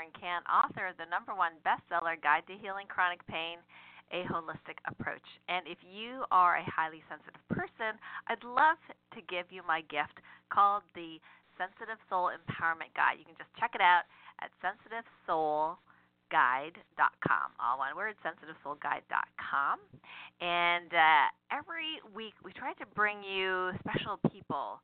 and 0.00 0.12
Can 0.14 0.42
author 0.48 0.92
the 0.96 1.06
number 1.08 1.34
one 1.34 1.52
bestseller, 1.64 2.20
Guide 2.20 2.44
to 2.48 2.56
Healing 2.56 2.86
Chronic 2.88 3.24
Pain 3.26 3.58
a 4.12 4.22
holistic 4.30 4.78
approach. 4.86 5.24
And 5.48 5.66
if 5.66 5.78
you 5.82 6.22
are 6.30 6.58
a 6.58 6.70
highly 6.70 7.02
sensitive 7.10 7.42
person, 7.50 7.98
I'd 8.28 8.44
love 8.44 8.78
to 9.14 9.20
give 9.26 9.50
you 9.50 9.62
my 9.66 9.80
gift 9.90 10.20
called 10.52 10.84
the 10.94 11.18
Sensitive 11.58 11.98
Soul 12.08 12.30
Empowerment 12.30 12.94
Guide. 12.94 13.18
You 13.18 13.24
can 13.26 13.34
just 13.34 13.50
check 13.58 13.74
it 13.74 13.80
out 13.82 14.06
at 14.38 14.54
sensitivesoulguide.com. 14.62 17.48
All 17.58 17.78
one 17.80 17.96
word, 17.96 18.14
sensitivesoulguide.com. 18.22 19.80
And 20.40 20.92
uh, 20.92 21.26
every 21.50 21.98
week 22.14 22.34
we 22.44 22.52
try 22.52 22.74
to 22.78 22.86
bring 22.94 23.24
you 23.24 23.72
special 23.82 24.18
people 24.30 24.78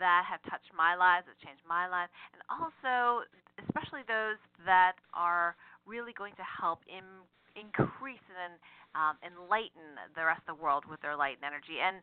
that 0.00 0.24
have 0.26 0.42
touched 0.50 0.74
my 0.74 0.96
life, 0.98 1.22
that 1.28 1.38
changed 1.38 1.62
my 1.68 1.86
life, 1.86 2.10
and 2.34 2.42
also 2.50 3.22
especially 3.62 4.02
those 4.06 4.40
that 4.66 4.98
are 5.12 5.54
really 5.86 6.12
going 6.16 6.34
to 6.36 6.46
help 6.46 6.80
in 6.88 7.04
increase 7.54 8.22
and 8.34 8.58
um, 8.98 9.14
enlighten 9.22 9.98
the 10.14 10.24
rest 10.26 10.42
of 10.46 10.58
the 10.58 10.60
world 10.62 10.82
with 10.86 10.98
their 11.02 11.14
light 11.14 11.38
and 11.38 11.46
energy. 11.46 11.78
And 11.78 12.02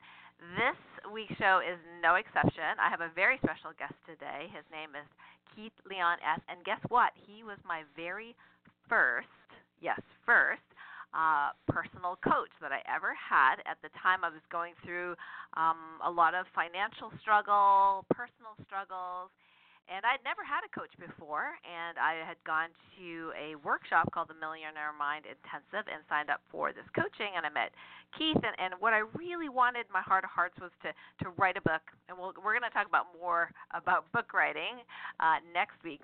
this 0.56 0.80
week's 1.12 1.36
show 1.36 1.60
is 1.60 1.80
no 2.02 2.16
exception. 2.16 2.80
I 2.80 2.90
have 2.90 3.04
a 3.04 3.12
very 3.14 3.38
special 3.44 3.76
guest 3.76 3.96
today. 4.08 4.48
His 4.52 4.64
name 4.72 4.96
is 4.96 5.08
Keith 5.54 5.76
Leon 5.88 6.18
S. 6.24 6.40
And 6.48 6.64
guess 6.64 6.80
what? 6.88 7.12
He 7.16 7.44
was 7.44 7.60
my 7.68 7.84
very 7.96 8.36
first, 8.88 9.28
yes, 9.80 10.00
first 10.26 10.64
uh, 11.14 11.52
personal 11.68 12.16
coach 12.24 12.52
that 12.64 12.72
I 12.72 12.80
ever 12.88 13.12
had. 13.16 13.60
At 13.68 13.80
the 13.84 13.92
time, 14.00 14.24
I 14.24 14.32
was 14.32 14.44
going 14.52 14.74
through 14.84 15.16
um, 15.60 16.00
a 16.04 16.12
lot 16.12 16.34
of 16.34 16.48
financial 16.56 17.12
struggle, 17.20 18.08
personal 18.16 18.56
struggles, 18.66 19.32
and 19.90 20.06
I'd 20.06 20.22
never 20.22 20.46
had 20.46 20.62
a 20.62 20.72
coach 20.72 20.92
before, 21.00 21.58
and 21.66 21.98
I 21.98 22.22
had 22.26 22.38
gone 22.46 22.70
to 23.00 23.34
a 23.34 23.56
workshop 23.62 24.10
called 24.14 24.30
the 24.30 24.38
Millionaire 24.38 24.94
Mind 24.94 25.26
Intensive 25.26 25.90
and 25.90 26.04
signed 26.10 26.30
up 26.30 26.42
for 26.52 26.72
this 26.72 26.86
coaching. 26.94 27.34
And 27.38 27.46
I 27.46 27.52
met 27.52 27.72
Keith, 28.18 28.40
and, 28.40 28.56
and 28.60 28.76
what 28.80 28.94
I 28.94 29.08
really 29.18 29.50
wanted, 29.50 29.90
my 29.92 30.02
heart 30.02 30.24
of 30.24 30.32
hearts, 30.32 30.56
was 30.62 30.72
to 30.84 30.94
to 31.24 31.32
write 31.38 31.58
a 31.58 31.64
book. 31.64 31.84
And 32.08 32.18
we'll, 32.18 32.34
we're 32.40 32.54
going 32.54 32.68
to 32.68 32.74
talk 32.74 32.88
about 32.88 33.12
more 33.18 33.50
about 33.72 34.06
book 34.12 34.36
writing 34.36 34.84
uh, 35.20 35.42
next 35.54 35.80
week. 35.84 36.02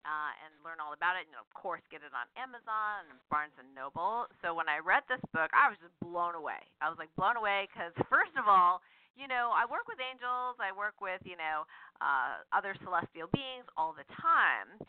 Uh, 0.00 0.32
and 0.40 0.48
learn 0.64 0.80
all 0.80 0.96
about 0.96 1.12
it, 1.12 1.28
and 1.28 1.36
of 1.36 1.44
course, 1.52 1.84
get 1.92 2.00
it 2.00 2.08
on 2.16 2.24
Amazon 2.32 3.04
and 3.12 3.20
Barnes 3.28 3.52
and 3.60 3.68
Noble. 3.76 4.24
So 4.40 4.56
when 4.56 4.64
I 4.64 4.80
read 4.80 5.04
this 5.12 5.20
book, 5.36 5.52
I 5.52 5.68
was 5.68 5.76
just 5.76 5.92
blown 6.00 6.32
away. 6.32 6.56
I 6.80 6.88
was 6.88 6.96
like 6.96 7.12
blown 7.20 7.36
away 7.36 7.68
because 7.68 7.92
first 8.08 8.32
of 8.40 8.48
all, 8.48 8.80
you 9.18 9.28
know, 9.28 9.52
I 9.54 9.66
work 9.66 9.86
with 9.90 9.98
angels, 10.00 10.58
I 10.58 10.70
work 10.74 10.98
with, 11.00 11.20
you 11.24 11.36
know, 11.36 11.66
uh, 12.00 12.42
other 12.54 12.74
celestial 12.82 13.28
beings 13.32 13.66
all 13.76 13.94
the 13.94 14.06
time. 14.18 14.80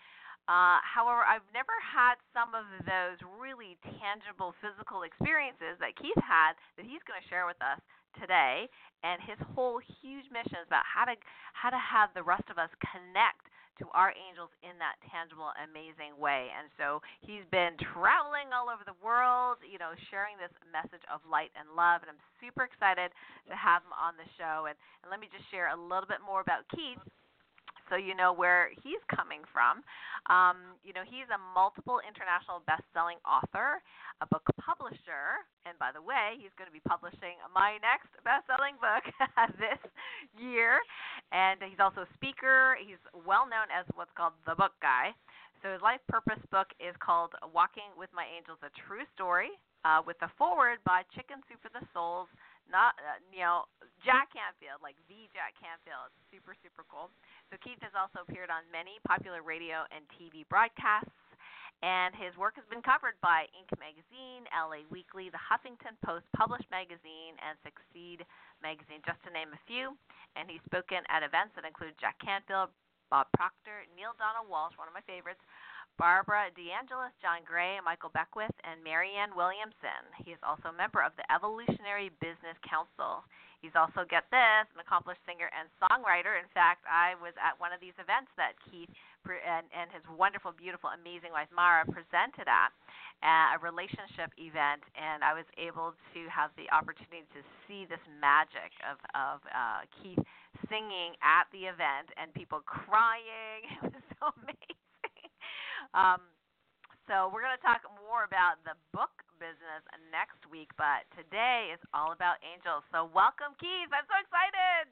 Uh, 0.50 0.82
however, 0.82 1.22
I've 1.22 1.46
never 1.54 1.76
had 1.80 2.18
some 2.34 2.58
of 2.58 2.66
those 2.84 3.22
really 3.38 3.78
tangible 4.02 4.58
physical 4.58 5.06
experiences 5.06 5.78
that 5.78 5.94
Keith 5.96 6.18
had 6.18 6.58
that 6.76 6.84
he's 6.84 7.04
going 7.06 7.22
to 7.22 7.28
share 7.30 7.46
with 7.46 7.62
us 7.62 7.78
today. 8.18 8.66
And 9.06 9.22
his 9.22 9.38
whole 9.54 9.78
huge 10.02 10.26
mission 10.34 10.58
is 10.62 10.68
about 10.68 10.86
how 10.86 11.06
to 11.06 11.16
how 11.54 11.70
to 11.70 11.78
have 11.78 12.10
the 12.18 12.26
rest 12.26 12.46
of 12.50 12.58
us 12.58 12.70
connect 12.82 13.51
to 13.82 13.90
our 13.98 14.14
angels 14.14 14.54
in 14.62 14.78
that 14.78 15.02
tangible, 15.10 15.50
amazing 15.58 16.14
way. 16.22 16.54
And 16.54 16.70
so 16.78 17.02
he's 17.26 17.44
been 17.50 17.74
traveling 17.82 18.54
all 18.54 18.70
over 18.70 18.86
the 18.86 18.96
world, 19.02 19.58
you 19.66 19.82
know, 19.82 19.98
sharing 20.14 20.38
this 20.38 20.54
message 20.70 21.02
of 21.10 21.26
light 21.26 21.50
and 21.58 21.66
love. 21.74 22.06
And 22.06 22.14
I'm 22.14 22.24
super 22.38 22.64
excited 22.64 23.10
to 23.50 23.56
have 23.58 23.82
him 23.82 23.98
on 23.98 24.14
the 24.22 24.30
show. 24.38 24.70
And, 24.70 24.78
and 25.02 25.10
let 25.10 25.18
me 25.18 25.28
just 25.34 25.50
share 25.50 25.74
a 25.74 25.78
little 25.78 26.08
bit 26.08 26.22
more 26.22 26.46
about 26.46 26.70
Keith 26.70 27.02
so 27.90 27.96
you 27.96 28.14
know 28.14 28.34
where 28.34 28.70
he's 28.84 29.02
coming 29.10 29.42
from. 29.50 29.82
Um, 30.30 30.78
you 30.86 30.94
know, 30.94 31.02
he's 31.02 31.26
a 31.34 31.40
multiple 31.58 31.98
international 32.06 32.62
best-selling 32.70 33.18
author, 33.26 33.82
a 34.22 34.28
book 34.30 34.46
publisher, 34.62 35.42
and 35.66 35.74
by 35.82 35.90
the 35.90 36.02
way, 36.02 36.38
he's 36.38 36.54
going 36.58 36.70
to 36.70 36.76
be 36.76 36.84
publishing 36.86 37.42
my 37.50 37.82
next 37.82 38.14
best-selling 38.22 38.78
book 38.78 39.04
this 39.62 39.82
year. 40.38 40.78
And 41.34 41.58
he's 41.66 41.82
also 41.82 42.06
a 42.06 42.12
speaker. 42.14 42.78
He's 42.78 43.02
well 43.14 43.50
known 43.50 43.72
as 43.74 43.90
what's 43.98 44.14
called 44.14 44.38
the 44.46 44.54
Book 44.54 44.78
Guy. 44.82 45.16
So 45.62 45.70
his 45.74 45.82
life 45.82 46.02
purpose 46.10 46.42
book 46.50 46.74
is 46.82 46.98
called 46.98 47.38
Walking 47.54 47.94
with 47.94 48.10
My 48.14 48.26
Angels: 48.26 48.58
A 48.66 48.74
True 48.86 49.06
Story, 49.14 49.54
uh, 49.86 50.02
with 50.02 50.18
a 50.26 50.30
foreword 50.38 50.82
by 50.86 51.06
Chicken 51.14 51.38
Soup 51.46 51.62
for 51.62 51.70
the 51.70 51.86
Souls 51.94 52.30
not 52.70 52.98
uh, 53.02 53.18
you 53.34 53.42
know 53.42 53.66
Jack 54.06 54.30
Canfield, 54.34 54.82
like 54.84 54.98
the 55.10 55.26
Jack 55.34 55.58
Canfield. 55.58 56.12
Super 56.30 56.54
super 56.62 56.86
cool. 56.86 57.10
So 57.50 57.58
Keith 57.62 57.82
has 57.82 57.96
also 57.98 58.26
appeared 58.26 58.54
on 58.54 58.68
many 58.70 59.02
popular 59.08 59.42
radio 59.42 59.88
and 59.90 60.06
TV 60.18 60.46
broadcasts, 60.48 61.14
and 61.82 62.14
his 62.14 62.38
work 62.38 62.54
has 62.62 62.68
been 62.70 62.86
covered 62.86 63.18
by 63.26 63.50
Inc. 63.58 63.74
magazine, 63.82 64.46
LA 64.54 64.86
Weekly, 64.94 65.34
The 65.34 65.42
Huffington 65.42 65.98
Post, 66.06 66.30
Published 66.38 66.70
magazine, 66.70 67.34
and 67.42 67.58
Succeed 67.66 68.22
magazine, 68.62 69.02
just 69.02 69.18
to 69.26 69.34
name 69.34 69.50
a 69.50 69.62
few. 69.66 69.98
And 70.38 70.46
he's 70.46 70.64
spoken 70.70 71.02
at 71.10 71.26
events 71.26 71.58
that 71.58 71.66
include 71.66 71.98
Jack 71.98 72.22
Canfield, 72.22 72.70
Bob 73.12 73.28
Proctor, 73.36 73.84
Neale 73.94 74.16
Donald 74.16 74.48
Walsch, 74.48 74.80
one 74.80 74.88
of 74.88 74.96
my 74.96 75.04
favorites, 75.04 75.44
Barbara 76.00 76.48
DeAngelis, 76.56 77.12
John 77.20 77.44
Gray, 77.44 77.76
Michael 77.84 78.10
Beckwith, 78.16 78.56
and 78.64 78.80
Marianne 78.80 79.36
Williamson. 79.36 80.08
He 80.24 80.32
is 80.32 80.40
also 80.42 80.72
a 80.72 80.78
member 80.80 81.04
of 81.04 81.12
the 81.20 81.28
Evolutionary 81.28 82.10
Business 82.24 82.56
Council. 82.64 83.28
He's 83.60 83.78
also, 83.78 84.08
get 84.10 84.26
this, 84.34 84.66
an 84.74 84.82
accomplished 84.82 85.22
singer 85.30 85.52
and 85.54 85.70
songwriter. 85.78 86.40
In 86.42 86.50
fact, 86.50 86.82
I 86.90 87.14
was 87.22 87.38
at 87.38 87.54
one 87.62 87.70
of 87.70 87.78
these 87.78 87.94
events 88.02 88.34
that 88.34 88.58
Keith 88.66 88.90
and, 89.30 89.70
and 89.70 89.94
his 89.94 90.02
wonderful, 90.10 90.50
beautiful, 90.50 90.90
amazing 90.90 91.30
wife 91.30 91.52
Mara 91.54 91.86
presented 91.86 92.50
at, 92.50 92.74
a 93.22 93.62
relationship 93.62 94.34
event, 94.42 94.82
and 94.98 95.22
I 95.22 95.38
was 95.38 95.46
able 95.62 95.94
to 96.18 96.22
have 96.34 96.50
the 96.58 96.66
opportunity 96.74 97.30
to 97.38 97.46
see 97.70 97.86
this 97.86 98.02
magic 98.18 98.74
of, 98.82 98.98
of 99.14 99.46
uh, 99.54 99.86
Keith 100.02 100.18
singing 100.70 101.16
at 101.24 101.48
the 101.56 101.70
event 101.70 102.12
and 102.18 102.34
people 102.34 102.62
crying. 102.66 103.66
It 103.82 103.94
was 103.94 104.06
so 104.20 104.30
amazing. 104.44 105.30
Um, 105.98 106.22
so 107.10 107.34
we're 107.34 107.42
going 107.42 107.58
to 107.58 107.66
talk 107.66 107.82
more 108.08 108.24
about 108.24 108.62
the 108.64 108.78
book 108.94 109.12
business 109.42 109.82
next 110.14 110.40
week, 110.48 110.70
but 110.78 111.04
today 111.18 111.74
is 111.74 111.82
all 111.98 112.14
about 112.14 112.38
angels. 112.46 112.86
So 112.94 113.10
welcome, 113.10 113.58
Keith. 113.58 113.90
I'm 113.90 114.06
so 114.06 114.16
excited. 114.22 114.86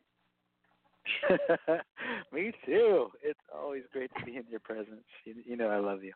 Me 2.33 2.51
too. 2.65 3.13
It's 3.21 3.39
always 3.53 3.85
great 3.93 4.11
to 4.17 4.25
be 4.25 4.35
in 4.35 4.45
your 4.49 4.59
presence. 4.59 5.05
You, 5.23 5.35
you 5.45 5.55
know 5.55 5.69
I 5.69 5.79
love 5.79 6.03
you. 6.03 6.13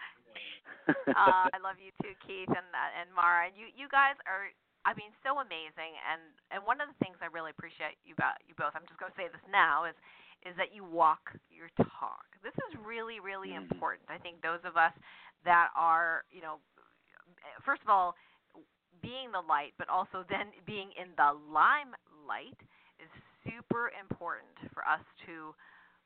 uh, 0.89 1.47
I 1.53 1.57
love 1.61 1.77
you 1.77 1.93
too, 2.01 2.17
Keith 2.25 2.49
and 2.49 2.69
uh, 2.73 2.99
and 2.99 3.09
Mara. 3.13 3.49
You 3.53 3.69
you 3.73 3.87
guys 3.89 4.17
are 4.25 4.49
I 4.83 4.91
mean 4.93 5.15
so 5.23 5.39
amazing 5.39 5.95
and 6.03 6.19
and 6.51 6.59
one 6.67 6.83
of 6.83 6.91
the 6.91 6.97
things 6.99 7.15
I 7.23 7.31
really 7.31 7.55
appreciate 7.55 7.95
you 8.03 8.13
about 8.13 8.43
you 8.43 8.53
both. 8.55 8.75
I'm 8.75 8.87
just 8.87 8.99
going 8.99 9.11
to 9.11 9.17
say 9.17 9.31
this 9.31 9.43
now 9.47 9.87
is 9.87 9.95
is 10.43 10.55
that 10.59 10.75
you 10.75 10.83
walk 10.83 11.31
your 11.47 11.71
talk. 11.79 12.27
This 12.43 12.55
is 12.67 12.75
really, 12.83 13.23
really 13.23 13.55
mm-hmm. 13.55 13.71
important. 13.71 14.07
I 14.11 14.19
think 14.19 14.43
those 14.43 14.59
of 14.67 14.75
us 14.75 14.91
that 15.47 15.71
are, 15.75 16.27
you 16.31 16.43
know, 16.43 16.59
first 17.63 17.81
of 17.81 17.89
all, 17.89 18.15
being 19.01 19.31
the 19.31 19.43
light, 19.43 19.71
but 19.79 19.87
also 19.87 20.27
then 20.31 20.51
being 20.67 20.91
in 20.99 21.15
the 21.15 21.35
limelight 21.47 22.59
is 22.99 23.11
super 23.47 23.91
important 23.95 24.55
for 24.71 24.83
us 24.83 25.03
to 25.27 25.55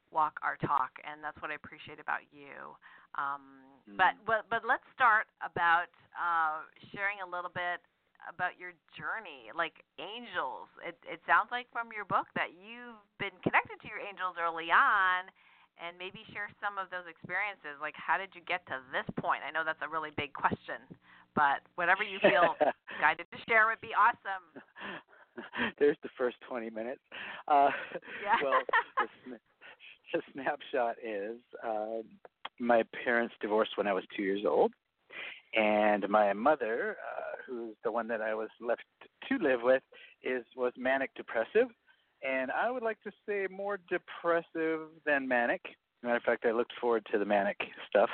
walk 0.10 0.40
our 0.40 0.56
talk, 0.64 0.96
and 1.04 1.20
that's 1.20 1.38
what 1.44 1.52
I 1.52 1.60
appreciate 1.60 2.00
about 2.00 2.24
you. 2.32 2.74
Um, 3.20 3.66
mm. 3.90 3.98
But 3.98 4.16
but 4.26 4.48
but 4.50 4.62
let's 4.64 4.86
start 4.96 5.28
about 5.44 5.92
uh, 6.16 6.64
sharing 6.94 7.20
a 7.20 7.28
little 7.28 7.52
bit 7.52 7.84
about 8.26 8.58
your 8.58 8.74
journey, 8.98 9.54
like 9.54 9.86
angels. 10.02 10.68
It 10.82 10.98
it 11.06 11.22
sounds 11.30 11.54
like 11.54 11.70
from 11.70 11.94
your 11.94 12.06
book 12.06 12.28
that 12.34 12.58
you've 12.58 13.00
been 13.22 13.36
connected 13.46 13.78
to 13.82 13.88
your 13.88 14.02
angels 14.02 14.36
early 14.42 14.74
on, 14.74 15.30
and 15.78 15.94
maybe 15.98 16.26
share 16.34 16.50
some 16.58 16.82
of 16.82 16.90
those 16.90 17.06
experiences. 17.06 17.78
Like, 17.78 17.96
how 17.96 18.18
did 18.18 18.34
you 18.34 18.42
get 18.46 18.66
to 18.68 18.82
this 18.90 19.08
point? 19.22 19.46
I 19.46 19.54
know 19.54 19.62
that's 19.62 19.82
a 19.86 19.90
really 19.90 20.12
big 20.18 20.34
question, 20.34 20.82
but 21.38 21.62
whatever 21.78 22.02
you 22.02 22.18
feel 22.20 22.58
guided 23.02 23.30
to 23.30 23.40
share 23.46 23.70
would 23.70 23.82
be 23.82 23.94
awesome. 23.94 24.44
There's 25.80 25.98
the 26.02 26.10
first 26.18 26.38
20 26.50 26.70
minutes. 26.70 27.02
Uh, 27.48 27.70
yeah. 28.24 28.38
well, 28.44 28.62
the, 28.98 29.38
the 30.14 30.22
snapshot 30.34 30.96
is 31.04 31.38
uh, 31.64 32.02
my 32.60 32.84
parents 33.06 33.36
divorced 33.42 33.78
when 33.78 33.88
I 33.88 33.94
was 33.94 34.04
two 34.16 34.24
years 34.24 34.42
old, 34.48 34.74
and 35.56 36.08
my 36.10 36.34
mother, 36.34 36.98
uh, 36.98 37.27
who's 37.48 37.76
the 37.84 37.92
one 37.92 38.08
that 38.10 38.22
I 38.22 38.34
was 38.36 38.50
left 38.60 38.84
to 39.30 39.38
live 39.38 39.62
with, 39.64 39.84
is 40.24 40.44
was 40.56 40.74
manic 40.78 41.12
depressive 41.16 41.68
and 42.24 42.52
I 42.52 42.72
would 42.72 42.84
like 42.84 43.02
to 43.04 43.12
say 43.28 43.48
more 43.50 43.80
depressive 43.90 44.88
than 45.06 45.28
manic. 45.28 45.62
Matter 46.04 46.18
of 46.18 46.24
fact, 46.24 46.46
I 46.46 46.52
looked 46.52 46.74
forward 46.80 47.06
to 47.12 47.18
the 47.18 47.26
manic 47.26 47.58
stuff, 47.90 48.10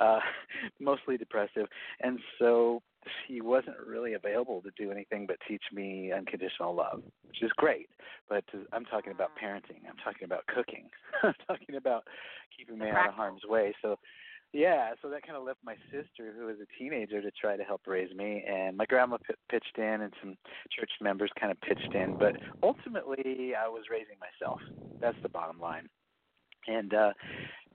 uh, 0.00 0.18
mostly 0.80 1.16
depressive, 1.16 1.66
and 2.00 2.18
so 2.38 2.82
she 3.26 3.40
wasn't 3.40 3.76
really 3.86 4.14
available 4.14 4.60
to 4.62 4.70
do 4.76 4.90
anything 4.90 5.24
but 5.26 5.36
teach 5.46 5.62
me 5.72 6.12
unconditional 6.12 6.74
love, 6.74 7.02
which 7.26 7.42
is 7.42 7.50
great. 7.56 7.88
But 8.28 8.44
I'm 8.72 8.84
talking 8.84 9.12
about 9.12 9.30
parenting. 9.42 9.86
I'm 9.88 9.96
talking 10.04 10.24
about 10.24 10.46
cooking. 10.48 10.90
I'm 11.22 11.34
talking 11.46 11.76
about 11.76 12.04
keeping 12.56 12.78
me 12.78 12.90
out 12.90 13.08
of 13.08 13.14
harm's 13.14 13.42
way. 13.48 13.72
So 13.82 13.98
yeah, 14.52 14.92
so 15.02 15.10
that 15.10 15.22
kind 15.22 15.36
of 15.36 15.44
left 15.44 15.58
my 15.64 15.76
sister, 15.90 16.32
who 16.36 16.46
was 16.46 16.56
a 16.62 16.78
teenager, 16.78 17.20
to 17.20 17.30
try 17.30 17.56
to 17.56 17.64
help 17.64 17.82
raise 17.86 18.14
me, 18.14 18.44
and 18.48 18.76
my 18.76 18.86
grandma 18.86 19.18
p- 19.18 19.34
pitched 19.50 19.76
in, 19.76 20.00
and 20.02 20.12
some 20.20 20.36
church 20.70 20.90
members 21.00 21.30
kind 21.38 21.52
of 21.52 21.60
pitched 21.60 21.94
in. 21.94 22.16
But 22.18 22.36
ultimately, 22.62 23.52
I 23.54 23.68
was 23.68 23.84
raising 23.90 24.16
myself. 24.20 24.58
That's 25.00 25.18
the 25.22 25.28
bottom 25.28 25.60
line. 25.60 25.88
And 26.66 26.92
uh, 26.92 27.12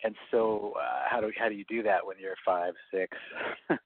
and 0.03 0.15
so 0.31 0.73
uh, 0.79 1.03
how 1.09 1.21
do 1.21 1.31
how 1.37 1.49
do 1.49 1.55
you 1.55 1.65
do 1.65 1.83
that 1.83 2.05
when 2.05 2.17
you're 2.19 2.35
five 2.45 2.73
six? 2.91 3.17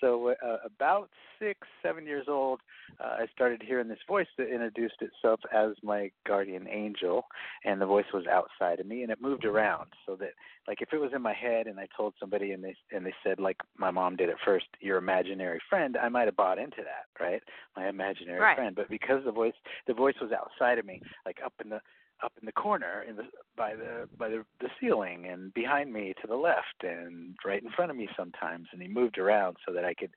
So 0.00 0.34
uh, 0.44 0.56
about 0.66 1.08
six 1.38 1.60
seven 1.82 2.06
years 2.06 2.26
old 2.28 2.60
uh, 3.02 3.16
i 3.20 3.26
started 3.32 3.62
hearing 3.62 3.88
this 3.88 3.98
voice 4.06 4.26
that 4.36 4.52
introduced 4.52 4.96
itself 5.00 5.40
as 5.52 5.70
my 5.82 6.10
guardian 6.26 6.68
angel 6.68 7.24
and 7.64 7.80
the 7.80 7.86
voice 7.86 8.04
was 8.12 8.24
outside 8.26 8.80
of 8.80 8.86
me 8.86 9.02
and 9.02 9.10
it 9.10 9.20
moved 9.20 9.44
around 9.44 9.88
so 10.06 10.14
that 10.14 10.30
like 10.68 10.80
if 10.80 10.92
it 10.92 10.98
was 10.98 11.10
in 11.14 11.22
my 11.22 11.32
head 11.32 11.66
and 11.66 11.80
i 11.80 11.86
told 11.96 12.14
somebody 12.20 12.52
and 12.52 12.62
they 12.62 12.74
and 12.92 13.04
they 13.04 13.14
said 13.24 13.40
like 13.40 13.56
my 13.78 13.90
mom 13.90 14.14
did 14.14 14.28
at 14.28 14.36
first 14.44 14.66
your 14.80 14.98
imaginary 14.98 15.60
friend 15.68 15.96
i 15.96 16.08
might 16.08 16.26
have 16.26 16.36
bought 16.36 16.58
into 16.58 16.82
that 16.82 17.06
right? 17.20 17.42
My 17.76 17.88
imaginary 17.88 18.40
right. 18.40 18.56
friend. 18.56 18.74
But 18.74 18.88
because 18.88 19.22
the 19.24 19.32
voice 19.32 19.54
the 19.86 19.94
voice 19.94 20.14
was 20.20 20.32
outside 20.32 20.78
of 20.78 20.86
me 20.86 21.00
like 21.26 21.38
up 21.44 21.52
in 21.62 21.70
the 21.70 21.80
up 22.22 22.32
in 22.40 22.46
the 22.46 22.52
corner 22.52 23.04
in 23.08 23.16
the 23.16 23.24
by 23.56 23.74
the 23.74 24.08
by 24.18 24.28
the 24.28 24.44
the 24.60 24.68
ceiling 24.80 25.26
and 25.26 25.52
behind 25.54 25.92
me 25.92 26.14
to 26.20 26.26
the 26.26 26.36
left 26.36 26.82
and 26.82 27.36
right 27.44 27.62
in 27.62 27.70
front 27.70 27.90
of 27.90 27.96
me 27.96 28.08
sometimes. 28.16 28.68
And 28.72 28.80
he 28.80 28.88
moved 28.88 29.18
around 29.18 29.56
so 29.66 29.72
that 29.74 29.84
I 29.84 29.94
could 29.94 30.10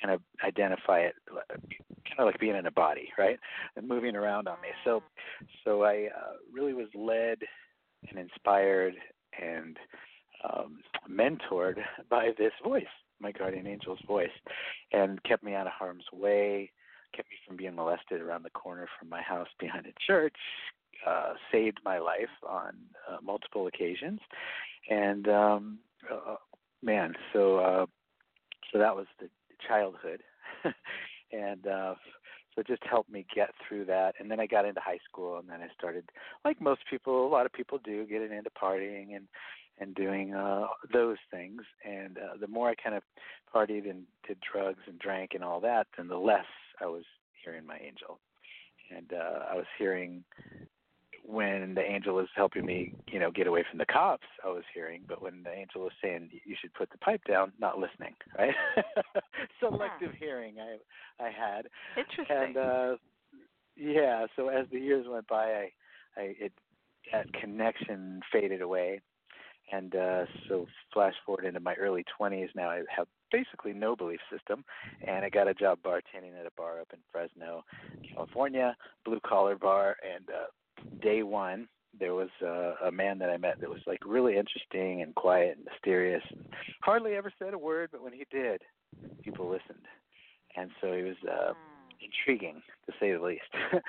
kind 0.00 0.14
of 0.14 0.20
identify 0.44 1.00
it 1.00 1.14
kind 1.28 2.18
of 2.18 2.26
like 2.26 2.38
being 2.38 2.56
in 2.56 2.66
a 2.66 2.70
body 2.70 3.08
right? 3.18 3.38
And 3.76 3.88
moving 3.88 4.16
around 4.16 4.48
on 4.48 4.60
me. 4.60 4.68
So 4.84 5.02
so 5.64 5.84
I 5.84 6.08
uh, 6.16 6.34
really 6.52 6.74
was 6.74 6.88
led 6.94 7.38
and 8.08 8.18
inspired 8.18 8.94
and 9.40 9.78
um 10.48 10.78
mentored 11.10 11.76
by 12.10 12.30
this 12.38 12.52
voice 12.62 12.84
my 13.20 13.32
guardian 13.32 13.66
angel's 13.66 14.00
voice 14.06 14.28
and 14.92 15.22
kept 15.24 15.42
me 15.42 15.54
out 15.54 15.66
of 15.66 15.72
harm's 15.72 16.04
way 16.12 16.70
kept 17.14 17.30
me 17.30 17.36
from 17.46 17.56
being 17.56 17.74
molested 17.74 18.20
around 18.20 18.42
the 18.42 18.50
corner 18.50 18.88
from 18.98 19.08
my 19.08 19.22
house 19.22 19.48
behind 19.58 19.86
a 19.86 19.92
church 20.06 20.36
uh, 21.06 21.34
saved 21.52 21.78
my 21.84 21.98
life 21.98 22.34
on 22.48 22.74
uh, 23.08 23.16
multiple 23.22 23.66
occasions, 23.66 24.20
and 24.90 25.28
um, 25.28 25.78
uh, 26.10 26.36
man, 26.82 27.14
so 27.32 27.58
uh, 27.58 27.86
so 28.72 28.78
that 28.78 28.94
was 28.94 29.06
the 29.20 29.28
childhood, 29.66 30.22
and 31.32 31.66
uh, 31.66 31.94
so 32.54 32.60
it 32.60 32.66
just 32.66 32.82
helped 32.88 33.10
me 33.10 33.26
get 33.34 33.50
through 33.66 33.84
that. 33.86 34.14
And 34.18 34.30
then 34.30 34.40
I 34.40 34.46
got 34.46 34.64
into 34.64 34.80
high 34.80 35.00
school, 35.08 35.38
and 35.38 35.48
then 35.48 35.60
I 35.60 35.68
started, 35.76 36.10
like 36.44 36.60
most 36.60 36.82
people, 36.88 37.26
a 37.26 37.28
lot 37.28 37.46
of 37.46 37.52
people 37.52 37.78
do, 37.82 38.06
getting 38.06 38.32
into 38.32 38.50
partying 38.50 39.16
and 39.16 39.26
and 39.80 39.94
doing 39.94 40.34
uh 40.34 40.66
those 40.92 41.16
things. 41.30 41.62
And 41.84 42.18
uh, 42.18 42.36
the 42.40 42.46
more 42.46 42.68
I 42.68 42.74
kind 42.76 42.94
of 42.94 43.02
partied 43.52 43.90
and 43.90 44.04
did 44.26 44.38
drugs 44.40 44.80
and 44.86 44.98
drank 44.98 45.32
and 45.34 45.42
all 45.42 45.60
that 45.60 45.88
then 45.96 46.08
the 46.08 46.16
less 46.16 46.46
I 46.80 46.86
was 46.86 47.02
hearing 47.44 47.66
my 47.66 47.78
angel. 47.84 48.20
And 48.94 49.12
uh 49.12 49.46
I 49.50 49.56
was 49.56 49.66
hearing 49.76 50.22
when 51.26 51.74
the 51.74 51.80
angel 51.80 52.14
was 52.14 52.28
helping 52.36 52.66
me, 52.66 52.92
you 53.08 53.18
know, 53.18 53.30
get 53.30 53.46
away 53.46 53.64
from 53.68 53.78
the 53.78 53.86
cops, 53.86 54.26
I 54.44 54.48
was 54.48 54.64
hearing, 54.74 55.02
but 55.08 55.22
when 55.22 55.42
the 55.42 55.52
angel 55.52 55.82
was 55.82 55.92
saying 56.02 56.30
you 56.44 56.54
should 56.60 56.74
put 56.74 56.90
the 56.90 56.98
pipe 56.98 57.22
down, 57.26 57.52
not 57.58 57.78
listening, 57.78 58.14
right? 58.38 58.54
Selective 59.60 60.10
yeah. 60.12 60.18
hearing 60.18 60.54
I 60.60 61.24
I 61.24 61.30
had. 61.30 61.68
Interesting. 61.96 62.36
And 62.36 62.56
uh 62.56 62.96
yeah, 63.76 64.26
so 64.36 64.48
as 64.48 64.66
the 64.70 64.78
years 64.78 65.06
went 65.08 65.26
by, 65.26 65.44
I 65.44 65.70
I 66.16 66.34
it 66.38 66.52
that 67.12 67.32
connection 67.32 68.20
faded 68.30 68.60
away. 68.60 69.00
And 69.72 69.96
uh 69.96 70.26
so 70.48 70.66
flash 70.92 71.14
forward 71.24 71.46
into 71.46 71.60
my 71.60 71.74
early 71.74 72.04
20s 72.20 72.48
now 72.54 72.68
I 72.68 72.82
have 72.94 73.06
basically 73.32 73.72
no 73.72 73.96
belief 73.96 74.20
system 74.30 74.62
and 75.06 75.24
I 75.24 75.30
got 75.30 75.48
a 75.48 75.54
job 75.54 75.78
bartending 75.82 76.38
at 76.38 76.46
a 76.46 76.52
bar 76.54 76.80
up 76.80 76.88
in 76.92 76.98
Fresno, 77.10 77.64
California, 78.14 78.76
blue 79.06 79.20
collar 79.26 79.56
bar 79.56 79.96
and 80.04 80.28
uh 80.28 80.48
day 81.00 81.22
one, 81.22 81.68
there 81.98 82.14
was 82.14 82.30
a, 82.42 82.74
a 82.86 82.92
man 82.92 83.18
that 83.18 83.30
I 83.30 83.36
met 83.36 83.60
that 83.60 83.70
was 83.70 83.80
like 83.86 84.00
really 84.04 84.36
interesting 84.36 85.02
and 85.02 85.14
quiet 85.14 85.56
and 85.56 85.64
mysterious. 85.64 86.22
And 86.30 86.44
hardly 86.82 87.14
ever 87.14 87.32
said 87.38 87.54
a 87.54 87.58
word, 87.58 87.90
but 87.92 88.02
when 88.02 88.12
he 88.12 88.24
did, 88.30 88.62
people 89.22 89.48
listened, 89.48 89.86
and 90.56 90.70
so 90.80 90.92
he 90.92 91.02
was 91.02 91.16
uh, 91.30 91.52
intriguing 92.00 92.62
to 92.86 92.92
say 93.00 93.12
the 93.12 93.22
least. 93.22 93.42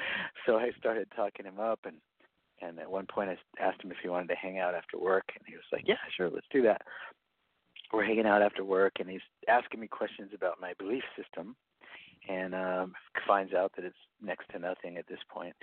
so 0.45 0.57
I 0.57 0.71
started 0.77 1.07
talking 1.15 1.45
him 1.45 1.59
up, 1.59 1.79
and 1.85 1.97
and 2.61 2.79
at 2.79 2.89
one 2.89 3.05
point 3.05 3.29
I 3.29 3.61
asked 3.61 3.83
him 3.83 3.91
if 3.91 3.97
he 4.01 4.09
wanted 4.09 4.29
to 4.29 4.35
hang 4.35 4.59
out 4.59 4.75
after 4.75 4.97
work, 4.97 5.25
and 5.35 5.43
he 5.47 5.55
was 5.55 5.65
like, 5.71 5.83
"Yeah, 5.87 5.95
sure, 6.15 6.29
let's 6.29 6.47
do 6.51 6.61
that." 6.63 6.81
We're 7.93 8.05
hanging 8.05 8.25
out 8.25 8.41
after 8.41 8.63
work, 8.63 8.93
and 8.99 9.09
he's 9.09 9.21
asking 9.47 9.79
me 9.79 9.87
questions 9.87 10.31
about 10.33 10.59
my 10.59 10.73
belief 10.79 11.03
system, 11.15 11.55
and 12.29 12.55
um, 12.55 12.93
finds 13.27 13.53
out 13.53 13.71
that 13.75 13.85
it's 13.85 13.95
next 14.21 14.49
to 14.51 14.59
nothing 14.59 14.97
at 14.97 15.07
this 15.07 15.19
point. 15.29 15.55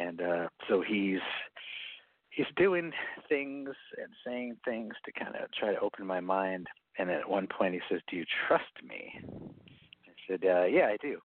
And 0.00 0.20
uh, 0.20 0.48
so 0.68 0.82
he's 0.86 1.20
he's 2.30 2.46
doing 2.56 2.92
things 3.28 3.70
and 3.98 4.08
saying 4.26 4.56
things 4.64 4.94
to 5.04 5.12
kind 5.12 5.36
of 5.36 5.52
try 5.52 5.72
to 5.72 5.80
open 5.80 6.06
my 6.06 6.20
mind. 6.20 6.66
And 6.98 7.10
at 7.10 7.28
one 7.28 7.46
point 7.46 7.74
he 7.74 7.80
says, 7.90 8.00
"Do 8.10 8.16
you 8.16 8.24
trust 8.46 8.64
me?" 8.86 9.20
I 9.22 10.12
said, 10.28 10.44
uh, 10.44 10.64
"Yeah, 10.64 10.86
I 10.86 10.96
do." 11.00 11.18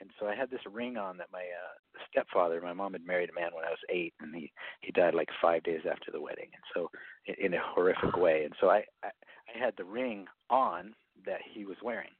And 0.00 0.10
so 0.18 0.26
I 0.26 0.34
had 0.34 0.50
this 0.50 0.60
ring 0.70 0.96
on 0.96 1.16
that 1.18 1.28
my 1.32 1.38
uh, 1.40 2.00
stepfather, 2.10 2.60
my 2.60 2.72
mom 2.72 2.92
had 2.92 3.06
married 3.06 3.30
a 3.30 3.40
man 3.40 3.50
when 3.54 3.64
I 3.64 3.70
was 3.70 3.78
eight, 3.88 4.12
and 4.20 4.34
he 4.34 4.52
he 4.80 4.92
died 4.92 5.14
like 5.14 5.28
five 5.40 5.62
days 5.62 5.82
after 5.90 6.10
the 6.12 6.20
wedding, 6.20 6.50
and 6.52 6.62
so 6.74 6.90
in, 7.26 7.46
in 7.46 7.54
a 7.54 7.62
horrific 7.62 8.16
way. 8.16 8.44
And 8.44 8.54
so 8.60 8.68
I, 8.68 8.84
I 9.02 9.10
I 9.54 9.58
had 9.58 9.74
the 9.76 9.84
ring 9.84 10.26
on 10.50 10.94
that 11.26 11.40
he 11.54 11.64
was 11.64 11.76
wearing, 11.82 12.10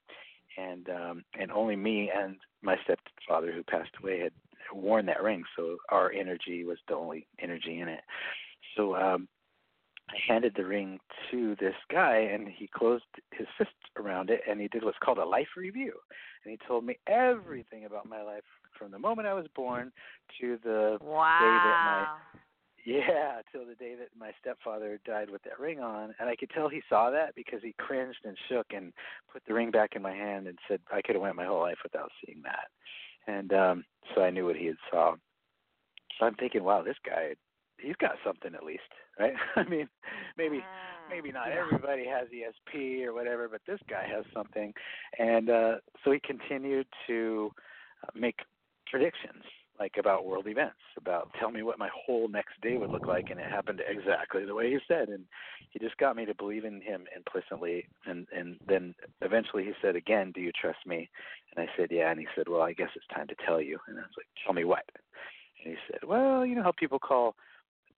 and 0.56 0.88
um 0.88 1.24
and 1.38 1.50
only 1.50 1.76
me 1.76 2.10
and 2.14 2.36
my 2.62 2.76
stepfather 2.84 3.52
who 3.52 3.62
passed 3.64 3.90
away 4.02 4.20
had 4.20 4.32
worn 4.72 5.06
that 5.06 5.22
ring 5.22 5.42
so 5.56 5.76
our 5.90 6.12
energy 6.12 6.64
was 6.64 6.78
the 6.88 6.94
only 6.94 7.26
energy 7.40 7.80
in 7.80 7.88
it 7.88 8.00
so 8.76 8.94
um 8.96 9.28
I 10.10 10.16
handed 10.28 10.52
the 10.54 10.66
ring 10.66 11.00
to 11.30 11.56
this 11.58 11.74
guy 11.90 12.16
and 12.18 12.46
he 12.46 12.66
closed 12.66 13.04
his 13.32 13.46
fist 13.56 13.70
around 13.96 14.28
it 14.28 14.42
and 14.48 14.60
he 14.60 14.68
did 14.68 14.84
what's 14.84 14.98
called 15.02 15.16
a 15.16 15.24
life 15.24 15.48
review 15.56 15.94
and 16.44 16.50
he 16.50 16.58
told 16.68 16.84
me 16.84 16.98
everything 17.06 17.86
about 17.86 18.08
my 18.08 18.22
life 18.22 18.44
from 18.78 18.90
the 18.90 18.98
moment 18.98 19.28
I 19.28 19.34
was 19.34 19.46
born 19.56 19.92
to 20.40 20.58
the 20.62 20.98
wow. 21.00 21.38
day 21.40 21.56
that 21.64 22.34
my 22.34 22.40
yeah, 22.84 23.40
till 23.50 23.66
the 23.66 23.74
day 23.74 23.94
that 23.98 24.08
my 24.18 24.32
stepfather 24.40 25.00
died 25.06 25.30
with 25.30 25.42
that 25.44 25.58
ring 25.58 25.80
on, 25.80 26.14
and 26.18 26.28
I 26.28 26.36
could 26.36 26.50
tell 26.50 26.68
he 26.68 26.82
saw 26.88 27.10
that 27.10 27.34
because 27.34 27.60
he 27.62 27.74
cringed 27.78 28.18
and 28.24 28.36
shook 28.48 28.66
and 28.74 28.92
put 29.32 29.42
the 29.46 29.54
ring 29.54 29.70
back 29.70 29.96
in 29.96 30.02
my 30.02 30.12
hand 30.12 30.46
and 30.46 30.58
said, 30.68 30.80
"I 30.92 31.00
could 31.00 31.14
have 31.14 31.22
went 31.22 31.36
my 31.36 31.46
whole 31.46 31.60
life 31.60 31.78
without 31.82 32.12
seeing 32.24 32.42
that." 32.42 32.68
And 33.26 33.52
um 33.54 33.84
so 34.14 34.22
I 34.22 34.30
knew 34.30 34.44
what 34.44 34.56
he 34.56 34.66
had 34.66 34.76
saw. 34.90 35.14
So 36.18 36.26
I'm 36.26 36.34
thinking, 36.34 36.62
wow, 36.62 36.82
this 36.82 36.96
guy, 37.04 37.34
he's 37.78 37.96
got 37.96 38.16
something 38.24 38.54
at 38.54 38.62
least, 38.62 38.82
right? 39.18 39.34
I 39.56 39.64
mean, 39.64 39.88
maybe 40.36 40.60
maybe 41.08 41.32
not 41.32 41.52
everybody 41.52 42.04
has 42.06 42.28
ESP 42.28 43.04
or 43.04 43.14
whatever, 43.14 43.48
but 43.48 43.62
this 43.66 43.80
guy 43.88 44.06
has 44.06 44.24
something. 44.34 44.74
And 45.18 45.48
uh 45.48 45.76
so 46.04 46.12
he 46.12 46.20
continued 46.20 46.86
to 47.06 47.50
uh, 48.02 48.10
make 48.14 48.40
predictions 48.90 49.44
like 49.78 49.94
about 49.98 50.24
world 50.24 50.46
events, 50.46 50.76
about 50.96 51.30
tell 51.38 51.50
me 51.50 51.62
what 51.62 51.78
my 51.78 51.88
whole 51.94 52.28
next 52.28 52.60
day 52.62 52.76
would 52.76 52.90
look 52.90 53.08
like, 53.08 53.26
and 53.30 53.40
it 53.40 53.46
happened 53.50 53.80
exactly 53.88 54.44
the 54.44 54.54
way 54.54 54.70
he 54.70 54.78
said, 54.86 55.08
and 55.08 55.24
he 55.70 55.78
just 55.80 55.96
got 55.96 56.16
me 56.16 56.24
to 56.24 56.34
believe 56.34 56.64
in 56.64 56.80
him 56.80 57.06
implicitly, 57.14 57.86
and 58.06 58.26
and 58.36 58.58
then 58.68 58.94
eventually 59.22 59.64
he 59.64 59.72
said 59.82 59.96
again, 59.96 60.32
do 60.32 60.40
you 60.40 60.52
trust 60.52 60.86
me? 60.86 61.08
And 61.54 61.68
I 61.68 61.70
said 61.76 61.88
yeah, 61.90 62.10
and 62.10 62.20
he 62.20 62.26
said, 62.36 62.48
well, 62.48 62.62
I 62.62 62.72
guess 62.72 62.90
it's 62.94 63.06
time 63.14 63.26
to 63.28 63.36
tell 63.46 63.60
you, 63.60 63.78
and 63.88 63.98
I 63.98 64.02
was 64.02 64.16
like, 64.16 64.26
tell 64.44 64.54
me 64.54 64.64
what? 64.64 64.84
And 65.64 65.74
he 65.74 65.78
said, 65.90 66.08
well, 66.08 66.46
you 66.46 66.54
know 66.54 66.62
how 66.62 66.72
people 66.72 66.98
call 66.98 67.34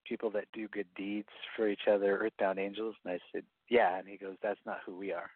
people 0.06 0.30
that 0.30 0.46
do 0.52 0.68
good 0.68 0.86
deeds 0.96 1.28
for 1.56 1.68
each 1.68 1.88
other, 1.90 2.18
earthbound 2.18 2.58
angels?" 2.58 2.94
And 3.04 3.14
I 3.14 3.18
said, 3.32 3.44
"Yeah." 3.68 3.98
And 3.98 4.08
he 4.08 4.16
goes, 4.16 4.36
"That's 4.42 4.60
not 4.64 4.80
who 4.86 4.96
we 4.96 5.12
are." 5.12 5.30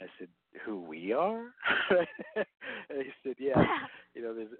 And 0.00 0.08
I 0.08 0.12
said, 0.18 0.28
"Who 0.64 0.80
we 0.80 1.12
are?" 1.12 1.52
and 1.90 3.02
he 3.02 3.12
said, 3.22 3.36
"Yeah, 3.38 3.64
you 4.14 4.22
know, 4.22 4.34
there's 4.34 4.50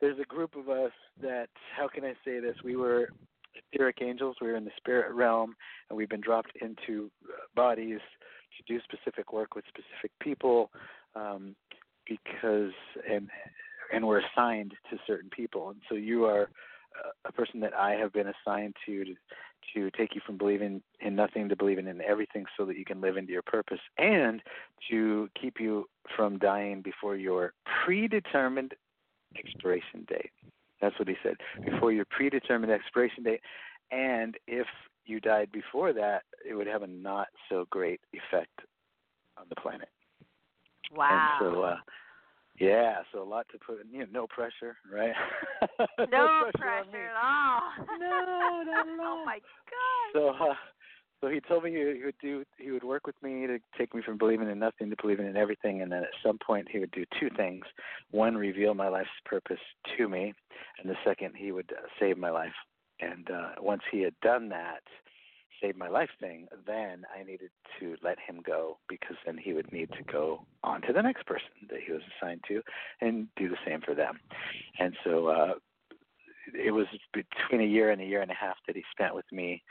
there's 0.00 0.18
a 0.18 0.24
group 0.24 0.56
of 0.56 0.68
us 0.68 0.92
that 1.22 1.48
how 1.76 1.88
can 1.88 2.04
I 2.04 2.14
say 2.24 2.40
this? 2.40 2.56
We 2.64 2.76
were 2.76 3.10
etheric 3.72 3.98
angels. 4.00 4.36
We 4.40 4.48
were 4.48 4.56
in 4.56 4.64
the 4.64 4.70
spirit 4.76 5.12
realm, 5.14 5.54
and 5.88 5.96
we've 5.96 6.08
been 6.08 6.20
dropped 6.20 6.52
into 6.60 7.10
bodies 7.54 8.00
to 8.56 8.72
do 8.72 8.80
specific 8.82 9.32
work 9.32 9.54
with 9.54 9.64
specific 9.68 10.12
people 10.20 10.70
um, 11.14 11.54
because 12.08 12.72
and 13.10 13.28
and 13.92 14.06
we're 14.06 14.22
assigned 14.22 14.72
to 14.90 14.98
certain 15.06 15.30
people. 15.30 15.70
And 15.70 15.80
so 15.88 15.94
you 15.94 16.24
are 16.24 16.48
a 17.24 17.32
person 17.32 17.60
that 17.60 17.74
I 17.74 17.92
have 17.92 18.12
been 18.12 18.28
assigned 18.28 18.74
to 18.86 19.04
to, 19.04 19.14
to 19.74 19.90
take 19.96 20.14
you 20.14 20.20
from 20.24 20.36
believing 20.36 20.82
in 21.00 21.14
nothing 21.14 21.48
to 21.48 21.56
believing 21.56 21.86
in 21.86 22.00
everything 22.02 22.44
so 22.56 22.64
that 22.66 22.76
you 22.76 22.84
can 22.84 23.00
live 23.00 23.16
into 23.16 23.32
your 23.32 23.42
purpose 23.42 23.80
and 23.98 24.42
to 24.90 25.28
keep 25.40 25.58
you 25.58 25.86
from 26.16 26.38
dying 26.38 26.82
before 26.82 27.16
your 27.16 27.54
predetermined 27.84 28.74
expiration 29.38 30.04
date. 30.08 30.30
That's 30.80 30.98
what 30.98 31.08
he 31.08 31.14
said. 31.22 31.36
Before 31.64 31.92
your 31.92 32.04
predetermined 32.04 32.72
expiration 32.72 33.24
date. 33.24 33.40
And 33.90 34.36
if 34.46 34.66
you 35.06 35.20
died 35.20 35.50
before 35.52 35.92
that, 35.92 36.22
it 36.48 36.54
would 36.54 36.66
have 36.66 36.82
a 36.82 36.86
not 36.86 37.28
so 37.48 37.66
great 37.70 38.00
effect 38.12 38.60
on 39.38 39.46
the 39.48 39.56
planet. 39.56 39.88
Wow. 40.94 41.38
And 41.40 41.54
so 41.54 41.62
uh 41.62 41.76
yeah, 42.60 42.98
so 43.12 43.20
a 43.20 43.24
lot 43.24 43.46
to 43.50 43.58
put. 43.58 43.78
You 43.90 44.00
know, 44.00 44.06
no 44.12 44.26
pressure, 44.28 44.76
right? 44.92 45.12
no, 45.78 46.04
no 46.06 46.40
pressure, 46.42 46.58
pressure 46.58 47.10
at 47.10 47.16
all. 47.20 47.60
no, 47.98 48.64
not 48.64 48.86
at 48.86 49.00
all. 49.00 49.22
oh 49.22 49.24
my 49.26 49.38
god. 49.38 50.12
So, 50.12 50.28
uh, 50.28 50.54
so 51.24 51.30
he 51.30 51.40
told 51.40 51.64
me 51.64 51.70
he, 51.70 52.04
would 52.04 52.18
do. 52.20 52.44
He 52.58 52.70
would 52.70 52.84
work 52.84 53.06
with 53.06 53.14
me 53.22 53.46
to 53.46 53.58
take 53.78 53.94
me 53.94 54.02
from 54.04 54.18
believing 54.18 54.50
in 54.50 54.58
nothing 54.58 54.90
to 54.90 54.96
believing 55.00 55.26
in 55.26 55.38
everything, 55.38 55.80
and 55.80 55.90
then 55.90 56.02
at 56.02 56.10
some 56.22 56.38
point 56.38 56.68
he 56.70 56.78
would 56.78 56.90
do 56.90 57.04
two 57.18 57.30
things: 57.34 57.64
one, 58.10 58.36
reveal 58.36 58.74
my 58.74 58.88
life's 58.88 59.08
purpose 59.24 59.58
to 59.96 60.08
me, 60.08 60.34
and 60.78 60.90
the 60.90 60.96
second, 61.02 61.34
he 61.34 61.50
would 61.50 61.72
uh, 61.72 61.86
save 61.98 62.18
my 62.18 62.30
life. 62.30 62.52
And 63.00 63.30
uh, 63.30 63.52
once 63.58 63.80
he 63.90 64.02
had 64.02 64.12
done 64.22 64.50
that, 64.50 64.82
save 65.62 65.76
my 65.76 65.88
life 65.88 66.10
thing, 66.20 66.46
then 66.66 67.04
I 67.18 67.22
needed 67.24 67.50
to 67.80 67.96
let 68.02 68.18
him 68.18 68.40
go 68.46 68.76
because 68.86 69.16
then 69.24 69.38
he 69.38 69.54
would 69.54 69.72
need 69.72 69.90
to 69.92 70.02
go 70.04 70.44
on 70.62 70.82
to 70.82 70.92
the 70.92 71.02
next 71.02 71.24
person 71.24 71.48
that 71.70 71.80
he 71.84 71.92
was 71.92 72.02
assigned 72.20 72.42
to 72.48 72.60
and 73.00 73.28
do 73.36 73.48
the 73.48 73.56
same 73.66 73.80
for 73.80 73.94
them. 73.94 74.20
And 74.78 74.94
so 75.04 75.28
uh 75.28 75.54
it 76.52 76.72
was 76.72 76.86
between 77.12 77.62
a 77.62 77.70
year 77.70 77.90
and 77.90 78.02
a 78.02 78.04
year 78.04 78.20
and 78.20 78.30
a 78.30 78.34
half 78.34 78.56
that 78.66 78.76
he 78.76 78.84
spent 78.92 79.14
with 79.14 79.24
me 79.32 79.62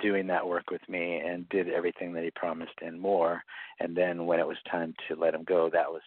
doing 0.00 0.26
that 0.26 0.46
work 0.46 0.70
with 0.70 0.86
me 0.88 1.20
and 1.24 1.48
did 1.48 1.68
everything 1.68 2.12
that 2.14 2.24
he 2.24 2.30
promised 2.30 2.72
and 2.80 3.00
more. 3.00 3.42
And 3.78 3.96
then 3.96 4.26
when 4.26 4.40
it 4.40 4.46
was 4.46 4.56
time 4.70 4.94
to 5.08 5.16
let 5.16 5.34
him 5.34 5.44
go, 5.44 5.70
that 5.72 5.90
was 5.90 6.02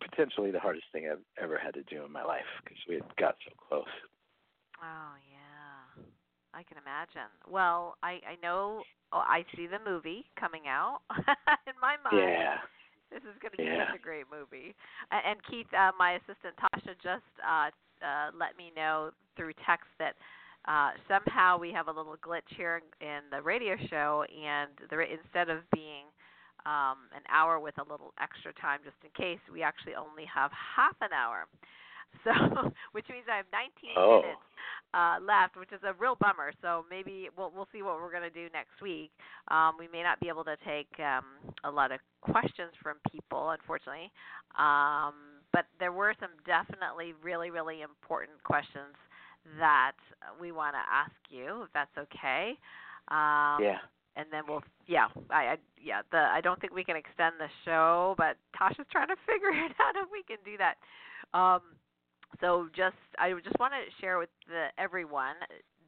potentially 0.00 0.50
the 0.50 0.60
hardest 0.60 0.86
thing 0.92 1.08
I've 1.10 1.42
ever 1.42 1.58
had 1.58 1.74
to 1.74 1.82
do 1.84 2.04
in 2.04 2.12
my 2.12 2.22
life 2.22 2.46
because 2.62 2.78
we 2.88 2.94
had 2.94 3.16
got 3.16 3.36
so 3.44 3.52
close. 3.68 3.94
Oh 4.82 5.12
yeah. 5.30 6.04
I 6.54 6.62
can 6.62 6.78
imagine. 6.78 7.30
Well, 7.48 7.96
I 8.02 8.20
I 8.26 8.36
know 8.42 8.82
oh, 9.12 9.24
I 9.26 9.44
see 9.56 9.66
the 9.66 9.78
movie 9.84 10.24
coming 10.38 10.62
out 10.68 11.00
in 11.66 11.74
my 11.80 11.96
mind. 12.04 12.28
Yeah. 12.28 12.56
This 13.10 13.22
is 13.22 13.34
going 13.42 13.50
to 13.50 13.58
be 13.58 13.64
yeah. 13.64 13.90
such 13.90 13.98
a 13.98 14.02
great 14.02 14.26
movie. 14.30 14.72
And, 15.10 15.42
Keith, 15.42 15.66
uh, 15.74 15.90
my 15.98 16.14
assistant 16.22 16.54
Tasha, 16.62 16.94
just 17.02 17.26
uh, 17.42 17.74
uh, 18.06 18.30
let 18.38 18.54
me 18.56 18.70
know 18.76 19.10
through 19.36 19.50
text 19.66 19.90
that 19.98 20.14
uh, 20.68 20.90
somehow 21.08 21.58
we 21.58 21.72
have 21.72 21.88
a 21.88 21.92
little 21.92 22.16
glitch 22.16 22.48
here 22.56 22.82
in 23.00 23.20
the 23.30 23.40
radio 23.40 23.76
show, 23.88 24.24
and 24.28 24.70
the, 24.90 25.00
instead 25.00 25.48
of 25.48 25.62
being 25.72 26.04
um, 26.66 27.08
an 27.16 27.24
hour 27.32 27.58
with 27.58 27.76
a 27.78 27.90
little 27.90 28.12
extra 28.20 28.52
time 28.60 28.80
just 28.84 28.96
in 29.02 29.10
case, 29.16 29.40
we 29.52 29.62
actually 29.62 29.94
only 29.94 30.24
have 30.28 30.50
half 30.52 30.96
an 31.00 31.12
hour. 31.12 31.46
So, 32.24 32.34
which 32.90 33.06
means 33.08 33.30
I 33.30 33.36
have 33.36 33.46
19 33.54 33.94
oh. 33.96 34.20
minutes 34.20 34.42
uh, 34.92 35.22
left, 35.22 35.56
which 35.56 35.70
is 35.70 35.78
a 35.86 35.94
real 35.94 36.18
bummer. 36.18 36.50
So 36.60 36.84
maybe 36.90 37.30
we'll 37.38 37.52
we'll 37.54 37.68
see 37.72 37.82
what 37.82 38.02
we're 38.02 38.10
going 38.10 38.26
to 38.26 38.34
do 38.34 38.50
next 38.52 38.82
week. 38.82 39.12
Um, 39.46 39.78
we 39.78 39.86
may 39.86 40.02
not 40.02 40.18
be 40.18 40.26
able 40.26 40.42
to 40.42 40.56
take 40.66 40.90
um, 40.98 41.38
a 41.62 41.70
lot 41.70 41.92
of 41.92 42.00
questions 42.20 42.74
from 42.82 42.96
people, 43.12 43.50
unfortunately. 43.50 44.10
Um, 44.58 45.38
but 45.52 45.66
there 45.78 45.92
were 45.92 46.12
some 46.18 46.34
definitely 46.42 47.14
really 47.22 47.50
really 47.50 47.82
important 47.82 48.42
questions 48.42 48.98
that 49.58 49.96
we 50.40 50.52
want 50.52 50.74
to 50.74 50.84
ask 50.92 51.16
you, 51.30 51.62
if 51.64 51.72
that's 51.72 51.96
okay. 51.98 52.54
Um, 53.08 53.62
yeah. 53.62 53.78
And 54.16 54.26
then 54.30 54.42
we'll, 54.46 54.62
yeah, 54.86 55.06
I, 55.30 55.54
I, 55.54 55.56
yeah, 55.80 56.02
the 56.10 56.18
I 56.18 56.40
don't 56.42 56.60
think 56.60 56.74
we 56.74 56.84
can 56.84 56.96
extend 56.96 57.36
the 57.38 57.48
show, 57.64 58.14
but 58.18 58.36
Tasha's 58.58 58.86
trying 58.90 59.08
to 59.08 59.16
figure 59.26 59.54
it 59.54 59.72
out 59.80 59.94
if 59.96 60.10
we 60.10 60.22
can 60.26 60.38
do 60.44 60.58
that. 60.58 60.76
Um, 61.32 61.62
so 62.40 62.68
just 62.74 62.98
I 63.18 63.32
just 63.42 63.58
want 63.58 63.72
to 63.74 63.82
share 64.00 64.18
with 64.18 64.30
the, 64.46 64.68
everyone 64.78 65.34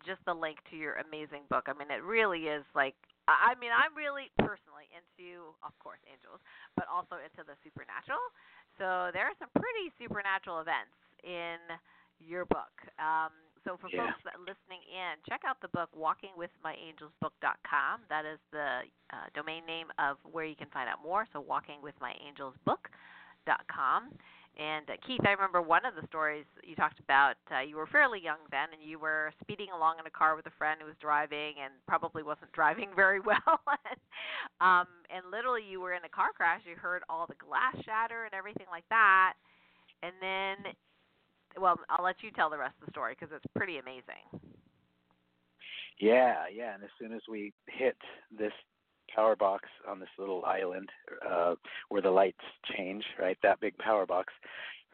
just 0.07 0.19
the 0.27 0.35
link 0.35 0.59
to 0.71 0.77
your 0.77 0.99
amazing 1.03 1.47
book. 1.51 1.67
I 1.67 1.75
mean, 1.75 1.91
it 1.91 2.03
really 2.03 2.51
is 2.51 2.65
like 2.75 2.95
I 3.31 3.55
mean, 3.63 3.71
I'm 3.71 3.95
really 3.95 4.35
personally 4.43 4.91
into, 4.91 5.55
of 5.63 5.71
course, 5.79 6.03
angels, 6.11 6.43
but 6.75 6.91
also 6.91 7.23
into 7.23 7.47
the 7.47 7.55
supernatural. 7.63 8.19
So 8.83 9.15
there 9.15 9.31
are 9.31 9.37
some 9.39 9.51
pretty 9.55 9.95
supernatural 9.95 10.59
events 10.59 10.99
in 11.23 11.63
your 12.19 12.43
book. 12.51 12.75
Um, 12.99 13.31
so 13.65 13.77
for 13.81 13.89
yeah. 13.93 14.07
folks 14.07 14.23
that 14.25 14.41
listening 14.41 14.81
in, 14.91 15.19
check 15.29 15.43
out 15.47 15.61
the 15.63 15.69
book 15.69 15.91
WalkingWithMyAngelsBook.com. 15.95 18.01
That 18.09 18.25
is 18.27 18.41
the 18.51 18.83
uh, 19.13 19.27
domain 19.35 19.65
name 19.67 19.87
of 19.99 20.17
where 20.27 20.45
you 20.45 20.57
can 20.57 20.69
find 20.75 20.89
out 20.89 21.03
more. 21.03 21.27
So 21.33 21.43
WalkingWithMyAngelsBook.com. 21.43 24.11
And 24.59 24.91
uh, 24.91 24.97
Keith, 25.07 25.25
I 25.25 25.31
remember 25.31 25.63
one 25.63 25.87
of 25.87 25.95
the 25.95 26.07
stories 26.09 26.45
you 26.63 26.77
talked 26.77 27.01
about. 27.01 27.37
Uh, 27.49 27.61
you 27.61 27.77
were 27.77 27.87
fairly 27.87 28.21
young 28.21 28.37
then, 28.51 28.69
and 28.75 28.83
you 28.85 28.99
were 28.99 29.33
speeding 29.41 29.69
along 29.75 29.99
in 29.99 30.07
a 30.07 30.11
car 30.11 30.37
with 30.37 30.45
a 30.47 30.53
friend 30.59 30.79
who 30.81 30.87
was 30.87 30.97
driving 31.01 31.55
and 31.63 31.73
probably 31.89 32.23
wasn't 32.23 32.53
driving 32.53 32.91
very 32.95 33.21
well. 33.21 33.61
um, 34.61 34.87
and 35.09 35.31
literally, 35.31 35.63
you 35.65 35.81
were 35.81 35.95
in 35.95 36.05
a 36.05 36.13
car 36.13 36.37
crash. 36.37 36.61
You 36.69 36.77
heard 36.77 37.03
all 37.09 37.27
the 37.27 37.41
glass 37.41 37.77
shatter 37.85 38.25
and 38.25 38.35
everything 38.35 38.67
like 38.71 38.85
that. 38.91 39.35
And 40.03 40.13
then, 40.21 40.75
well, 41.61 41.79
I'll 41.91 42.05
let 42.05 42.17
you 42.23 42.31
tell 42.31 42.51
the 42.51 42.59
rest 42.59 42.75
of 42.81 42.87
the 42.87 42.93
story 42.93 43.17
because 43.19 43.35
it's 43.35 43.47
pretty 43.55 43.79
amazing. 43.79 44.51
Yeah, 46.01 46.45
yeah. 46.53 46.75
And 46.75 46.83
as 46.83 46.91
soon 46.99 47.13
as 47.13 47.23
we 47.29 47.53
hit 47.69 47.97
this 48.37 48.53
power 49.15 49.37
box 49.37 49.69
on 49.89 50.01
this 50.01 50.09
little 50.19 50.45
island 50.45 50.89
uh, 51.29 51.55
where 51.89 52.03
the 52.03 52.11
lights 52.11 52.45
change, 52.77 53.05
right? 53.21 53.37
That 53.43 53.61
big 53.61 53.77
power 53.79 54.07
box. 54.07 54.33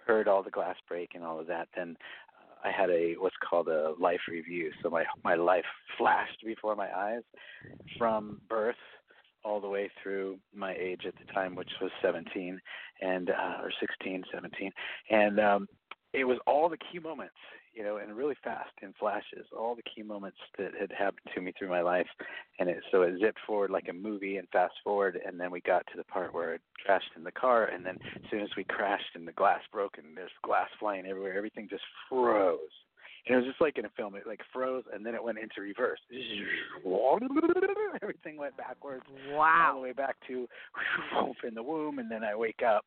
Heard 0.06 0.26
all 0.26 0.42
the 0.42 0.50
glass 0.50 0.76
break 0.88 1.10
and 1.14 1.22
all 1.22 1.38
of 1.38 1.46
that. 1.48 1.68
Then 1.76 1.96
uh, 2.64 2.68
I 2.68 2.72
had 2.72 2.88
a 2.88 3.14
what's 3.18 3.36
called 3.48 3.68
a 3.68 3.94
life 4.00 4.20
review. 4.28 4.70
So 4.82 4.88
my 4.88 5.04
my 5.22 5.34
life 5.34 5.66
flashed 5.98 6.42
before 6.44 6.74
my 6.74 6.88
eyes 6.94 7.22
from 7.98 8.40
birth 8.48 8.76
all 9.44 9.60
the 9.60 9.68
way 9.68 9.90
through 10.02 10.38
my 10.54 10.74
age 10.74 11.02
at 11.06 11.14
the 11.18 11.32
time, 11.32 11.54
which 11.54 11.70
was 11.80 11.90
17 12.02 12.60
and 13.00 13.30
uh, 13.30 13.62
or 13.62 13.72
16, 13.80 14.24
17, 14.32 14.72
and 15.10 15.40
um, 15.40 15.68
it 16.12 16.24
was 16.24 16.38
all 16.46 16.68
the 16.68 16.78
key 16.78 16.98
moments 16.98 17.34
you 17.78 17.84
know, 17.84 17.98
and 17.98 18.16
really 18.16 18.34
fast 18.42 18.72
in 18.82 18.92
flashes, 18.98 19.46
all 19.56 19.76
the 19.76 19.82
key 19.82 20.02
moments 20.02 20.38
that 20.58 20.72
had 20.78 20.90
happened 20.90 21.28
to 21.32 21.40
me 21.40 21.52
through 21.56 21.68
my 21.68 21.80
life, 21.80 22.08
and 22.58 22.68
it 22.68 22.78
so 22.90 23.02
it 23.02 23.14
zipped 23.20 23.38
forward 23.46 23.70
like 23.70 23.86
a 23.88 23.92
movie 23.92 24.36
and 24.36 24.48
fast 24.48 24.74
forward, 24.82 25.16
and 25.24 25.38
then 25.38 25.52
we 25.52 25.60
got 25.60 25.86
to 25.86 25.96
the 25.96 26.02
part 26.02 26.34
where 26.34 26.54
it 26.54 26.60
crashed 26.84 27.12
in 27.16 27.22
the 27.22 27.30
car, 27.30 27.66
and 27.66 27.86
then 27.86 27.96
as 28.16 28.22
soon 28.32 28.40
as 28.40 28.48
we 28.56 28.64
crashed 28.64 29.14
and 29.14 29.28
the 29.28 29.32
glass 29.32 29.60
broke 29.72 29.96
and 29.96 30.16
there's 30.16 30.30
glass 30.42 30.68
flying 30.80 31.06
everywhere, 31.06 31.36
everything 31.36 31.68
just 31.70 31.84
froze. 32.08 32.58
And 33.26 33.34
it 33.34 33.38
was 33.38 33.46
just 33.46 33.60
like 33.60 33.78
in 33.78 33.84
a 33.84 33.90
film, 33.90 34.16
it 34.16 34.26
like 34.26 34.40
froze 34.52 34.84
and 34.92 35.04
then 35.04 35.14
it 35.14 35.22
went 35.22 35.38
into 35.38 35.60
reverse. 35.60 36.00
Everything 38.02 38.38
went 38.38 38.56
backwards. 38.56 39.04
Wow. 39.30 39.72
All 39.74 39.74
the 39.74 39.82
way 39.82 39.92
back 39.92 40.16
to 40.28 40.48
in 41.46 41.54
the 41.54 41.62
womb, 41.62 41.98
and 41.98 42.10
then 42.10 42.24
I 42.24 42.34
wake 42.34 42.62
up, 42.66 42.84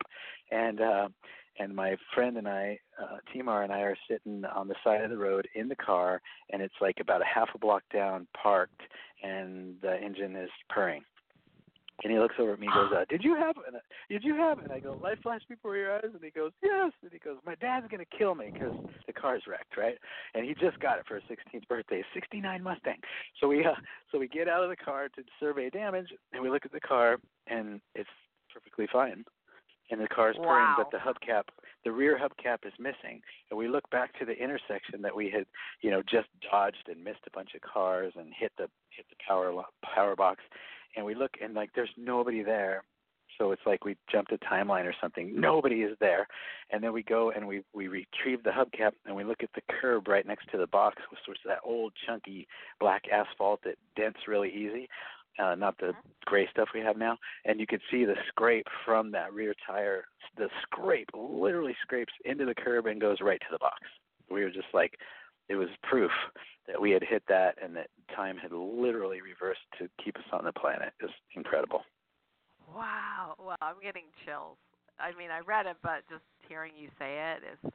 and 0.50 0.80
uh, 0.80 1.08
and 1.58 1.74
my 1.74 1.96
friend 2.14 2.36
and 2.36 2.48
I, 2.48 2.78
uh, 3.00 3.18
Timar 3.32 3.62
and 3.62 3.72
I, 3.72 3.80
are 3.80 3.96
sitting 4.08 4.44
on 4.44 4.68
the 4.68 4.74
side 4.82 5.02
of 5.02 5.10
the 5.10 5.18
road 5.18 5.48
in 5.54 5.68
the 5.68 5.76
car, 5.76 6.20
and 6.50 6.62
it's 6.62 6.74
like 6.80 6.98
about 7.00 7.20
a 7.20 7.26
half 7.26 7.48
a 7.54 7.58
block 7.58 7.82
down, 7.92 8.26
parked, 8.40 8.80
and 9.22 9.76
the 9.82 9.96
engine 10.00 10.36
is 10.36 10.50
purring. 10.68 11.02
And 12.02 12.12
he 12.12 12.18
looks 12.18 12.34
over 12.38 12.54
at 12.54 12.58
me 12.58 12.66
and 12.66 12.74
goes, 12.74 12.92
uh, 12.96 13.04
"Did 13.08 13.22
you 13.22 13.36
have? 13.36 13.56
An, 13.58 13.78
did 14.08 14.24
you 14.24 14.34
have?" 14.34 14.58
And 14.58 14.72
I 14.72 14.80
go, 14.80 14.98
"Light 15.02 15.22
flashed 15.22 15.48
before 15.48 15.76
your 15.76 15.94
eyes." 15.94 16.10
And 16.12 16.22
he 16.22 16.30
goes, 16.30 16.52
"Yes." 16.62 16.90
And 17.02 17.12
he 17.12 17.18
goes, 17.18 17.36
"My 17.46 17.54
dad's 17.56 17.86
gonna 17.88 18.04
kill 18.06 18.34
me 18.34 18.50
because 18.52 18.74
the 19.06 19.12
car's 19.12 19.42
wrecked, 19.46 19.76
right?" 19.76 19.98
And 20.34 20.44
he 20.44 20.54
just 20.54 20.80
got 20.80 20.98
it 20.98 21.04
for 21.06 21.16
his 21.16 21.24
16th 21.28 21.68
birthday, 21.68 22.00
a 22.00 22.04
'69 22.14 22.62
Mustang. 22.62 22.98
So 23.40 23.46
we, 23.46 23.64
uh, 23.64 23.74
so 24.10 24.18
we 24.18 24.26
get 24.26 24.48
out 24.48 24.64
of 24.64 24.70
the 24.70 24.76
car 24.76 25.08
to 25.10 25.22
survey 25.38 25.70
damage, 25.70 26.08
and 26.32 26.42
we 26.42 26.50
look 26.50 26.64
at 26.64 26.72
the 26.72 26.80
car, 26.80 27.18
and 27.46 27.80
it's 27.94 28.10
perfectly 28.52 28.88
fine 28.90 29.24
and 29.90 30.00
the 30.00 30.08
car's 30.08 30.36
wow. 30.38 30.44
purring, 30.44 30.74
but 30.76 30.90
the 30.90 30.98
hubcap, 30.98 31.44
the 31.84 31.92
rear 31.92 32.18
hubcap 32.18 32.66
is 32.66 32.72
missing. 32.78 33.20
And 33.50 33.58
we 33.58 33.68
look 33.68 33.88
back 33.90 34.18
to 34.18 34.24
the 34.24 34.32
intersection 34.32 35.02
that 35.02 35.14
we 35.14 35.30
had, 35.30 35.44
you 35.80 35.90
know, 35.90 36.02
just 36.02 36.28
dodged 36.50 36.88
and 36.88 37.02
missed 37.02 37.20
a 37.26 37.30
bunch 37.30 37.50
of 37.54 37.60
cars 37.60 38.12
and 38.16 38.32
hit 38.36 38.52
the 38.56 38.68
hit 38.90 39.06
the 39.10 39.16
power 39.26 39.52
power 39.94 40.16
box, 40.16 40.40
and 40.96 41.04
we 41.04 41.14
look 41.14 41.32
and 41.42 41.54
like 41.54 41.70
there's 41.74 41.90
nobody 41.96 42.42
there. 42.42 42.84
So 43.38 43.50
it's 43.50 43.62
like 43.64 43.84
we 43.84 43.96
jumped 44.10 44.30
a 44.30 44.38
timeline 44.38 44.84
or 44.84 44.94
something. 45.00 45.32
Nobody 45.40 45.76
is 45.76 45.96
there, 46.00 46.28
and 46.70 46.84
then 46.84 46.92
we 46.92 47.02
go 47.02 47.30
and 47.30 47.48
we 47.48 47.62
we 47.74 47.88
retrieve 47.88 48.42
the 48.42 48.50
hubcap 48.50 48.92
and 49.06 49.16
we 49.16 49.24
look 49.24 49.42
at 49.42 49.48
the 49.54 49.62
curb 49.80 50.06
right 50.06 50.26
next 50.26 50.50
to 50.52 50.58
the 50.58 50.66
box, 50.66 51.02
which 51.10 51.20
was 51.26 51.38
that 51.46 51.58
old 51.64 51.92
chunky 52.06 52.46
black 52.78 53.04
asphalt 53.12 53.60
that 53.64 53.76
dents 53.96 54.20
really 54.28 54.50
easy 54.50 54.88
uh, 55.38 55.54
not 55.54 55.78
the 55.78 55.92
gray 56.24 56.48
stuff 56.50 56.68
we 56.74 56.80
have 56.80 56.96
now, 56.96 57.16
and 57.44 57.60
you 57.60 57.66
could 57.66 57.80
see 57.90 58.04
the 58.04 58.14
scrape 58.28 58.66
from 58.84 59.10
that 59.12 59.32
rear 59.32 59.54
tire. 59.66 60.04
The 60.36 60.48
scrape 60.62 61.08
literally 61.14 61.76
scrapes 61.82 62.12
into 62.24 62.44
the 62.44 62.54
curb 62.54 62.86
and 62.86 63.00
goes 63.00 63.18
right 63.20 63.40
to 63.40 63.46
the 63.50 63.58
box. 63.58 63.80
We 64.30 64.42
were 64.42 64.50
just 64.50 64.72
like, 64.72 64.94
it 65.48 65.56
was 65.56 65.68
proof 65.82 66.10
that 66.66 66.80
we 66.80 66.90
had 66.90 67.02
hit 67.02 67.22
that 67.28 67.56
and 67.62 67.74
that 67.76 67.88
time 68.14 68.36
had 68.36 68.52
literally 68.52 69.20
reversed 69.20 69.60
to 69.78 69.88
keep 70.02 70.16
us 70.16 70.24
on 70.32 70.44
the 70.44 70.52
planet. 70.52 70.92
It 71.00 71.04
was 71.04 71.14
incredible. 71.34 71.82
Wow. 72.74 73.34
Well, 73.38 73.56
I'm 73.60 73.80
getting 73.82 74.04
chills. 74.24 74.56
I 75.00 75.16
mean, 75.18 75.30
I 75.30 75.40
read 75.40 75.66
it, 75.66 75.76
but 75.82 76.02
just 76.08 76.22
hearing 76.48 76.72
you 76.78 76.88
say 76.98 77.34
it 77.34 77.42
is 77.52 77.72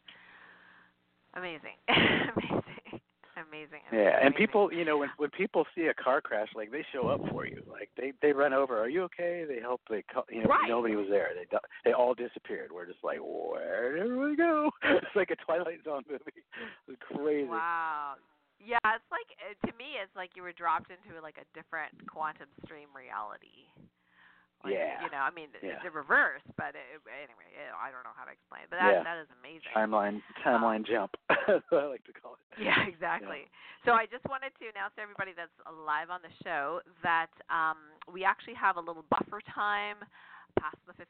amazing. 1.36 1.76
amazing 1.90 2.77
amazing. 3.38 3.82
Yeah, 3.92 4.20
and 4.22 4.34
people, 4.36 4.72
you 4.72 4.86
know, 4.86 4.98
when 4.98 5.10
when 5.18 5.30
people 5.30 5.66
see 5.76 5.86
a 5.86 5.94
car 5.94 6.22
crash, 6.22 6.50
like 6.56 6.72
they 6.72 6.86
show 6.94 7.08
up 7.08 7.22
for 7.32 7.46
you. 7.46 7.62
Like 7.70 7.90
they 7.98 8.14
they 8.22 8.34
run 8.34 8.54
over. 8.54 8.80
Are 8.80 8.90
you 8.90 9.04
okay? 9.04 9.46
They 9.48 9.60
help. 9.60 9.82
They 9.90 10.02
call, 10.02 10.26
you 10.30 10.44
know 10.44 10.50
right. 10.50 10.68
nobody 10.68 10.96
was 10.96 11.08
there. 11.10 11.30
They 11.36 11.58
they 11.86 11.94
all 11.94 12.14
disappeared. 12.14 12.72
We're 12.72 12.86
just 12.86 13.04
like, 13.04 13.20
where 13.22 13.94
did 13.94 14.04
everybody 14.04 14.36
go? 14.36 14.72
It's 14.98 15.16
like 15.16 15.32
a 15.32 15.36
Twilight 15.36 15.84
Zone 15.86 16.04
movie. 16.10 16.44
It's 16.88 17.02
crazy. 17.14 17.48
Wow. 17.48 18.16
Yeah, 18.60 18.82
it's 18.84 19.12
like 19.14 19.30
uh, 19.38 19.54
to 19.68 19.72
me, 19.78 20.02
it's 20.02 20.16
like 20.16 20.32
you 20.36 20.42
were 20.42 20.52
dropped 20.52 20.90
into 20.90 21.22
like 21.22 21.38
a 21.38 21.46
different 21.54 21.94
quantum 22.10 22.50
stream 22.66 22.90
reality. 22.96 23.70
Like, 24.66 24.74
yeah. 24.74 25.06
You 25.06 25.14
know, 25.14 25.22
I 25.22 25.30
mean, 25.30 25.54
yeah. 25.62 25.78
it's 25.78 25.86
a 25.86 25.94
reverse, 25.94 26.42
but 26.58 26.74
it, 26.74 26.98
anyway, 27.06 27.46
it, 27.54 27.70
I 27.78 27.94
don't 27.94 28.02
know 28.02 28.16
how 28.18 28.26
to 28.26 28.34
explain 28.34 28.66
it. 28.66 28.74
But 28.74 28.82
that 28.82 28.90
yeah. 28.90 29.06
that 29.06 29.22
is 29.22 29.30
amazing. 29.38 29.70
Timeline 29.70 30.18
timeline 30.42 30.82
um, 30.82 30.90
jump. 30.90 31.12
I 31.30 31.86
like 31.86 32.02
to 32.10 32.14
call 32.18 32.42
it. 32.42 32.42
Yeah, 32.58 32.82
exactly. 32.90 33.46
Yeah. 33.46 33.86
So 33.86 33.94
I 33.94 34.10
just 34.10 34.26
wanted 34.26 34.58
to 34.58 34.66
announce 34.74 34.98
to 34.98 35.06
everybody 35.06 35.38
that's 35.38 35.54
live 35.70 36.10
on 36.10 36.26
the 36.26 36.34
show 36.42 36.82
that 37.06 37.30
um, 37.54 37.94
we 38.10 38.26
actually 38.26 38.58
have 38.58 38.82
a 38.82 38.84
little 38.84 39.06
buffer 39.14 39.46
time 39.54 40.02
past 40.58 40.82
the 40.90 40.98
15 40.98 41.06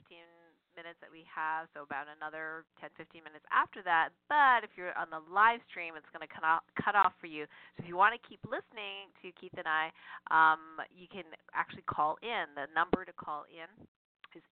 minutes 0.78 1.02
that 1.02 1.10
we 1.10 1.26
have, 1.26 1.66
so 1.74 1.82
about 1.82 2.06
another 2.06 2.70
10, 2.78 2.94
15 2.94 3.26
minutes 3.26 3.44
after 3.50 3.82
that. 3.82 4.14
But 4.30 4.62
if 4.62 4.78
you're 4.78 4.94
on 4.94 5.10
the 5.10 5.26
live 5.26 5.66
stream, 5.66 5.98
it's 5.98 6.08
going 6.14 6.22
to 6.22 6.30
cut 6.30 6.46
off, 6.46 6.62
cut 6.78 6.94
off 6.94 7.18
for 7.18 7.26
you. 7.26 7.50
So 7.76 7.84
if 7.84 7.90
you 7.90 7.98
want 7.98 8.14
to 8.14 8.22
keep 8.22 8.40
listening 8.46 9.10
to 9.26 9.34
Keith 9.34 9.58
and 9.58 9.66
I, 9.66 9.90
um, 10.30 10.78
you 10.94 11.10
can 11.10 11.26
actually 11.58 11.90
call 11.90 12.22
in. 12.22 12.54
The 12.54 12.70
number 12.78 13.02
to 13.02 13.12
call 13.18 13.50
in 13.50 13.66
is 14.38 14.46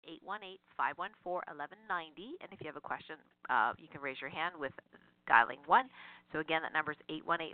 818-514-1190. 0.82 2.42
And 2.42 2.50
if 2.50 2.58
you 2.58 2.66
have 2.66 2.76
a 2.76 2.84
question, 2.84 3.22
uh, 3.54 3.78
you 3.78 3.88
can 3.88 4.02
raise 4.02 4.18
your 4.18 4.34
hand 4.34 4.58
with 4.58 4.74
dialing 5.28 5.60
1. 5.66 5.90
So 6.34 6.40
again, 6.40 6.62
that 6.64 6.74
number 6.74 6.92
is 6.92 6.98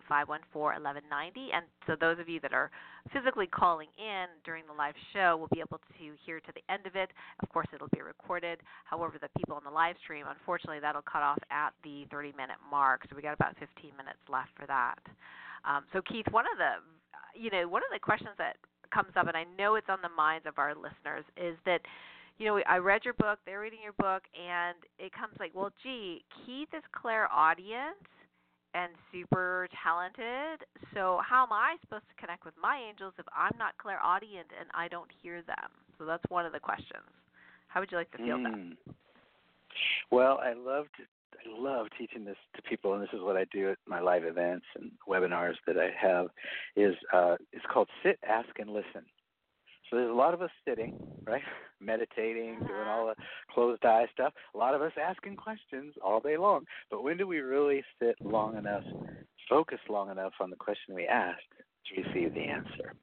818-514-1190. 0.09 1.53
And 1.53 1.65
so 1.85 1.95
those 1.99 2.17
of 2.19 2.29
you 2.29 2.39
that 2.39 2.53
are 2.53 2.71
physically 3.13 3.45
calling 3.45 3.89
in 3.99 4.25
during 4.43 4.63
the 4.65 4.73
live 4.73 4.95
show 5.13 5.37
will 5.37 5.51
be 5.53 5.59
able 5.59 5.77
to 5.77 5.93
hear 6.25 6.39
to 6.39 6.51
the 6.55 6.63
end 6.71 6.87
of 6.87 6.95
it. 6.95 7.11
Of 7.43 7.49
course, 7.49 7.67
it'll 7.73 7.93
be 7.93 8.01
recorded. 8.01 8.59
However, 8.85 9.17
the 9.21 9.29
people 9.37 9.55
on 9.55 9.63
the 9.63 9.69
live 9.69 9.95
stream, 10.01 10.25
unfortunately, 10.27 10.79
that'll 10.79 11.03
cut 11.03 11.21
off 11.21 11.37
at 11.51 11.73
the 11.83 12.07
30-minute 12.09 12.57
mark. 12.71 13.05
So 13.09 13.15
we 13.15 13.21
got 13.21 13.33
about 13.33 13.55
15 13.59 13.91
minutes 13.97 14.23
left 14.29 14.49
for 14.57 14.65
that. 14.65 14.97
Um, 15.65 15.83
so 15.93 16.01
Keith, 16.01 16.25
one 16.31 16.45
of 16.49 16.57
the 16.57 16.81
you 17.37 17.49
know 17.49 17.67
one 17.67 17.81
of 17.85 17.93
the 17.93 17.99
questions 17.99 18.33
that 18.37 18.57
comes 18.93 19.11
up, 19.15 19.27
and 19.27 19.37
I 19.37 19.45
know 19.57 19.75
it's 19.75 19.89
on 19.89 19.99
the 20.01 20.09
minds 20.09 20.45
of 20.45 20.57
our 20.57 20.75
listeners, 20.75 21.23
is 21.37 21.55
that 21.65 21.81
you 22.41 22.47
know, 22.47 22.59
I 22.67 22.77
read 22.77 23.05
your 23.05 23.13
book, 23.13 23.37
they're 23.45 23.59
reading 23.59 23.77
your 23.83 23.93
book, 23.93 24.23
and 24.33 24.75
it 24.97 25.13
comes 25.13 25.33
like, 25.39 25.51
well, 25.53 25.69
gee, 25.83 26.25
Keith 26.41 26.69
is 26.75 26.81
clairaudient 26.91 28.01
and 28.73 28.91
super 29.13 29.67
talented. 29.83 30.65
So 30.95 31.21
how 31.21 31.43
am 31.43 31.53
I 31.53 31.75
supposed 31.81 32.05
to 32.09 32.19
connect 32.19 32.43
with 32.43 32.55
my 32.59 32.81
angels 32.81 33.13
if 33.19 33.25
I'm 33.37 33.55
not 33.59 33.77
clairaudient 33.77 34.47
and 34.59 34.67
I 34.73 34.87
don't 34.87 35.09
hear 35.21 35.43
them? 35.43 35.69
So 35.99 36.05
that's 36.05 36.23
one 36.29 36.47
of 36.47 36.51
the 36.51 36.59
questions. 36.59 37.05
How 37.67 37.79
would 37.79 37.91
you 37.91 37.97
like 37.97 38.09
to 38.11 38.17
feel 38.17 38.37
mm. 38.37 38.73
that? 38.85 38.95
Well, 40.09 40.39
I 40.41 40.53
love 40.53 40.85
to, 40.97 41.03
I 41.37 41.61
love 41.61 41.87
teaching 41.95 42.25
this 42.25 42.37
to 42.55 42.61
people, 42.63 42.95
and 42.95 43.03
this 43.03 43.13
is 43.13 43.21
what 43.21 43.37
I 43.37 43.45
do 43.53 43.69
at 43.69 43.77
my 43.85 43.99
live 43.99 44.23
events 44.23 44.65
and 44.75 44.89
webinars 45.07 45.61
that 45.67 45.77
I 45.77 45.89
have. 45.95 46.29
Is 46.75 46.95
uh, 47.13 47.35
it's 47.53 47.65
called 47.71 47.87
sit, 48.01 48.17
ask, 48.27 48.49
and 48.57 48.71
listen. 48.71 49.05
So 49.91 49.97
there's 49.97 50.09
a 50.09 50.13
lot 50.13 50.33
of 50.33 50.41
us 50.41 50.49
sitting, 50.65 50.95
right, 51.25 51.41
meditating, 51.81 52.59
doing 52.59 52.87
all 52.87 53.07
the 53.07 53.15
closed 53.53 53.83
eye 53.83 54.05
stuff. 54.13 54.33
A 54.55 54.57
lot 54.57 54.73
of 54.73 54.81
us 54.81 54.93
asking 54.99 55.35
questions 55.35 55.93
all 56.03 56.21
day 56.21 56.37
long. 56.37 56.65
But 56.89 57.03
when 57.03 57.17
do 57.17 57.27
we 57.27 57.39
really 57.39 57.83
sit 58.01 58.15
long 58.21 58.57
enough, 58.57 58.83
focus 59.49 59.79
long 59.89 60.09
enough 60.09 60.33
on 60.39 60.49
the 60.49 60.55
question 60.55 60.95
we 60.95 61.07
asked 61.07 61.41
to 61.87 62.01
receive 62.01 62.33
the 62.33 62.41
answer? 62.41 62.93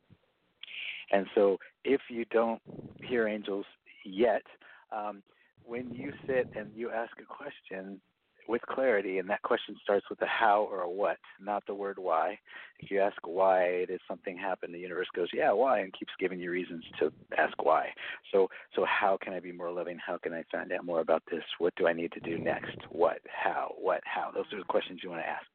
And 1.12 1.26
so 1.34 1.58
if 1.84 2.00
you 2.08 2.24
don't 2.30 2.60
hear 3.02 3.28
angels 3.28 3.66
yet, 4.04 4.42
um, 4.90 5.22
when 5.64 5.92
you 5.92 6.12
sit 6.26 6.48
and 6.56 6.70
you 6.74 6.90
ask 6.90 7.12
a 7.20 7.24
question, 7.24 8.00
with 8.48 8.62
clarity, 8.62 9.18
and 9.18 9.28
that 9.28 9.42
question 9.42 9.76
starts 9.82 10.06
with 10.08 10.20
a 10.22 10.26
how 10.26 10.66
or 10.70 10.80
a 10.80 10.90
what, 10.90 11.18
not 11.38 11.62
the 11.66 11.74
word 11.74 11.98
why. 11.98 12.38
If 12.80 12.90
you 12.90 13.00
ask 13.00 13.16
why 13.26 13.84
did 13.86 14.00
something 14.08 14.36
happen, 14.36 14.72
the 14.72 14.78
universe 14.78 15.08
goes, 15.14 15.28
yeah, 15.34 15.52
why, 15.52 15.80
and 15.80 15.92
keeps 15.92 16.12
giving 16.18 16.40
you 16.40 16.50
reasons 16.50 16.82
to 16.98 17.12
ask 17.36 17.62
why. 17.62 17.88
So, 18.32 18.48
so 18.74 18.86
how 18.86 19.18
can 19.22 19.34
I 19.34 19.40
be 19.40 19.52
more 19.52 19.70
loving? 19.70 19.98
How 20.04 20.16
can 20.16 20.32
I 20.32 20.44
find 20.50 20.72
out 20.72 20.84
more 20.84 21.00
about 21.00 21.22
this? 21.30 21.42
What 21.58 21.74
do 21.76 21.86
I 21.86 21.92
need 21.92 22.10
to 22.12 22.20
do 22.20 22.38
next? 22.38 22.78
What, 22.90 23.18
how, 23.28 23.74
what, 23.78 24.00
how? 24.04 24.30
Those 24.32 24.46
are 24.52 24.58
the 24.58 24.64
questions 24.64 25.00
you 25.02 25.10
want 25.10 25.22
to 25.22 25.28
ask. 25.28 25.46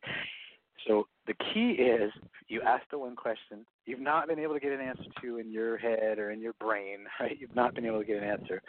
So 0.88 1.08
the 1.25 1.34
key 1.53 1.82
is 1.82 2.12
you 2.47 2.62
ask 2.62 2.84
the 2.91 2.99
one 2.99 3.15
question 3.15 3.65
you've 3.86 3.99
not 3.99 4.27
been 4.27 4.39
able 4.39 4.53
to 4.53 4.60
get 4.60 4.71
an 4.71 4.82
answer 4.82 5.03
to 5.21 5.38
in 5.38 5.51
your 5.51 5.77
head 5.77 6.19
or 6.19 6.32
in 6.32 6.41
your 6.41 6.53
brain, 6.53 6.99
right? 7.19 7.38
You've 7.39 7.56
not 7.56 7.73
been 7.73 7.86
able 7.86 7.99
to 7.99 8.06
get 8.06 8.17
an 8.17 8.29
answer. 8.29 8.62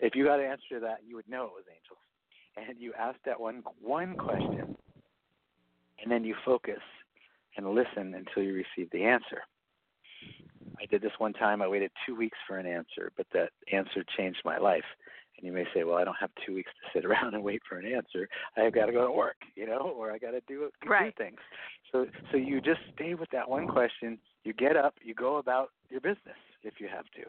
If 0.00 0.14
you 0.14 0.24
got 0.24 0.40
an 0.40 0.46
answer 0.46 0.74
to 0.74 0.80
that, 0.80 0.98
you 1.06 1.16
would 1.16 1.28
know 1.28 1.44
it 1.44 1.52
was 1.52 1.64
angels 1.68 1.98
and 2.68 2.80
you 2.80 2.92
ask 2.98 3.18
that 3.24 3.40
one 3.40 3.62
one 3.80 4.14
question, 4.16 4.76
and 6.02 6.10
then 6.10 6.24
you 6.24 6.34
focus 6.44 6.80
and 7.56 7.68
listen 7.74 8.14
until 8.14 8.42
you 8.42 8.54
receive 8.54 8.90
the 8.92 9.04
answer. 9.04 9.42
I 10.80 10.86
did 10.86 11.02
this 11.02 11.12
one 11.18 11.32
time. 11.32 11.60
I 11.60 11.68
waited 11.68 11.90
two 12.06 12.14
weeks 12.14 12.38
for 12.46 12.58
an 12.58 12.66
answer, 12.66 13.12
but 13.16 13.26
that 13.32 13.50
answer 13.72 14.04
changed 14.16 14.40
my 14.44 14.58
life. 14.58 14.84
And 15.36 15.46
you 15.46 15.52
may 15.52 15.64
say, 15.72 15.84
well, 15.84 15.96
I 15.96 16.04
don't 16.04 16.16
have 16.20 16.30
two 16.44 16.54
weeks 16.54 16.70
to 16.82 16.98
sit 16.98 17.04
around 17.04 17.34
and 17.34 17.42
wait 17.42 17.62
for 17.68 17.78
an 17.78 17.86
answer. 17.86 18.28
I've 18.56 18.74
got 18.74 18.86
to 18.86 18.92
go 18.92 19.06
to 19.06 19.12
work, 19.12 19.36
you 19.54 19.66
know, 19.66 19.92
or 19.96 20.12
I 20.12 20.18
got 20.18 20.32
to 20.32 20.40
do, 20.46 20.70
do 20.82 20.88
right. 20.88 21.16
things. 21.16 21.38
So, 21.92 22.06
so 22.30 22.36
you 22.36 22.60
just 22.60 22.80
stay 22.94 23.14
with 23.14 23.30
that 23.30 23.48
one 23.48 23.66
question. 23.66 24.18
You 24.44 24.52
get 24.52 24.76
up, 24.76 24.94
you 25.02 25.14
go 25.14 25.36
about 25.36 25.70
your 25.90 26.00
business 26.00 26.36
if 26.62 26.74
you 26.80 26.88
have 26.88 27.04
to, 27.16 27.22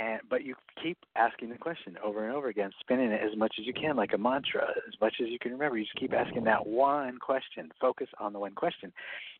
and 0.00 0.20
but 0.28 0.44
you 0.44 0.54
keep 0.82 0.98
asking 1.16 1.50
the 1.50 1.58
question 1.58 1.96
over 2.02 2.26
and 2.26 2.34
over 2.34 2.48
again, 2.48 2.70
spinning 2.80 3.10
it 3.10 3.20
as 3.22 3.36
much 3.36 3.54
as 3.58 3.66
you 3.66 3.72
can, 3.72 3.96
like 3.96 4.12
a 4.12 4.18
mantra, 4.18 4.66
as 4.88 4.94
much 5.00 5.14
as 5.20 5.28
you 5.28 5.38
can 5.38 5.52
remember. 5.52 5.78
You 5.78 5.84
just 5.84 5.96
keep 5.96 6.12
asking 6.12 6.44
that 6.44 6.66
one 6.66 7.18
question. 7.18 7.70
Focus 7.80 8.08
on 8.18 8.32
the 8.32 8.38
one 8.38 8.54
question. 8.54 8.92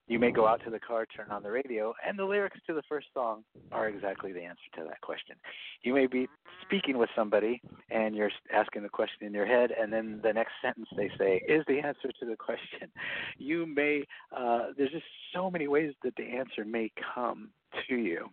You 0.06 0.18
may 0.18 0.30
go 0.30 0.46
out 0.46 0.62
to 0.64 0.70
the 0.70 0.78
car, 0.78 1.06
turn 1.06 1.30
on 1.30 1.42
the 1.42 1.50
radio, 1.50 1.94
and 2.06 2.18
the 2.18 2.24
lyrics 2.24 2.58
to 2.66 2.74
the 2.74 2.82
first 2.88 3.06
song 3.14 3.42
are 3.72 3.88
exactly 3.88 4.32
the 4.32 4.42
answer 4.42 4.60
to 4.76 4.84
that 4.84 5.00
question. 5.00 5.36
You 5.82 5.94
may 5.94 6.06
be 6.06 6.28
speaking 6.62 6.98
with 6.98 7.08
somebody, 7.16 7.62
and 7.90 8.14
you're 8.14 8.30
asking 8.52 8.82
the 8.82 8.90
question 8.90 9.26
in 9.26 9.32
your 9.32 9.46
head, 9.46 9.70
and 9.70 9.92
then 9.92 10.20
the 10.22 10.32
next 10.32 10.52
sentence 10.62 10.88
they 10.96 11.10
say 11.18 11.42
is 11.48 11.64
the 11.66 11.78
answer 11.78 12.10
to 12.20 12.26
the 12.26 12.36
question. 12.36 12.90
You 13.38 13.66
may, 13.66 14.04
uh, 14.36 14.68
there's 14.76 14.90
just 14.90 15.06
so 15.34 15.50
many 15.50 15.68
ways 15.68 15.94
that 16.04 16.14
the 16.16 16.24
answer 16.24 16.64
may 16.64 16.92
come 17.14 17.50
to 17.88 17.96
you 17.96 18.28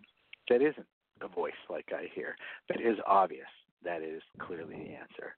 that 0.50 0.62
isn't 0.62 0.86
a 1.24 1.28
voice 1.28 1.54
like 1.70 1.90
I 1.92 2.08
hear, 2.14 2.36
but 2.68 2.80
it 2.80 2.86
is 2.86 2.98
obvious 3.06 3.48
that 3.84 4.02
is 4.02 4.22
clearly 4.40 4.76
the 4.76 4.94
answer. 4.94 5.36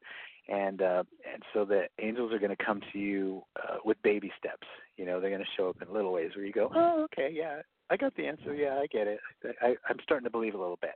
And 0.50 0.82
uh, 0.82 1.04
and 1.32 1.42
so 1.54 1.64
the 1.64 1.84
angels 2.02 2.34
are 2.34 2.40
going 2.40 2.56
to 2.56 2.66
come 2.66 2.82
to 2.92 3.00
you 3.00 3.44
uh, 3.56 3.78
with 3.86 4.02
baby 4.04 4.32
steps. 4.38 4.68
You 4.98 5.06
know, 5.06 5.22
they're 5.22 5.30
going 5.30 5.42
to 5.42 5.48
show 5.56 5.70
up 5.70 5.82
in 5.82 5.94
little 5.94 6.12
ways 6.12 6.32
where 6.36 6.46
you 6.46 6.52
go, 6.52 6.70
oh, 6.76 7.06
okay, 7.06 7.30
yeah, 7.32 7.62
I 7.90 7.96
got 7.96 8.16
the 8.16 8.28
answer. 8.28 8.54
Yeah, 8.54 8.80
I 8.82 8.88
get 8.88 9.08
it. 9.08 9.20
I, 9.62 9.76
I'm 9.90 9.98
starting 10.04 10.26
to 10.26 10.30
believe 10.30 10.54
a 10.54 10.58
little 10.58 10.80
bit. 10.82 10.96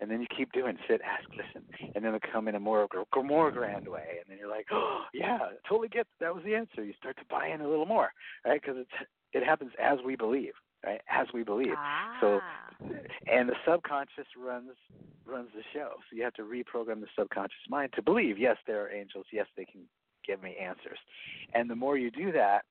And 0.00 0.10
then 0.10 0.20
you 0.20 0.26
keep 0.34 0.52
doing 0.52 0.76
sit, 0.88 1.00
ask, 1.02 1.28
listen, 1.30 1.66
and 1.94 2.04
then 2.04 2.12
they 2.12 2.18
come 2.30 2.48
in 2.48 2.54
a 2.54 2.60
more 2.60 2.86
more 3.22 3.50
grand 3.50 3.88
way, 3.88 4.18
and 4.20 4.24
then 4.28 4.38
you're 4.38 4.50
like, 4.50 4.66
oh, 4.70 5.04
yeah, 5.14 5.38
totally 5.68 5.88
get 5.88 6.06
that 6.20 6.34
was 6.34 6.44
the 6.44 6.54
answer. 6.54 6.84
You 6.84 6.92
start 6.98 7.16
to 7.16 7.24
buy 7.30 7.48
in 7.48 7.60
a 7.60 7.68
little 7.68 7.86
more, 7.86 8.12
right? 8.44 8.60
Because 8.60 8.76
it's 8.78 9.08
it 9.32 9.44
happens 9.44 9.72
as 9.82 9.98
we 10.04 10.16
believe 10.16 10.52
right? 10.84 11.00
As 11.10 11.26
we 11.32 11.42
believe. 11.42 11.74
Ah. 11.76 12.16
So, 12.20 12.40
and 13.30 13.48
the 13.48 13.56
subconscious 13.66 14.26
runs 14.36 14.70
runs 15.26 15.48
the 15.54 15.62
show. 15.72 15.92
So 16.08 16.16
you 16.16 16.22
have 16.22 16.34
to 16.34 16.42
reprogram 16.42 17.00
the 17.00 17.08
subconscious 17.18 17.68
mind 17.68 17.92
to 17.94 18.02
believe, 18.02 18.38
yes, 18.38 18.56
there 18.66 18.84
are 18.84 18.90
angels. 18.90 19.26
Yes, 19.32 19.46
they 19.56 19.64
can 19.64 19.82
give 20.26 20.42
me 20.42 20.56
answers. 20.60 20.98
And 21.54 21.68
the 21.68 21.74
more 21.74 21.96
you 21.96 22.10
do 22.10 22.32
that, 22.32 22.64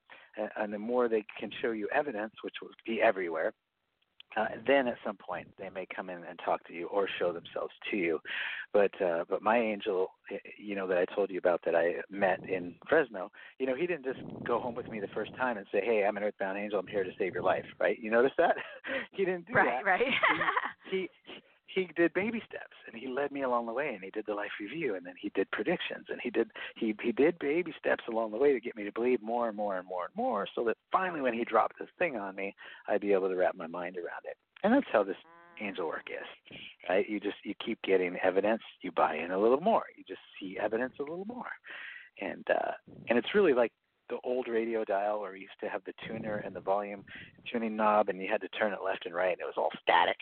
and 0.56 0.72
the 0.72 0.78
more 0.78 1.08
they 1.08 1.24
can 1.38 1.50
show 1.62 1.72
you 1.72 1.88
evidence, 1.94 2.32
which 2.42 2.54
will 2.62 2.70
be 2.86 3.00
everywhere, 3.02 3.52
uh, 4.36 4.46
then 4.66 4.86
at 4.86 4.96
some 5.04 5.16
point 5.16 5.46
they 5.58 5.70
may 5.70 5.86
come 5.94 6.10
in 6.10 6.18
and 6.18 6.38
talk 6.44 6.66
to 6.66 6.72
you 6.72 6.86
or 6.88 7.08
show 7.18 7.32
themselves 7.32 7.72
to 7.90 7.96
you. 7.96 8.18
But 8.72 9.00
uh, 9.00 9.24
but 9.28 9.42
my 9.42 9.58
angel, 9.58 10.12
you 10.58 10.74
know 10.74 10.86
that 10.86 10.98
I 10.98 11.04
told 11.14 11.30
you 11.30 11.38
about 11.38 11.62
that 11.64 11.74
I 11.74 11.96
met 12.10 12.40
in 12.48 12.74
Fresno, 12.88 13.30
you 13.58 13.66
know 13.66 13.74
he 13.74 13.86
didn't 13.86 14.04
just 14.04 14.20
go 14.46 14.60
home 14.60 14.74
with 14.74 14.90
me 14.90 15.00
the 15.00 15.08
first 15.14 15.30
time 15.38 15.56
and 15.56 15.66
say, 15.72 15.80
hey, 15.84 16.04
I'm 16.06 16.16
an 16.16 16.22
earthbound 16.22 16.58
angel, 16.58 16.78
I'm 16.78 16.86
here 16.86 17.04
to 17.04 17.10
save 17.18 17.34
your 17.34 17.42
life, 17.42 17.64
right? 17.80 17.98
You 17.98 18.10
notice 18.10 18.32
that? 18.38 18.56
he 19.12 19.24
didn't 19.24 19.46
do 19.46 19.54
right, 19.54 19.66
that. 19.66 19.84
Right, 19.84 20.00
right. 20.00 20.12
he, 20.90 21.08
he 21.24 21.40
he 21.76 21.90
did 21.94 22.14
baby 22.14 22.42
steps 22.48 22.76
and 22.86 22.98
he 23.00 23.06
led 23.06 23.30
me 23.30 23.42
along 23.42 23.66
the 23.66 23.72
way 23.72 23.92
and 23.94 24.02
he 24.02 24.10
did 24.10 24.24
the 24.26 24.34
life 24.34 24.50
review 24.58 24.94
and 24.94 25.04
then 25.04 25.14
he 25.20 25.30
did 25.34 25.48
predictions 25.50 26.06
and 26.08 26.18
he 26.22 26.30
did 26.30 26.50
he 26.74 26.94
he 27.02 27.12
did 27.12 27.38
baby 27.38 27.72
steps 27.78 28.04
along 28.08 28.30
the 28.30 28.38
way 28.38 28.52
to 28.54 28.60
get 28.60 28.74
me 28.74 28.82
to 28.82 28.92
believe 28.92 29.22
more 29.22 29.46
and 29.46 29.56
more 29.56 29.76
and 29.76 29.86
more 29.86 30.06
and 30.06 30.16
more 30.16 30.46
so 30.54 30.64
that 30.64 30.78
finally 30.90 31.20
when 31.20 31.34
he 31.34 31.44
dropped 31.44 31.78
this 31.78 31.88
thing 31.98 32.16
on 32.16 32.34
me 32.34 32.54
I'd 32.88 33.02
be 33.02 33.12
able 33.12 33.28
to 33.28 33.36
wrap 33.36 33.54
my 33.54 33.66
mind 33.66 33.96
around 33.96 34.24
it. 34.24 34.38
And 34.64 34.72
that's 34.72 34.86
how 34.90 35.04
this 35.04 35.16
angel 35.60 35.86
work 35.86 36.08
is. 36.10 36.58
Right? 36.88 37.08
You 37.08 37.20
just 37.20 37.36
you 37.44 37.54
keep 37.64 37.80
getting 37.82 38.16
evidence, 38.22 38.62
you 38.80 38.90
buy 38.90 39.16
in 39.16 39.30
a 39.30 39.38
little 39.38 39.60
more. 39.60 39.84
You 39.96 40.04
just 40.08 40.20
see 40.40 40.56
evidence 40.58 40.94
a 40.98 41.02
little 41.02 41.26
more. 41.26 41.52
And 42.22 42.46
uh 42.50 42.72
and 43.10 43.18
it's 43.18 43.34
really 43.34 43.52
like 43.52 43.72
the 44.08 44.16
old 44.24 44.48
radio 44.48 44.82
dial 44.84 45.20
where 45.20 45.32
we 45.32 45.40
used 45.40 45.60
to 45.60 45.68
have 45.68 45.82
the 45.84 45.92
tuner 46.06 46.36
and 46.38 46.56
the 46.56 46.60
volume 46.60 47.04
tuning 47.52 47.76
knob 47.76 48.08
and 48.08 48.18
you 48.22 48.28
had 48.30 48.40
to 48.40 48.48
turn 48.48 48.72
it 48.72 48.78
left 48.82 49.04
and 49.04 49.14
right 49.14 49.32
and 49.32 49.40
it 49.40 49.44
was 49.44 49.58
all 49.58 49.70
static 49.82 50.16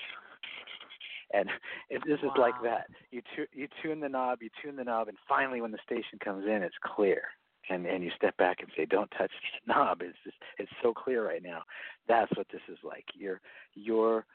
and 1.35 1.49
it, 1.91 2.03
this 2.07 2.19
wow. 2.23 2.31
is 2.31 2.39
like 2.39 2.63
that. 2.63 2.87
You 3.11 3.23
tu- 3.35 3.47
you 3.53 3.69
tune 3.83 4.01
the 4.01 4.09
knob, 4.09 4.43
you 4.43 4.51
tune 4.63 4.77
the 4.77 4.85
knob, 4.85 5.09
and 5.09 5.19
finally, 5.29 5.61
when 5.61 5.73
the 5.73 5.79
station 5.85 6.19
comes 6.23 6.45
in, 6.47 6.63
it's 6.63 6.75
clear. 6.85 7.23
And 7.71 7.87
and 7.87 8.05
you 8.05 8.11
step 8.17 8.37
back 8.37 8.59
and 8.61 8.71
say, 8.77 8.85
"Don't 8.85 9.11
touch 9.17 9.31
the 9.67 9.73
knob." 9.75 10.03
It's 10.03 10.19
just 10.25 10.37
it's 10.59 10.71
so 10.83 10.93
clear 10.93 11.27
right 11.27 11.43
now. 11.43 11.63
That's 12.09 12.31
what 12.37 12.47
this 12.53 12.61
is 12.69 12.79
like. 12.85 13.05
Your 13.15 13.41
your 13.75 14.27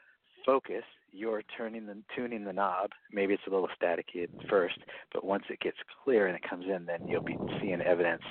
focus, 0.46 0.84
you're 1.12 1.44
turning 1.56 1.86
the 1.86 2.02
tuning 2.16 2.44
the 2.44 2.54
knob. 2.54 2.90
Maybe 3.12 3.34
it's 3.34 3.44
a 3.48 3.52
little 3.52 3.70
staticky 3.82 4.24
at 4.24 4.30
first, 4.50 4.80
but 5.14 5.24
once 5.24 5.44
it 5.50 5.60
gets 5.60 5.78
clear 6.04 6.28
and 6.28 6.36
it 6.36 6.50
comes 6.50 6.66
in, 6.66 6.86
then 6.86 7.06
you'll 7.06 7.22
be 7.22 7.40
seeing 7.62 7.82
evidence 7.82 8.24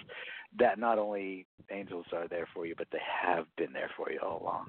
that 0.58 0.78
not 0.78 0.98
only 0.98 1.46
angels 1.70 2.06
are 2.12 2.28
there 2.28 2.48
for 2.54 2.66
you, 2.66 2.74
but 2.76 2.88
they 2.90 3.00
have 3.22 3.44
been 3.56 3.72
there 3.72 3.90
for 3.96 4.10
you 4.10 4.18
all 4.20 4.42
along. 4.42 4.66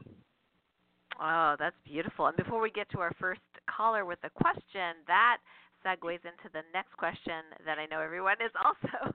Oh, 1.20 1.56
that's 1.60 1.76
beautiful. 1.86 2.28
And 2.28 2.38
before 2.38 2.62
we 2.62 2.72
get 2.72 2.90
to 2.92 3.00
our 3.00 3.14
first 3.20 3.42
caller 3.70 4.06
with 4.06 4.20
a 4.24 4.30
question, 4.30 4.96
that 5.08 5.38
segues 5.86 6.24
into 6.24 6.48
the 6.54 6.64
next 6.74 6.96
question 6.98 7.44
that 7.66 7.78
I 7.80 7.86
know 7.88 8.02
everyone 8.02 8.38
is 8.44 8.52
also 8.66 9.14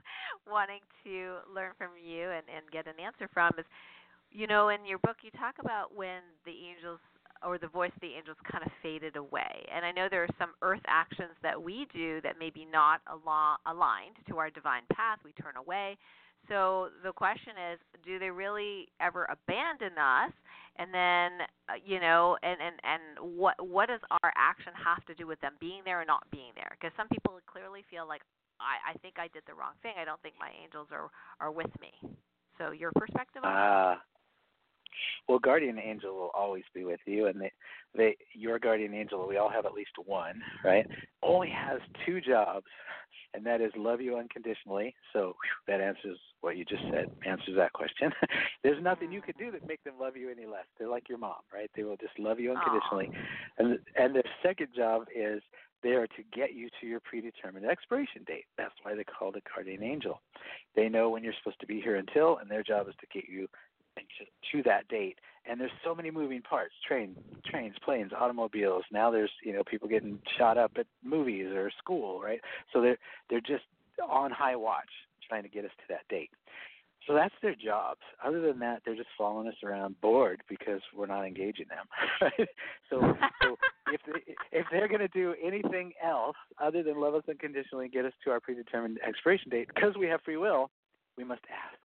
wanting 0.49 0.81
to 1.03 1.37
learn 1.53 1.71
from 1.77 1.91
you 2.01 2.29
and, 2.29 2.43
and 2.49 2.69
get 2.71 2.87
an 2.87 2.99
answer 3.03 3.29
from 3.33 3.51
is 3.57 3.65
you 4.31 4.47
know, 4.47 4.69
in 4.69 4.85
your 4.85 4.99
book 4.99 5.17
you 5.23 5.31
talk 5.31 5.55
about 5.59 5.95
when 5.95 6.19
the 6.45 6.51
angels 6.51 6.99
or 7.45 7.57
the 7.57 7.67
voice 7.67 7.91
of 7.95 8.01
the 8.01 8.15
angels 8.17 8.37
kind 8.51 8.63
of 8.65 8.71
faded 8.81 9.15
away. 9.15 9.65
And 9.73 9.85
I 9.85 9.91
know 9.91 10.07
there 10.09 10.23
are 10.23 10.35
some 10.39 10.51
earth 10.61 10.81
actions 10.87 11.31
that 11.43 11.61
we 11.61 11.87
do 11.93 12.21
that 12.21 12.39
may 12.39 12.49
be 12.49 12.65
not 12.65 13.01
al- 13.07 13.59
aligned 13.65 14.15
to 14.29 14.37
our 14.39 14.49
divine 14.49 14.83
path. 14.93 15.19
We 15.23 15.31
turn 15.33 15.55
away. 15.57 15.97
So 16.49 16.89
the 17.03 17.11
question 17.11 17.53
is, 17.73 17.79
do 18.05 18.19
they 18.19 18.29
really 18.29 18.87
ever 19.01 19.25
abandon 19.29 19.97
us? 19.97 20.31
And 20.77 20.93
then, 20.93 21.47
uh, 21.69 21.79
you 21.83 21.99
know, 21.99 22.37
and 22.43 22.59
and 22.59 22.75
and 22.83 23.01
what 23.39 23.55
what 23.63 23.87
does 23.87 24.01
our 24.11 24.31
action 24.35 24.73
have 24.75 25.05
to 25.05 25.15
do 25.15 25.25
with 25.25 25.39
them 25.39 25.53
being 25.59 25.81
there 25.85 26.01
or 26.01 26.05
not 26.05 26.23
being 26.31 26.51
there? 26.55 26.75
Because 26.75 26.91
some 26.97 27.07
people 27.07 27.39
clearly 27.47 27.83
feel 27.89 28.07
like 28.07 28.21
I 28.59 28.91
I 28.91 28.93
think 28.99 29.15
I 29.17 29.31
did 29.31 29.43
the 29.47 29.55
wrong 29.55 29.79
thing. 29.81 29.93
I 29.99 30.03
don't 30.03 30.21
think 30.21 30.35
my 30.39 30.51
angels 30.61 30.87
are 30.91 31.07
are 31.39 31.51
with 31.51 31.71
me. 31.79 31.95
So 32.57 32.71
your 32.71 32.91
perspective 32.95 33.43
on 33.43 33.55
uh, 33.55 33.95
well, 35.27 35.39
guardian 35.39 35.79
angel 35.79 36.15
will 36.15 36.31
always 36.35 36.63
be 36.73 36.83
with 36.83 36.99
you, 37.05 37.27
and 37.27 37.41
they, 37.41 37.51
they, 37.95 38.17
your 38.33 38.59
guardian 38.59 38.93
angel, 38.93 39.27
we 39.27 39.37
all 39.37 39.49
have 39.49 39.65
at 39.65 39.73
least 39.73 39.91
one, 40.05 40.41
right? 40.63 40.85
Only 41.23 41.49
has 41.49 41.79
two 42.05 42.21
jobs, 42.21 42.67
and 43.33 43.45
that 43.45 43.59
is 43.59 43.71
love 43.75 44.01
you 44.01 44.17
unconditionally. 44.17 44.95
So 45.13 45.35
whew, 45.41 45.67
that 45.67 45.81
answers 45.81 46.17
what 46.41 46.57
you 46.57 46.65
just 46.65 46.83
said, 46.91 47.09
answers 47.25 47.55
that 47.55 47.73
question. 47.73 48.11
There's 48.63 48.81
nothing 48.83 49.11
you 49.11 49.21
could 49.21 49.37
do 49.37 49.51
that 49.51 49.67
make 49.67 49.83
them 49.83 49.95
love 49.99 50.15
you 50.15 50.29
any 50.29 50.45
less. 50.45 50.65
They're 50.77 50.89
like 50.89 51.09
your 51.09 51.17
mom, 51.17 51.41
right? 51.53 51.69
They 51.75 51.83
will 51.83 51.97
just 51.97 52.17
love 52.19 52.39
you 52.39 52.53
unconditionally. 52.53 53.09
Aww. 53.09 53.19
And 53.57 53.79
and 53.97 54.15
their 54.15 54.23
second 54.43 54.69
job 54.75 55.05
is 55.15 55.41
they 55.83 55.91
are 55.91 56.07
to 56.07 56.23
get 56.33 56.53
you 56.53 56.69
to 56.81 56.87
your 56.87 56.99
predetermined 56.99 57.65
expiration 57.65 58.23
date. 58.25 58.45
That's 58.57 58.73
why 58.83 58.95
they 58.95 59.03
call 59.03 59.29
it 59.29 59.35
a 59.35 59.53
guardian 59.53 59.83
angel. 59.83 60.21
They 60.75 60.89
know 60.89 61.09
when 61.09 61.23
you're 61.23 61.33
supposed 61.37 61.59
to 61.59 61.67
be 61.67 61.79
here 61.79 61.97
until, 61.97 62.37
and 62.37 62.49
their 62.49 62.63
job 62.63 62.87
is 62.87 62.95
to 63.01 63.07
get 63.13 63.29
you 63.29 63.47
to, 64.51 64.63
that 64.63 64.87
date. 64.87 65.17
And 65.47 65.59
there's 65.59 65.71
so 65.83 65.93
many 65.93 66.11
moving 66.11 66.41
parts: 66.41 66.73
trains, 66.87 67.17
trains, 67.45 67.75
planes, 67.83 68.11
automobiles. 68.17 68.83
Now 68.91 69.11
there's 69.11 69.31
you 69.43 69.53
know 69.53 69.63
people 69.63 69.87
getting 69.87 70.19
shot 70.37 70.57
up 70.57 70.71
at 70.77 70.87
movies 71.03 71.47
or 71.53 71.71
school, 71.77 72.21
right? 72.21 72.39
So 72.73 72.81
they're 72.81 72.97
they're 73.29 73.41
just 73.41 73.63
on 74.09 74.31
high 74.31 74.55
watch 74.55 74.89
trying 75.27 75.43
to 75.43 75.49
get 75.49 75.65
us 75.65 75.71
to 75.77 75.83
that 75.89 76.07
date. 76.09 76.29
So 77.07 77.13
that's 77.13 77.33
their 77.41 77.55
jobs. 77.55 77.99
Other 78.23 78.41
than 78.41 78.59
that, 78.59 78.81
they're 78.83 78.95
just 78.95 79.09
following 79.17 79.47
us 79.47 79.55
around 79.63 79.99
bored 80.01 80.41
because 80.49 80.81
we're 80.95 81.05
not 81.05 81.25
engaging 81.25 81.67
them. 81.69 81.85
Right? 82.21 82.49
So, 82.89 83.01
so 83.41 83.57
if 83.93 84.01
they, 84.07 84.33
if 84.57 84.65
they're 84.71 84.87
going 84.87 85.01
to 85.01 85.07
do 85.09 85.35
anything 85.43 85.91
else 86.03 86.35
other 86.63 86.81
than 86.81 86.99
love 86.99 87.13
us 87.13 87.23
unconditionally 87.29 87.85
and 87.85 87.93
get 87.93 88.05
us 88.05 88.13
to 88.23 88.31
our 88.31 88.39
predetermined 88.39 88.99
expiration 89.05 89.49
date, 89.51 89.67
because 89.73 89.95
we 89.97 90.07
have 90.07 90.21
free 90.21 90.37
will, 90.37 90.71
we 91.17 91.23
must 91.23 91.41
ask. 91.51 91.77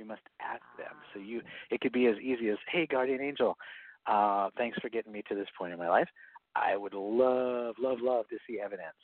We 0.00 0.06
must 0.06 0.22
ask 0.40 0.62
them. 0.78 0.96
So 1.12 1.20
you, 1.20 1.42
it 1.70 1.80
could 1.82 1.92
be 1.92 2.06
as 2.06 2.16
easy 2.16 2.48
as, 2.48 2.56
"Hey, 2.72 2.86
guardian 2.86 3.20
angel, 3.20 3.58
uh, 4.06 4.48
thanks 4.56 4.78
for 4.80 4.88
getting 4.88 5.12
me 5.12 5.22
to 5.28 5.34
this 5.34 5.48
point 5.58 5.74
in 5.74 5.78
my 5.78 5.90
life. 5.90 6.08
I 6.56 6.76
would 6.76 6.94
love, 6.94 7.74
love, 7.78 7.98
love 8.00 8.26
to 8.28 8.38
see 8.46 8.58
evidence 8.60 8.96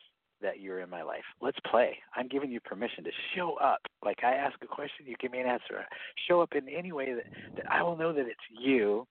that 0.43 0.61
you're 0.61 0.81
in 0.81 0.91
my 0.91 1.03
life. 1.03 1.25
Let's 1.41 1.59
play. 1.71 1.99
I'm 2.15 2.29
giving 2.29 2.51
you 2.51 2.61
permission 2.61 3.05
to 3.05 3.11
show 3.35 3.57
up. 3.63 3.81
Like 4.05 4.25
I 4.25 4.35
ask 4.35 4.57
a 4.63 4.67
question, 4.67 5.07
you 5.07 5.17
give 5.21 5.33
me 5.33 5.41
an 5.41 5.47
answer. 5.47 5.85
Show 6.29 6.41
up 6.41 6.55
in 6.55 6.69
any 6.69 6.93
way 6.93 7.15
that, 7.15 7.25
that 7.57 7.71
I 7.71 7.83
will 7.83 7.97
know 7.97 8.13
that 8.13 8.27
it's 8.27 8.41
you. 8.51 9.07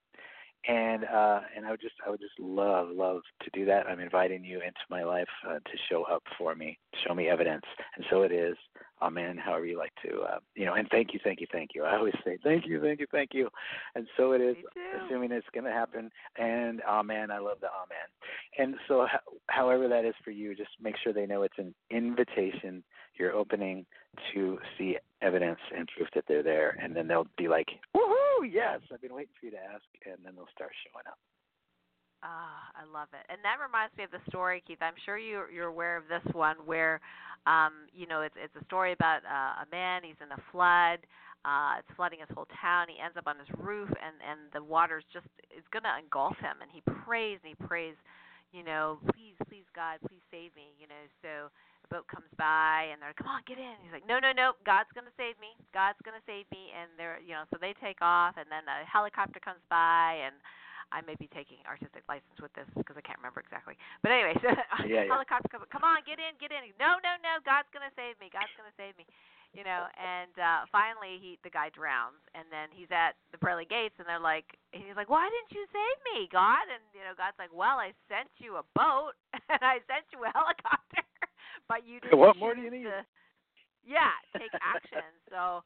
And 0.68 1.04
uh, 1.06 1.42
and 1.56 1.66
I 1.66 1.72
would 1.72 1.82
just 1.82 1.96
I 2.06 2.10
would 2.10 2.20
just 2.20 2.40
love 2.40 2.90
love 2.92 3.22
to 3.44 3.50
do 3.54 3.66
that. 3.66 3.88
I'm 3.88 4.00
inviting 4.00 4.44
you 4.44 4.58
into 4.58 4.80
my 4.90 5.04
life 5.04 5.28
uh, 5.48 5.56
to 5.56 5.78
show 5.90 6.04
up 6.04 6.24
for 6.38 6.56
me, 6.56 6.80
show 7.06 7.14
me 7.14 7.28
evidence, 7.28 7.66
and 7.96 8.06
so 8.10 8.24
it 8.24 8.32
is. 8.32 8.56
Amen. 9.02 9.38
However 9.38 9.66
you 9.66 9.78
like 9.78 9.92
to, 10.06 10.22
uh, 10.22 10.40
you 10.56 10.66
know. 10.66 10.74
And 10.74 10.88
thank 10.90 11.14
you, 11.14 11.20
thank 11.24 11.42
you, 11.42 11.48
thank 11.52 11.72
you. 11.76 11.84
I 11.84 11.98
always 11.98 12.16
say 12.24 12.38
thank 12.44 12.66
you, 12.66 12.82
thank 12.82 13.00
you, 13.00 13.06
thank 13.12 13.32
you, 13.34 13.50
and 13.94 14.08
so 14.18 14.32
it 14.32 14.42
is. 14.42 14.56
Assuming 15.06 15.32
it's 15.32 15.46
going 15.54 15.66
to 15.66 15.72
happen, 15.72 16.10
and 16.38 16.82
amen. 16.88 17.30
I 17.30 17.40
love 17.40 17.58
the 17.62 17.68
amen. 17.68 18.08
And 18.58 18.76
so, 18.88 19.06
however 19.48 19.88
that 19.90 20.06
is 20.06 20.16
for 20.24 20.32
you, 20.32 20.56
just 20.56 20.70
make 20.82 20.96
sure 21.04 21.14
they 21.14 21.26
know 21.26 21.44
it's 21.44 21.60
an 21.60 21.76
invitation. 21.92 22.84
You're 23.18 23.34
opening 23.34 23.86
to 24.34 24.60
see 24.78 24.98
evidence 25.22 25.60
and 25.76 25.88
proof 25.96 26.10
that 26.16 26.26
they're 26.28 26.44
there, 26.44 26.78
and 26.82 26.96
then 26.96 27.08
they'll 27.08 27.28
be 27.38 27.48
like, 27.48 27.68
"Woohoo! 27.96 28.50
Yes, 28.50 28.82
I've 28.92 29.02
been 29.02 29.14
waiting 29.14 29.34
for 29.40 29.46
you 29.46 29.52
to 29.52 29.64
ask," 29.64 29.84
and 30.06 30.18
then 30.24 30.36
they'll 30.36 30.52
start 30.54 30.72
showing 30.84 31.08
up. 31.08 31.18
Ah, 32.24 32.72
I 32.74 32.86
love 32.92 33.10
it. 33.14 33.26
And 33.30 33.40
that 33.44 33.62
reminds 33.62 33.96
me 33.98 34.04
of 34.04 34.12
the 34.12 34.24
story, 34.30 34.64
Keith. 34.66 34.82
I'm 34.82 34.98
sure 35.06 35.18
you 35.18 35.44
you're 35.54 35.68
aware 35.68 35.98
of 35.98 36.08
this 36.08 36.26
one 36.34 36.58
where 36.66 37.00
um, 37.46 37.86
you 37.94 38.08
know, 38.08 38.22
it's 38.22 38.36
it's 38.38 38.56
a 38.58 38.66
story 38.66 38.92
about 38.94 39.22
uh, 39.22 39.62
a 39.62 39.68
man, 39.72 40.02
he's 40.04 40.18
in 40.22 40.32
a 40.34 40.42
flood. 40.52 41.06
Uh, 41.46 41.78
it's 41.78 41.94
flooding 41.94 42.18
his 42.18 42.30
whole 42.34 42.50
town. 42.58 42.90
He 42.90 42.98
ends 42.98 43.18
up 43.18 43.30
on 43.30 43.38
his 43.38 43.50
roof 43.62 43.90
and 44.02 44.18
and 44.26 44.50
the 44.50 44.66
water's 44.66 45.06
just 45.14 45.30
it's 45.54 45.70
going 45.70 45.86
to 45.86 45.94
engulf 45.94 46.34
him 46.42 46.58
and 46.58 46.70
he 46.74 46.82
prays 47.06 47.38
and 47.46 47.54
he 47.54 47.58
prays, 47.70 47.94
you 48.50 48.66
know, 48.66 48.98
please, 49.14 49.38
please 49.46 49.68
God, 49.78 50.02
please 50.10 50.26
save 50.34 50.50
me, 50.58 50.74
you 50.82 50.90
know. 50.90 51.04
So 51.22 51.54
a 51.86 51.94
boat 51.94 52.10
comes 52.10 52.30
by 52.36 52.90
and 52.90 52.98
they're 52.98 53.14
like, 53.14 53.22
come 53.22 53.30
on, 53.30 53.46
get 53.46 53.62
in. 53.62 53.78
He's 53.86 53.94
like, 53.94 54.10
no, 54.10 54.18
no, 54.18 54.34
no, 54.34 54.58
God's 54.66 54.90
going 54.98 55.06
to 55.06 55.16
save 55.16 55.38
me. 55.38 55.54
God's 55.70 56.02
going 56.02 56.18
to 56.18 56.26
save 56.26 56.50
me. 56.50 56.74
And 56.74 56.90
they're, 56.98 57.22
you 57.22 57.38
know, 57.38 57.46
so 57.54 57.62
they 57.62 57.78
take 57.78 58.02
off 58.02 58.36
and 58.42 58.50
then 58.50 58.66
a 58.66 58.82
helicopter 58.90 59.38
comes 59.38 59.62
by 59.70 60.18
and 60.26 60.34
I 60.94 61.02
may 61.02 61.18
be 61.18 61.30
taking 61.34 61.58
artistic 61.66 62.06
license 62.06 62.38
with 62.38 62.54
this 62.54 62.70
because 62.78 62.98
I 62.98 63.04
can't 63.04 63.18
remember 63.18 63.42
exactly. 63.42 63.78
But 64.06 64.14
anyway, 64.14 64.38
so 64.44 64.54
yeah, 64.86 65.06
yeah. 65.06 65.10
helicopter 65.10 65.50
comes. 65.50 65.66
Come 65.74 65.84
on, 65.84 66.06
get 66.06 66.22
in, 66.22 66.38
get 66.38 66.54
in. 66.54 66.62
No, 66.78 67.02
no, 67.02 67.18
no. 67.26 67.42
God's 67.42 67.70
gonna 67.74 67.92
save 67.98 68.18
me. 68.22 68.30
God's 68.30 68.54
gonna 68.54 68.76
save 68.78 68.94
me. 68.96 69.06
You 69.56 69.64
know, 69.64 69.88
and 69.96 70.36
uh 70.36 70.68
finally 70.68 71.16
he 71.18 71.40
the 71.42 71.50
guy 71.50 71.72
drowns 71.72 72.20
and 72.36 72.44
then 72.52 72.68
he's 72.76 72.92
at 72.92 73.16
the 73.32 73.40
pearly 73.40 73.64
gates 73.64 73.96
and 73.98 74.06
they're 74.06 74.22
like 74.22 74.46
he's 74.76 75.00
like, 75.00 75.10
Why 75.10 75.26
didn't 75.32 75.56
you 75.56 75.64
save 75.72 76.00
me, 76.12 76.28
God? 76.28 76.68
And 76.68 76.84
you 76.92 77.02
know, 77.02 77.16
God's 77.16 77.40
like, 77.40 77.56
Well, 77.56 77.80
I 77.80 77.96
sent 78.12 78.28
you 78.38 78.60
a 78.60 78.66
boat 78.76 79.16
and 79.52 79.64
I 79.64 79.80
sent 79.88 80.06
you 80.12 80.24
a 80.28 80.32
helicopter 80.32 80.95
but 81.68 81.86
you 81.86 82.00
didn't 82.00 82.18
What 82.20 82.38
more 82.38 82.54
do 82.56 82.62
you 82.62 82.72
need? 82.72 82.84
To, 82.84 83.06
yeah, 83.86 84.14
take 84.38 84.54
action. 84.62 85.06
so 85.30 85.64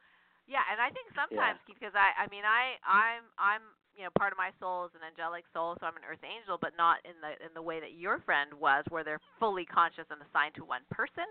Yeah, 0.49 0.65
and 0.73 0.81
I 0.81 0.89
think 0.89 1.13
sometimes 1.13 1.61
because 1.69 1.93
I 1.93 2.15
I 2.17 2.25
mean 2.33 2.43
I 2.45 2.81
I'm 2.81 3.29
I'm 3.37 3.63
you 3.93 4.03
know 4.07 4.11
part 4.17 4.31
of 4.33 4.37
my 4.41 4.49
soul 4.57 4.89
is 4.89 4.93
an 4.97 5.05
angelic 5.05 5.45
soul, 5.53 5.77
so 5.77 5.85
I'm 5.85 5.97
an 5.99 6.07
earth 6.07 6.23
angel, 6.25 6.57
but 6.57 6.73
not 6.73 6.97
in 7.05 7.13
the 7.21 7.37
in 7.45 7.53
the 7.53 7.61
way 7.61 7.77
that 7.79 7.93
your 7.93 8.19
friend 8.25 8.49
was, 8.57 8.83
where 8.89 9.03
they're 9.05 9.21
fully 9.37 9.65
conscious 9.65 10.09
and 10.09 10.17
assigned 10.25 10.55
to 10.57 10.65
one 10.65 10.81
person. 10.89 11.27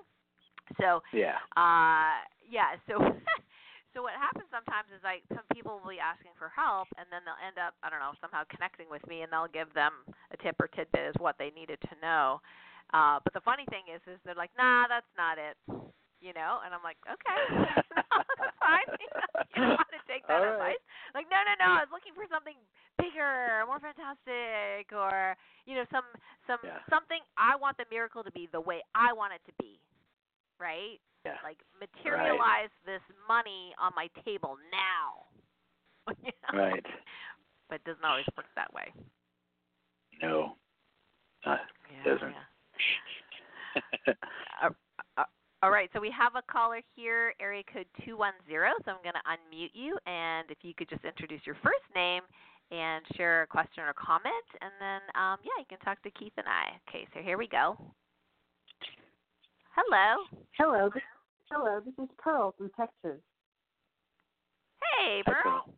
So 0.78 1.02
Yeah. 1.12 1.40
uh 1.58 2.22
yeah, 2.46 2.78
so 2.86 3.00
so 3.92 4.06
what 4.06 4.14
happens 4.14 4.46
sometimes 4.54 4.86
is 4.94 5.02
like 5.02 5.26
some 5.34 5.44
people 5.50 5.80
will 5.82 5.90
be 5.90 5.98
asking 5.98 6.32
for 6.38 6.52
help 6.54 6.86
and 6.94 7.08
then 7.10 7.24
they'll 7.26 7.40
end 7.42 7.58
up 7.58 7.74
I 7.82 7.90
don't 7.90 8.04
know, 8.04 8.14
somehow 8.22 8.44
connecting 8.52 8.86
with 8.86 9.02
me 9.10 9.26
and 9.26 9.32
they'll 9.32 9.50
give 9.50 9.72
them 9.74 9.92
a 10.30 10.36
tip 10.38 10.54
or 10.62 10.68
tidbit 10.70 11.10
as 11.10 11.16
what 11.18 11.34
they 11.42 11.50
needed 11.56 11.80
to 11.90 11.94
know. 11.98 12.38
Uh 12.92 13.20
but 13.22 13.32
the 13.34 13.44
funny 13.44 13.64
thing 13.70 13.84
is 13.92 14.00
is 14.08 14.18
they're 14.24 14.38
like, 14.38 14.50
Nah, 14.58 14.88
that's 14.88 15.10
not 15.16 15.38
it 15.38 15.56
you 16.20 16.34
know, 16.34 16.58
and 16.66 16.74
I'm 16.74 16.82
like, 16.82 16.98
Okay, 17.06 17.38
that's 17.94 18.58
fine. 18.62 18.88
You, 18.98 19.08
know, 19.14 19.30
you 19.54 19.60
don't 19.62 19.78
want 19.78 19.92
to 19.94 20.02
take 20.10 20.26
that 20.26 20.42
All 20.42 20.46
right. 20.58 20.74
advice. 20.74 20.82
Like, 21.14 21.26
no, 21.30 21.38
no, 21.46 21.54
no, 21.62 21.68
I 21.78 21.86
was 21.86 21.92
looking 21.94 22.14
for 22.14 22.26
something 22.30 22.58
bigger, 22.98 23.62
more 23.70 23.78
fantastic 23.78 24.90
or 24.92 25.38
you 25.66 25.74
know, 25.78 25.86
some 25.94 26.06
some 26.46 26.58
Yeah. 26.64 26.82
something 26.90 27.22
I 27.38 27.54
want 27.56 27.76
the 27.78 27.86
miracle 27.90 28.22
to 28.26 28.32
be 28.32 28.48
the 28.50 28.60
way 28.60 28.82
I 28.94 29.12
want 29.12 29.32
it 29.34 29.42
to 29.46 29.54
be. 29.62 29.78
Right? 30.58 30.98
Yeah. 31.26 31.36
like 31.42 31.58
materialize 31.78 32.70
this 32.86 33.02
money 33.26 33.74
on 33.78 33.92
my 33.94 34.08
table 34.24 34.56
now. 34.72 35.26
You 36.24 36.32
know? 36.48 36.58
Right. 36.58 36.86
But 37.68 37.76
it 37.76 37.84
doesn't 37.84 38.04
always 38.04 38.24
work 38.36 38.46
that 38.56 38.72
way. 38.72 38.92
No. 40.22 40.56
Not 41.44 41.60
Yeah, 41.92 42.04
Doesn't. 42.14 42.30
yeah. 42.32 42.57
All 45.60 45.70
right, 45.70 45.90
so 45.92 46.00
we 46.00 46.12
have 46.16 46.36
a 46.36 46.42
caller 46.50 46.80
here, 46.94 47.34
area 47.40 47.64
code 47.72 47.86
210. 48.04 48.30
So 48.84 48.92
I'm 48.92 49.02
going 49.02 49.18
to 49.18 49.26
unmute 49.26 49.74
you, 49.74 49.98
and 50.06 50.48
if 50.50 50.58
you 50.62 50.72
could 50.72 50.88
just 50.88 51.04
introduce 51.04 51.40
your 51.44 51.56
first 51.64 51.82
name 51.96 52.22
and 52.70 53.04
share 53.16 53.42
a 53.42 53.46
question 53.46 53.82
or 53.82 53.92
comment, 53.94 54.46
and 54.60 54.70
then 54.78 55.02
um, 55.20 55.38
yeah, 55.42 55.58
you 55.58 55.64
can 55.68 55.78
talk 55.80 56.00
to 56.02 56.10
Keith 56.10 56.34
and 56.36 56.46
I. 56.46 56.78
Okay, 56.88 57.08
so 57.12 57.20
here 57.20 57.38
we 57.38 57.48
go. 57.48 57.76
Hello. 59.74 60.22
Hello, 60.58 60.90
this, 60.94 61.02
hello. 61.50 61.80
This 61.84 61.94
is 62.04 62.10
Pearl 62.18 62.54
from 62.56 62.70
Texas. 62.76 63.18
Hey, 64.78 65.22
Hi, 65.26 65.32
Pearl. 65.42 65.74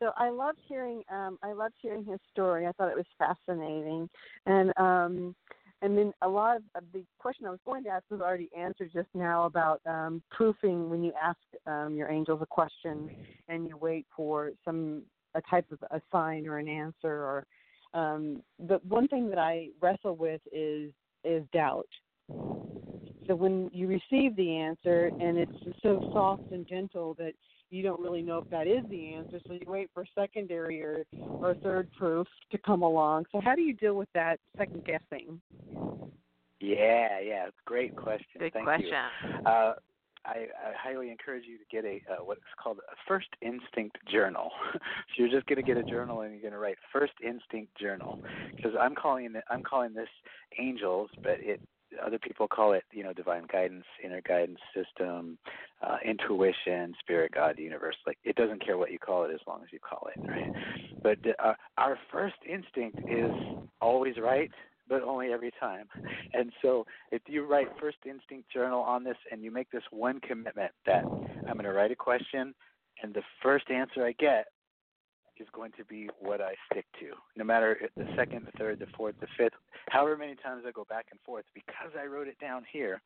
So 0.00 0.12
I 0.16 0.30
loved 0.30 0.58
hearing 0.66 1.02
um 1.10 1.38
I 1.42 1.52
loved 1.52 1.74
hearing 1.80 2.04
his 2.04 2.20
story. 2.32 2.66
I 2.66 2.72
thought 2.72 2.90
it 2.90 2.96
was 2.96 3.06
fascinating. 3.18 4.08
And 4.46 4.72
um 4.78 5.34
and 5.80 5.96
then 5.96 6.12
a 6.22 6.28
lot 6.28 6.56
of, 6.56 6.62
of 6.74 6.84
the 6.92 7.04
question 7.18 7.46
I 7.46 7.50
was 7.50 7.60
going 7.64 7.84
to 7.84 7.90
ask 7.90 8.04
was 8.10 8.20
already 8.20 8.50
answered 8.56 8.90
just 8.92 9.08
now 9.14 9.44
about 9.44 9.80
um 9.86 10.22
proofing 10.30 10.90
when 10.90 11.02
you 11.02 11.12
ask 11.20 11.38
um 11.66 11.94
your 11.94 12.10
angels 12.10 12.40
a 12.42 12.46
question 12.46 13.10
and 13.48 13.66
you 13.66 13.76
wait 13.76 14.06
for 14.14 14.52
some 14.64 15.02
a 15.34 15.42
type 15.42 15.66
of 15.72 15.78
a 15.90 16.00
sign 16.10 16.46
or 16.46 16.58
an 16.58 16.68
answer 16.68 17.12
or 17.24 17.46
um 17.94 18.42
the 18.68 18.80
one 18.88 19.08
thing 19.08 19.28
that 19.28 19.38
I 19.38 19.68
wrestle 19.80 20.16
with 20.16 20.40
is 20.52 20.92
is 21.24 21.42
doubt. 21.52 21.88
So 23.26 23.34
when 23.34 23.68
you 23.72 23.88
receive 23.88 24.36
the 24.36 24.56
answer 24.56 25.10
and 25.20 25.36
it's 25.36 25.52
so 25.82 26.00
soft 26.12 26.44
and 26.50 26.66
gentle 26.66 27.14
that 27.18 27.34
you 27.70 27.82
don't 27.82 28.00
really 28.00 28.22
know 28.22 28.38
if 28.38 28.48
that 28.50 28.66
is 28.66 28.84
the 28.90 29.14
answer, 29.14 29.40
so 29.46 29.54
you 29.54 29.60
wait 29.66 29.90
for 29.92 30.04
secondary 30.14 30.82
or 30.82 31.04
or 31.40 31.54
third 31.62 31.88
proof 31.96 32.26
to 32.50 32.58
come 32.58 32.82
along. 32.82 33.26
So 33.32 33.40
how 33.40 33.54
do 33.54 33.62
you 33.62 33.74
deal 33.74 33.94
with 33.94 34.08
that 34.14 34.40
second 34.56 34.84
guessing? 34.84 35.40
Yeah, 36.60 37.20
yeah. 37.20 37.46
Great 37.64 37.94
question. 37.94 38.40
Good 38.40 38.52
Thank 38.52 38.64
question. 38.64 38.88
you. 38.88 39.50
Uh, 39.50 39.74
I, 40.24 40.46
I 40.62 40.72
highly 40.76 41.10
encourage 41.10 41.44
you 41.46 41.58
to 41.58 41.64
get 41.70 41.84
a 41.84 42.00
uh, 42.12 42.24
what's 42.24 42.40
called 42.62 42.78
a 42.78 42.96
first 43.06 43.28
instinct 43.40 43.96
journal. 44.10 44.50
so 44.72 44.78
you're 45.16 45.28
just 45.28 45.46
going 45.46 45.56
to 45.56 45.62
get 45.62 45.76
a 45.76 45.84
journal 45.84 46.22
and 46.22 46.32
you're 46.32 46.42
going 46.42 46.52
to 46.52 46.58
write 46.58 46.76
first 46.92 47.12
instinct 47.24 47.76
journal 47.78 48.18
because 48.56 48.72
I'm 48.78 48.94
calling 48.94 49.26
it 49.34 49.44
I'm 49.50 49.62
calling 49.62 49.94
this 49.94 50.08
angels, 50.58 51.10
but 51.22 51.36
it 51.38 51.60
other 52.04 52.18
people 52.18 52.48
call 52.48 52.72
it 52.72 52.84
you 52.92 53.02
know 53.02 53.12
divine 53.12 53.44
guidance, 53.50 53.84
inner 54.04 54.20
guidance 54.20 54.60
system, 54.74 55.38
uh, 55.82 55.96
intuition, 56.04 56.94
spirit, 57.00 57.32
God, 57.34 57.56
the 57.56 57.62
universe. 57.62 57.96
Like 58.06 58.18
it 58.24 58.36
doesn't 58.36 58.64
care 58.64 58.78
what 58.78 58.92
you 58.92 58.98
call 58.98 59.24
it 59.24 59.30
as 59.32 59.40
long 59.46 59.62
as 59.62 59.68
you 59.72 59.78
call 59.78 60.08
it, 60.14 60.20
right? 60.28 60.52
But 61.02 61.18
uh, 61.42 61.54
our 61.76 61.98
first 62.12 62.36
instinct 62.48 62.98
is 63.08 63.32
always 63.80 64.16
right 64.18 64.50
but 64.88 65.02
only 65.02 65.32
every 65.32 65.52
time. 65.60 65.86
And 66.32 66.50
so 66.62 66.86
if 67.12 67.22
you 67.26 67.44
write 67.44 67.68
first 67.78 67.98
instinct 68.06 68.50
journal 68.50 68.80
on 68.80 69.04
this 69.04 69.16
and 69.30 69.42
you 69.42 69.50
make 69.50 69.70
this 69.70 69.82
one 69.90 70.18
commitment 70.20 70.72
that 70.86 71.04
I'm 71.04 71.54
going 71.54 71.64
to 71.64 71.72
write 71.72 71.90
a 71.90 71.96
question 71.96 72.54
and 73.02 73.14
the 73.14 73.22
first 73.42 73.70
answer 73.70 74.04
I 74.04 74.12
get 74.18 74.46
is 75.40 75.48
going 75.52 75.72
to 75.76 75.84
be 75.84 76.08
what 76.20 76.40
I 76.40 76.54
stick 76.70 76.86
to. 77.00 77.10
No 77.36 77.44
matter 77.44 77.78
the 77.96 78.06
second, 78.16 78.46
the 78.46 78.58
third, 78.58 78.78
the 78.78 78.86
fourth, 78.96 79.14
the 79.20 79.26
fifth, 79.36 79.54
however 79.88 80.16
many 80.16 80.34
times 80.36 80.64
I 80.66 80.70
go 80.70 80.84
back 80.88 81.06
and 81.10 81.20
forth, 81.20 81.44
because 81.54 81.92
I 81.98 82.06
wrote 82.06 82.28
it 82.28 82.38
down 82.40 82.64
here, 82.70 83.00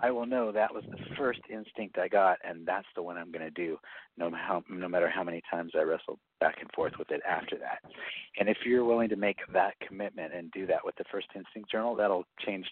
I 0.00 0.10
will 0.10 0.26
know 0.26 0.52
that 0.52 0.74
was 0.74 0.84
the 0.90 0.98
first 1.16 1.40
instinct 1.50 1.98
I 1.98 2.08
got, 2.08 2.38
and 2.44 2.66
that's 2.66 2.86
the 2.94 3.02
one 3.02 3.16
I'm 3.16 3.32
going 3.32 3.44
to 3.44 3.50
do, 3.50 3.78
no, 4.16 4.30
how, 4.30 4.62
no 4.68 4.88
matter 4.88 5.08
how 5.08 5.22
many 5.22 5.42
times 5.50 5.72
I 5.74 5.82
wrestle 5.82 6.18
back 6.40 6.56
and 6.60 6.70
forth 6.74 6.94
with 6.98 7.10
it 7.10 7.22
after 7.28 7.56
that. 7.58 7.78
And 8.38 8.48
if 8.48 8.58
you're 8.64 8.84
willing 8.84 9.08
to 9.08 9.16
make 9.16 9.38
that 9.52 9.74
commitment 9.86 10.34
and 10.34 10.50
do 10.52 10.66
that 10.66 10.84
with 10.84 10.96
the 10.96 11.04
first 11.10 11.28
instinct 11.34 11.70
journal, 11.70 11.94
that'll 11.94 12.26
change 12.44 12.66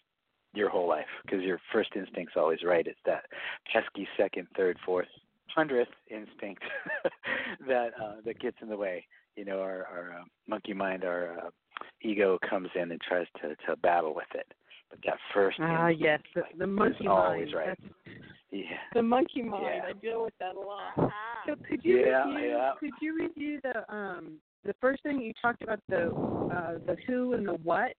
your 0.54 0.68
whole 0.68 0.88
life 0.88 1.06
because 1.24 1.42
your 1.42 1.60
first 1.72 1.90
instinct's 1.94 2.34
always 2.36 2.62
right. 2.64 2.86
It's 2.86 2.98
that 3.06 3.24
pesky 3.72 4.08
second, 4.16 4.48
third, 4.56 4.78
fourth, 4.84 5.08
hundredth 5.54 5.90
instinct 6.10 6.62
that 7.66 7.90
uh, 8.02 8.16
that 8.24 8.38
gets 8.40 8.56
in 8.62 8.68
the 8.68 8.76
way. 8.76 9.06
You 9.36 9.44
know, 9.44 9.60
our, 9.60 9.84
our 9.86 10.16
uh, 10.20 10.24
monkey 10.48 10.72
mind, 10.72 11.04
our 11.04 11.38
uh, 11.38 11.50
ego 12.02 12.38
comes 12.48 12.68
in 12.74 12.90
and 12.90 13.00
tries 13.00 13.26
to 13.42 13.54
to 13.66 13.76
battle 13.76 14.14
with 14.14 14.28
it. 14.34 14.46
But 14.90 15.00
that 15.04 15.18
first 15.34 15.58
Ah, 15.60 15.88
instinct 15.88 16.00
yes, 16.02 16.20
the, 16.34 16.40
like, 16.42 16.58
the 16.58 16.64
is 16.64 16.70
monkey 16.70 17.06
always 17.08 17.52
mind. 17.52 17.54
right. 17.54 17.66
That's- 17.66 18.16
Yeah. 18.50 18.78
the 18.94 19.02
monkey 19.02 19.42
mind. 19.42 19.64
Yeah. 19.64 19.88
I 19.88 19.92
deal 19.94 20.22
with 20.22 20.34
that 20.38 20.54
a 20.54 20.60
lot. 20.60 20.92
Uh-huh. 20.96 21.10
So 21.46 21.54
could 21.68 21.84
you 21.84 22.00
Yeah, 22.06 22.24
review? 22.26 22.48
yeah. 22.48 22.72
Could 22.78 22.92
you 23.00 23.16
review 23.18 23.60
the 23.62 23.94
um 23.94 24.38
the 24.64 24.74
first 24.80 25.02
thing 25.02 25.20
you 25.20 25.32
talked 25.42 25.62
about 25.62 25.80
the 25.88 26.08
uh 26.54 26.78
the 26.86 26.96
who 27.06 27.32
and 27.34 27.46
the 27.46 27.54
what? 27.64 27.92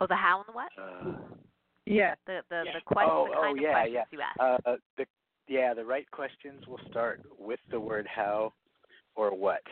Oh, 0.00 0.06
the 0.06 0.14
how 0.16 0.38
and 0.38 0.46
the 0.48 0.52
what? 0.52 0.70
Uh, 0.80 1.16
Yes. 1.88 2.16
The 2.26 2.42
the 2.50 2.64
Yeah. 2.66 2.72
the 2.74 2.80
question, 2.82 3.10
Oh, 3.12 3.28
the 3.28 3.36
oh, 3.36 3.42
kind 3.42 3.60
yeah, 3.60 3.68
of 3.68 3.74
questions 3.74 3.94
yeah. 3.94 4.04
you 4.10 4.20
ask. 4.20 4.62
Uh, 4.66 4.76
the 4.96 5.06
yeah, 5.48 5.74
the 5.74 5.84
right 5.84 6.10
questions 6.10 6.66
will 6.66 6.80
start 6.90 7.22
with 7.38 7.60
the 7.70 7.80
word 7.80 8.06
how 8.06 8.52
or 9.16 9.34
what, 9.34 9.62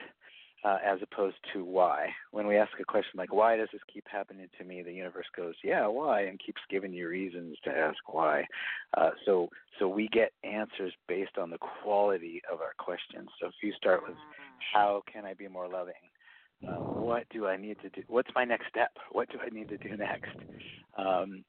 uh, 0.64 0.79
as 0.83 0.98
opposed 1.02 1.37
to 1.52 1.64
why. 1.64 2.09
When 2.31 2.46
we 2.46 2.57
ask 2.57 2.72
a 2.81 2.85
question 2.85 3.18
like 3.18 3.33
why 3.33 3.57
does 3.57 3.68
this 3.72 3.83
keep 3.92 4.05
happening 4.09 4.48
to 4.59 4.64
me, 4.64 4.83
the 4.83 4.92
universe 4.92 5.26
goes, 5.37 5.55
yeah, 5.62 5.87
why, 5.87 6.22
and 6.22 6.40
keeps 6.40 6.61
giving 6.70 6.92
you 6.94 7.09
reasons 7.09 7.59
to 7.64 7.70
ask 7.70 7.98
why. 8.07 8.46
Uh, 8.96 9.11
so 9.24 9.50
so 9.79 9.87
we 9.87 10.09
get 10.09 10.33
answers 10.42 10.94
based 11.09 11.37
on 11.38 11.50
the 11.50 11.59
quality 11.59 12.40
of 12.50 12.61
our 12.61 12.72
questions. 12.79 13.29
So 13.40 13.48
if 13.48 13.55
you 13.62 13.72
start 13.74 14.02
with 14.09 14.16
how 14.72 15.02
can 15.12 15.26
I 15.26 15.35
be 15.35 15.48
more 15.48 15.68
loving? 15.68 15.94
Uh, 16.66 16.76
what 16.79 17.24
do 17.29 17.46
I 17.46 17.59
need 17.59 17.79
to 17.83 17.90
do? 17.90 18.02
What's 18.09 18.31
my 18.35 18.44
next 18.44 18.68
step? 18.68 18.90
What 19.12 19.29
do 19.29 19.38
I 19.44 19.50
need 19.50 19.68
to 19.68 19.76
do 19.76 19.94
next? 19.94 20.35
Um, 20.96 21.44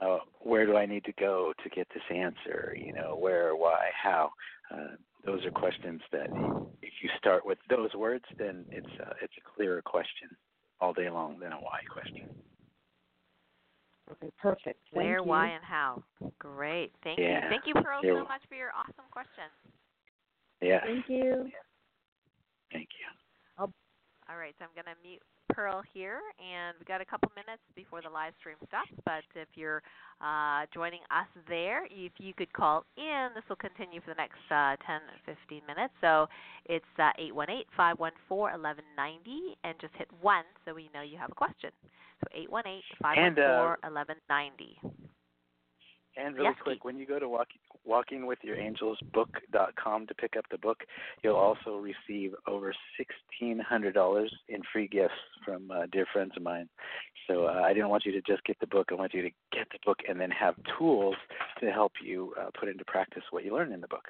uh, 0.00 0.18
where 0.40 0.66
do 0.66 0.76
I 0.76 0.86
need 0.86 1.04
to 1.04 1.12
go 1.12 1.52
to 1.62 1.70
get 1.70 1.86
this 1.94 2.02
answer? 2.14 2.76
You 2.76 2.92
know, 2.92 3.16
where, 3.16 3.54
why, 3.56 3.88
how? 4.00 4.30
Uh, 4.70 4.96
those 5.24 5.44
are 5.44 5.50
questions 5.50 6.00
that 6.12 6.28
if 6.82 6.92
you 7.02 7.10
start 7.18 7.44
with 7.44 7.58
those 7.68 7.92
words, 7.94 8.24
then 8.38 8.64
it's 8.70 8.86
uh, 9.00 9.12
it's 9.22 9.34
a 9.38 9.56
clearer 9.56 9.82
question 9.82 10.28
all 10.80 10.92
day 10.92 11.10
long 11.10 11.38
than 11.38 11.52
a 11.52 11.56
why 11.56 11.80
question. 11.92 12.28
Okay, 14.12 14.30
perfect. 14.40 14.80
Thank 14.92 15.04
Where, 15.04 15.18
you. 15.18 15.24
why, 15.24 15.48
and 15.48 15.64
how. 15.64 16.02
Great. 16.38 16.92
Thank 17.02 17.18
Yeah. 17.18 17.44
you. 17.44 17.48
Thank 17.50 17.66
you, 17.66 17.74
Pearl, 17.74 18.00
You're 18.04 18.14
so 18.14 18.18
wel- 18.18 18.28
much 18.28 18.42
for 18.48 18.54
your 18.54 18.70
awesome 18.72 19.06
question. 19.10 19.50
Yeah. 20.62 20.80
Thank 20.84 21.08
you. 21.08 21.50
Thank 22.72 22.88
you. 23.00 23.06
All 24.28 24.36
right, 24.36 24.54
so 24.58 24.64
I'm 24.64 24.74
going 24.74 24.90
to 24.90 25.00
mute 25.06 25.22
Pearl 25.48 25.82
here, 25.92 26.20
and 26.38 26.74
we've 26.78 26.88
got 26.88 27.00
a 27.00 27.04
couple 27.04 27.30
minutes 27.34 27.62
before 27.74 28.02
the 28.02 28.08
live 28.10 28.32
stream 28.40 28.56
stops. 28.68 28.90
But 29.04 29.24
if 29.34 29.48
you're 29.54 29.82
uh, 30.20 30.66
joining 30.72 31.00
us 31.10 31.28
there, 31.48 31.86
if 31.86 32.12
you 32.18 32.34
could 32.34 32.52
call 32.52 32.84
in, 32.96 33.28
this 33.34 33.44
will 33.48 33.56
continue 33.56 34.00
for 34.00 34.10
the 34.10 34.20
next 34.20 34.40
uh, 34.50 34.76
10 34.86 35.00
15 35.24 35.62
minutes. 35.66 35.94
So 36.00 36.26
it's 36.66 36.84
uh, 36.98 37.10
818 37.18 37.64
514 37.76 38.60
1190, 38.60 39.56
and 39.64 39.74
just 39.80 39.94
hit 39.94 40.08
1 40.20 40.44
so 40.64 40.74
we 40.74 40.90
know 40.94 41.02
you 41.02 41.18
have 41.18 41.30
a 41.30 41.38
question. 41.38 41.70
So 42.20 42.28
818 42.32 42.82
And, 43.16 43.38
uh, 43.38 43.76
514 43.80 44.20
1190. 44.24 45.15
And 46.16 46.34
really 46.34 46.48
yes, 46.48 46.56
quick, 46.62 46.84
when 46.84 46.98
you 46.98 47.06
go 47.06 47.18
to 47.18 47.28
walk, 47.28 47.48
walkingwithyourangelsbook.com 47.86 50.06
to 50.06 50.14
pick 50.14 50.36
up 50.36 50.46
the 50.50 50.56
book, 50.58 50.84
you'll 51.22 51.36
also 51.36 51.76
receive 51.76 52.34
over 52.46 52.74
$1,600 53.42 54.28
in 54.48 54.62
free 54.72 54.88
gifts 54.88 55.12
from 55.44 55.70
uh, 55.70 55.82
dear 55.92 56.06
friends 56.12 56.32
of 56.36 56.42
mine. 56.42 56.68
So 57.26 57.46
uh, 57.46 57.62
I 57.64 57.74
didn't 57.74 57.90
want 57.90 58.06
you 58.06 58.12
to 58.12 58.22
just 58.22 58.42
get 58.44 58.58
the 58.60 58.66
book. 58.66 58.88
I 58.90 58.94
want 58.94 59.12
you 59.12 59.20
to 59.22 59.30
get 59.52 59.68
the 59.72 59.78
book 59.84 59.98
and 60.08 60.18
then 60.20 60.30
have 60.30 60.54
tools 60.78 61.16
to 61.60 61.70
help 61.70 61.92
you 62.02 62.32
uh, 62.40 62.46
put 62.58 62.68
into 62.68 62.84
practice 62.84 63.24
what 63.30 63.44
you 63.44 63.54
learn 63.54 63.72
in 63.72 63.80
the 63.80 63.88
book. 63.88 64.08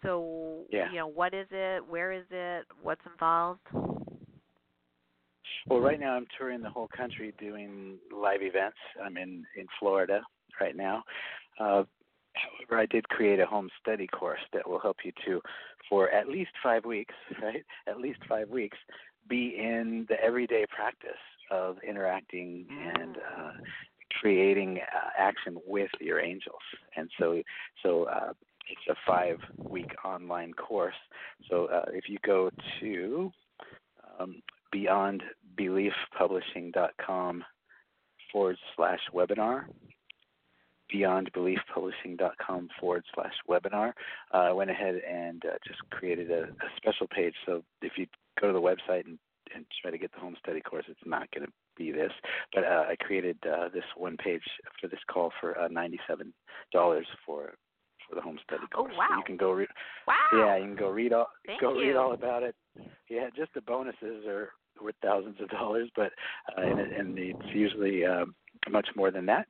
So 0.02 0.64
yeah. 0.70 0.90
you 0.90 0.96
know, 0.96 1.08
what 1.08 1.34
is 1.34 1.46
it? 1.50 1.86
Where 1.86 2.12
is 2.12 2.24
it? 2.30 2.64
What's 2.82 3.04
involved? 3.06 3.60
Well, 5.68 5.80
right 5.80 6.00
now 6.00 6.14
I'm 6.14 6.26
touring 6.36 6.62
the 6.62 6.70
whole 6.70 6.88
country 6.96 7.32
doing 7.38 7.98
live 8.14 8.42
events. 8.42 8.78
I'm 9.02 9.16
in 9.16 9.44
in 9.56 9.66
Florida 9.78 10.20
right 10.60 10.76
now. 10.76 11.02
Uh, 11.58 11.84
however, 12.34 12.80
I 12.80 12.86
did 12.86 13.08
create 13.08 13.40
a 13.40 13.46
home 13.46 13.68
study 13.80 14.06
course 14.06 14.40
that 14.52 14.68
will 14.68 14.78
help 14.78 14.98
you 15.04 15.12
to, 15.26 15.40
for 15.88 16.10
at 16.10 16.28
least 16.28 16.50
five 16.62 16.84
weeks, 16.84 17.14
right? 17.42 17.64
At 17.86 17.98
least 17.98 18.20
five 18.28 18.48
weeks, 18.48 18.78
be 19.28 19.56
in 19.58 20.06
the 20.08 20.22
everyday 20.22 20.64
practice 20.74 21.10
of 21.50 21.76
interacting 21.86 22.66
and 23.00 23.16
uh, 23.16 23.50
creating 24.20 24.78
uh, 24.78 25.10
action 25.18 25.58
with 25.66 25.90
your 26.00 26.20
angels. 26.20 26.62
And 26.96 27.10
so, 27.18 27.42
so 27.82 28.04
uh, 28.04 28.32
it's 28.70 28.88
a 28.90 28.94
five 29.06 29.38
week 29.70 29.90
online 30.04 30.52
course. 30.54 30.94
So 31.50 31.66
uh, 31.66 31.86
if 31.92 32.08
you 32.08 32.18
go 32.24 32.50
to 32.80 33.32
um, 34.18 34.42
beyondbeliefpublishing.com 34.74 37.44
forward 38.32 38.56
slash 38.76 39.00
webinar, 39.14 39.64
beyondbeliefpublishing.com 40.94 42.68
forward 42.80 43.04
slash 43.14 43.34
webinar. 43.48 43.92
Uh, 44.32 44.36
I 44.38 44.52
went 44.52 44.70
ahead 44.70 45.00
and 45.08 45.44
uh, 45.44 45.58
just 45.66 45.80
created 45.90 46.30
a, 46.30 46.44
a 46.44 46.68
special 46.76 47.06
page. 47.08 47.34
So 47.46 47.62
if 47.82 47.92
you 47.96 48.06
go 48.40 48.46
to 48.48 48.52
the 48.52 48.60
website 48.60 49.06
and, 49.06 49.18
and 49.54 49.64
try 49.82 49.90
to 49.90 49.98
get 49.98 50.12
the 50.12 50.20
home 50.20 50.36
study 50.38 50.60
course, 50.60 50.84
it's 50.88 51.00
not 51.06 51.30
going 51.30 51.46
to 51.46 51.52
be 51.76 51.92
this. 51.92 52.12
But 52.54 52.64
uh, 52.64 52.84
I 52.88 52.96
created 52.96 53.36
uh, 53.46 53.68
this 53.72 53.84
one 53.96 54.16
page 54.16 54.42
for 54.80 54.88
this 54.88 55.00
call 55.10 55.32
for 55.40 55.58
uh, 55.58 55.68
$97 55.68 56.32
for 57.26 57.54
for 58.08 58.14
the 58.14 58.22
home 58.22 58.38
study 58.42 58.62
course. 58.74 58.90
Oh 58.94 58.98
wow! 58.98 59.06
So 59.10 59.16
you 59.18 59.22
can 59.24 59.36
go 59.36 59.52
read. 59.52 59.68
Wow. 60.06 60.14
Yeah, 60.32 60.56
you 60.56 60.64
can 60.64 60.76
go 60.76 60.88
read 60.88 61.12
all 61.12 61.28
Thank 61.46 61.60
go 61.60 61.74
you. 61.74 61.88
read 61.88 61.96
all 61.96 62.14
about 62.14 62.42
it. 62.42 62.54
Yeah, 63.10 63.28
just 63.36 63.52
the 63.54 63.60
bonuses 63.60 64.24
are 64.26 64.48
worth 64.82 64.94
thousands 65.02 65.40
of 65.40 65.48
dollars, 65.48 65.90
but 65.96 66.12
uh, 66.56 66.62
and, 66.62 66.80
it, 66.80 66.92
and 66.98 67.18
it's 67.18 67.54
usually 67.54 68.04
um, 68.04 68.34
much 68.70 68.88
more 68.96 69.10
than 69.10 69.26
that. 69.26 69.46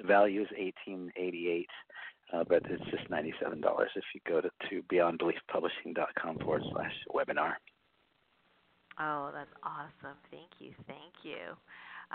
The 0.00 0.06
value 0.06 0.42
is 0.42 0.48
eighteen 0.56 1.10
eighty 1.16 1.48
eight. 1.48 1.70
Uh, 2.32 2.42
but 2.48 2.62
it's 2.68 2.82
just 2.90 3.08
ninety-seven 3.10 3.60
dollars 3.60 3.90
if 3.94 4.02
you 4.14 4.20
go 4.26 4.40
to, 4.40 4.50
to 4.70 4.82
beyondbeliefpublishing.com 4.90 6.38
forward 6.38 6.62
slash 6.72 6.92
webinar. 7.14 7.52
Oh, 8.98 9.30
that's 9.34 9.50
awesome. 9.62 10.16
Thank 10.30 10.50
you. 10.58 10.72
Thank 10.86 11.14
you. 11.22 11.54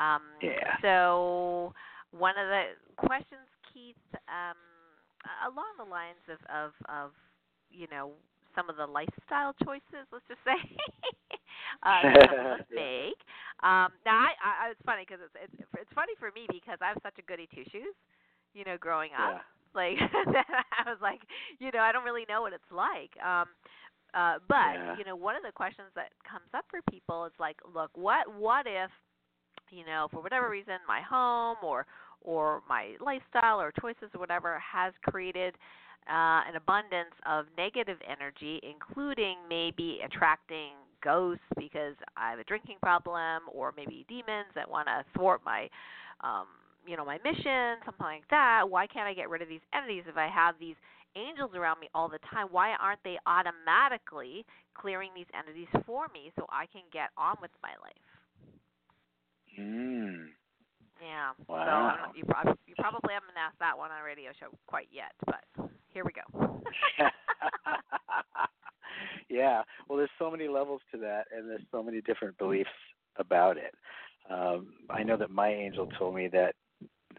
Um, 0.02 0.22
Yeah. 0.42 0.78
So, 0.82 1.74
one 2.12 2.36
of 2.38 2.48
the 2.48 2.64
questions, 2.96 3.48
Keith, 3.74 3.96
um, 4.28 4.58
along 5.46 5.76
the 5.78 5.86
lines 5.90 6.24
of, 6.32 6.40
of, 6.48 6.72
of, 6.88 7.12
you 7.70 7.88
know, 7.92 8.12
some 8.56 8.70
of 8.70 8.78
the 8.78 8.88
lifestyle 8.88 9.54
choices, 9.64 10.08
let's 10.12 10.26
just 10.28 10.40
say, 10.46 10.56
uh, 11.84 12.02
that 12.04 12.22
some 12.30 12.40
of 12.40 12.52
us 12.52 12.66
Yeah. 12.72 12.76
make. 12.76 13.20
Um, 13.64 13.92
now, 14.06 14.28
I, 14.28 14.32
I, 14.42 14.54
it's 14.72 14.82
funny 14.86 15.04
because 15.08 15.22
it's, 15.24 15.36
it's 15.54 15.58
it's 15.78 15.94
funny 15.94 16.14
for 16.20 16.32
me 16.32 16.48
because 16.50 16.78
I 16.82 16.90
have 16.90 16.98
such 17.04 17.18
a 17.20 17.24
goody 17.24 17.48
two 17.54 17.64
shoes, 17.72 17.96
you 18.54 18.64
know, 18.64 18.78
growing 18.80 19.12
up. 19.14 19.36
Yeah. 19.36 19.42
Like 19.76 19.98
I 20.02 20.90
was 20.90 21.00
like, 21.02 21.22
you 21.60 21.72
know, 21.74 21.80
I 21.80 21.92
don't 21.92 22.04
really 22.06 22.26
know 22.30 22.42
what 22.42 22.54
it's 22.54 22.72
like. 22.72 23.12
Um, 23.24 23.48
uh, 24.14 24.40
but 24.48 24.80
Yeah. 24.80 24.96
you 24.98 25.04
know, 25.06 25.16
one 25.16 25.36
of 25.36 25.44
the 25.44 25.52
questions 25.52 25.90
that 25.96 26.10
comes 26.30 26.48
up 26.54 26.66
for 26.70 26.80
people 26.90 27.26
is 27.26 27.34
like, 27.40 27.58
look, 27.74 27.92
what 27.96 28.26
what 28.34 28.66
if, 28.66 28.90
you 29.70 29.86
know, 29.86 30.08
for 30.12 30.22
whatever 30.22 30.50
reason, 30.50 30.76
my 30.88 31.02
home 31.02 31.58
or 31.64 31.86
or 32.22 32.62
my 32.68 32.96
lifestyle 33.00 33.62
or 33.62 33.72
choices 33.80 34.10
or 34.14 34.20
whatever 34.20 34.60
has 34.60 34.94
created 35.04 35.56
uh, 36.10 36.42
an 36.48 36.56
abundance 36.56 37.14
of 37.26 37.46
negative 37.58 37.98
energy, 38.10 38.60
including 38.64 39.38
maybe 39.48 40.00
attracting 40.04 40.72
ghosts 41.04 41.44
because 41.58 41.96
I 42.18 42.32
have 42.32 42.40
a 42.40 42.44
drinking 42.44 42.78
problem, 42.82 43.44
or 43.52 43.74
maybe 43.76 44.06
demons 44.08 44.50
that 44.56 44.70
want 44.70 44.88
to 44.88 45.04
thwart 45.18 45.42
my, 45.46 45.70
um, 46.22 46.48
you 46.86 46.98
know, 46.98 47.06
my 47.06 47.18
mission, 47.24 47.78
something 47.86 48.06
like 48.06 48.28
that. 48.30 48.64
Why 48.70 48.88
can't 48.88 49.08
I 49.08 49.14
get 49.14 49.30
rid 49.30 49.42
of 49.42 49.50
these 49.50 49.64
entities 49.74 50.04
if 50.08 50.18
I 50.18 50.28
have 50.28 50.56
these 50.60 50.76
angels 51.16 51.52
around 51.56 51.80
me 51.80 51.90
all 51.94 52.10
the 52.10 52.20
time? 52.32 52.48
Why 52.52 52.74
aren't 52.80 53.04
they 53.04 53.18
automatically 53.26 54.46
clearing 54.74 55.12
these 55.16 55.30
entities 55.38 55.68
for 55.86 56.08
me 56.14 56.32
so 56.36 56.46
I 56.50 56.66
can 56.68 56.84
get 56.92 57.10
on 57.18 57.36
with 57.42 57.52
my 57.62 57.74
life? 57.82 58.08
Mm. 59.60 60.30
Yeah. 61.02 61.32
Wow. 61.48 61.96
don't 62.14 62.18
you, 62.18 62.24
you 62.68 62.76
probably 62.78 63.14
haven't 63.14 63.36
asked 63.40 63.60
that 63.60 63.78
one 63.78 63.92
on 63.92 64.02
a 64.02 64.04
radio 64.04 64.32
show 64.40 64.48
quite 64.68 64.88
yet, 64.92 65.12
but 65.26 65.44
here 65.90 66.04
we 66.04 66.12
go. 66.12 66.62
yeah. 69.30 69.64
Well, 69.88 69.98
there's 69.98 70.10
so 70.20 70.32
many 70.32 70.48
levels 70.48 70.82
to 70.92 70.98
that, 71.00 71.26
and 71.36 71.50
there's 71.50 71.66
so 71.72 71.84
many 71.84 72.02
different 72.02 72.38
beliefs 72.38 72.70
about 73.18 73.58
it. 73.58 73.74
Um, 74.30 74.74
I 74.90 75.04
know 75.04 75.18
that 75.18 75.32
my 75.32 75.50
angel 75.50 75.88
told 75.98 76.16
me 76.16 76.28
that 76.30 76.56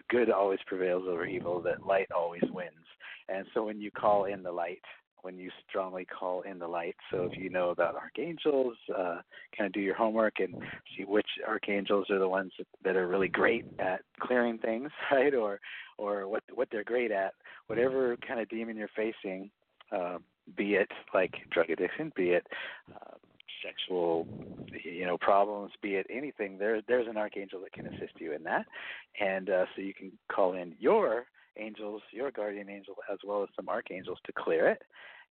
good 0.09 0.31
always 0.31 0.61
prevails 0.67 1.05
over 1.09 1.27
evil, 1.27 1.61
that 1.63 1.87
light 1.87 2.09
always 2.15 2.43
wins. 2.53 2.71
And 3.29 3.47
so 3.55 3.65
when 3.65 3.81
you 3.81 3.91
call 3.91 4.25
in 4.25 4.43
the 4.43 4.53
light, 4.53 4.83
when 5.23 5.39
you 5.39 5.51
strongly 5.69 6.07
call 6.07 6.43
in 6.43 6.59
the 6.59 6.67
light, 6.67 6.97
so 7.11 7.29
if 7.31 7.39
you 7.39 7.51
know 7.51 7.71
about 7.71 7.95
archangels, 7.95 8.77
uh, 8.97 9.21
kind 9.57 9.67
of 9.67 9.73
do 9.73 9.81
your 9.81 9.95
homework 9.95 10.41
and 10.41 10.55
see 10.97 11.05
which 11.05 11.27
archangels 11.47 12.09
are 12.11 12.19
the 12.19 12.29
ones 12.29 12.53
that, 12.85 12.97
are 12.97 13.07
really 13.07 13.29
great 13.29 13.67
at 13.79 14.01
clearing 14.19 14.59
things, 14.59 14.91
right? 15.13 15.35
Or 15.35 15.61
or 15.99 16.27
what 16.27 16.43
what 16.55 16.69
they're 16.73 16.85
great 16.85 17.11
at, 17.11 17.35
whatever 17.67 18.17
kind 18.27 18.41
of 18.41 18.49
demon 18.49 18.77
you're 18.77 18.89
facing, 18.97 19.51
uh, 19.93 20.19
be 20.57 20.75
it 20.75 20.91
like 21.15 21.35
drug 21.51 21.71
addiction, 21.71 22.13
be 22.17 22.31
it 22.31 22.47
uh, 22.95 23.17
sexual, 23.65 24.27
you 24.85 25.05
know, 25.07 25.19
problems, 25.19 25.73
be 25.83 25.95
it 25.95 26.07
anything. 26.11 26.59
There, 26.59 26.81
there's 26.87 27.09
an 27.09 27.17
archangel 27.17 27.61
that 27.61 27.73
can 27.73 27.87
assist 27.87 28.19
you 28.19 28.33
in 28.33 28.43
that, 28.45 28.67
and 29.21 29.51
uh, 29.51 29.67
so 29.75 29.83
you 29.83 29.95
can 29.95 30.13
call 30.33 30.55
in 30.55 30.75
your 30.79 31.27
angels, 31.59 32.03
your 32.13 32.31
guardian 32.31 32.71
angel, 32.71 32.95
as 33.13 33.19
well 33.25 33.43
as 33.43 33.49
some 33.57 33.69
archangels 33.69 34.19
to 34.25 34.33
clear 34.33 34.69
it 34.69 34.83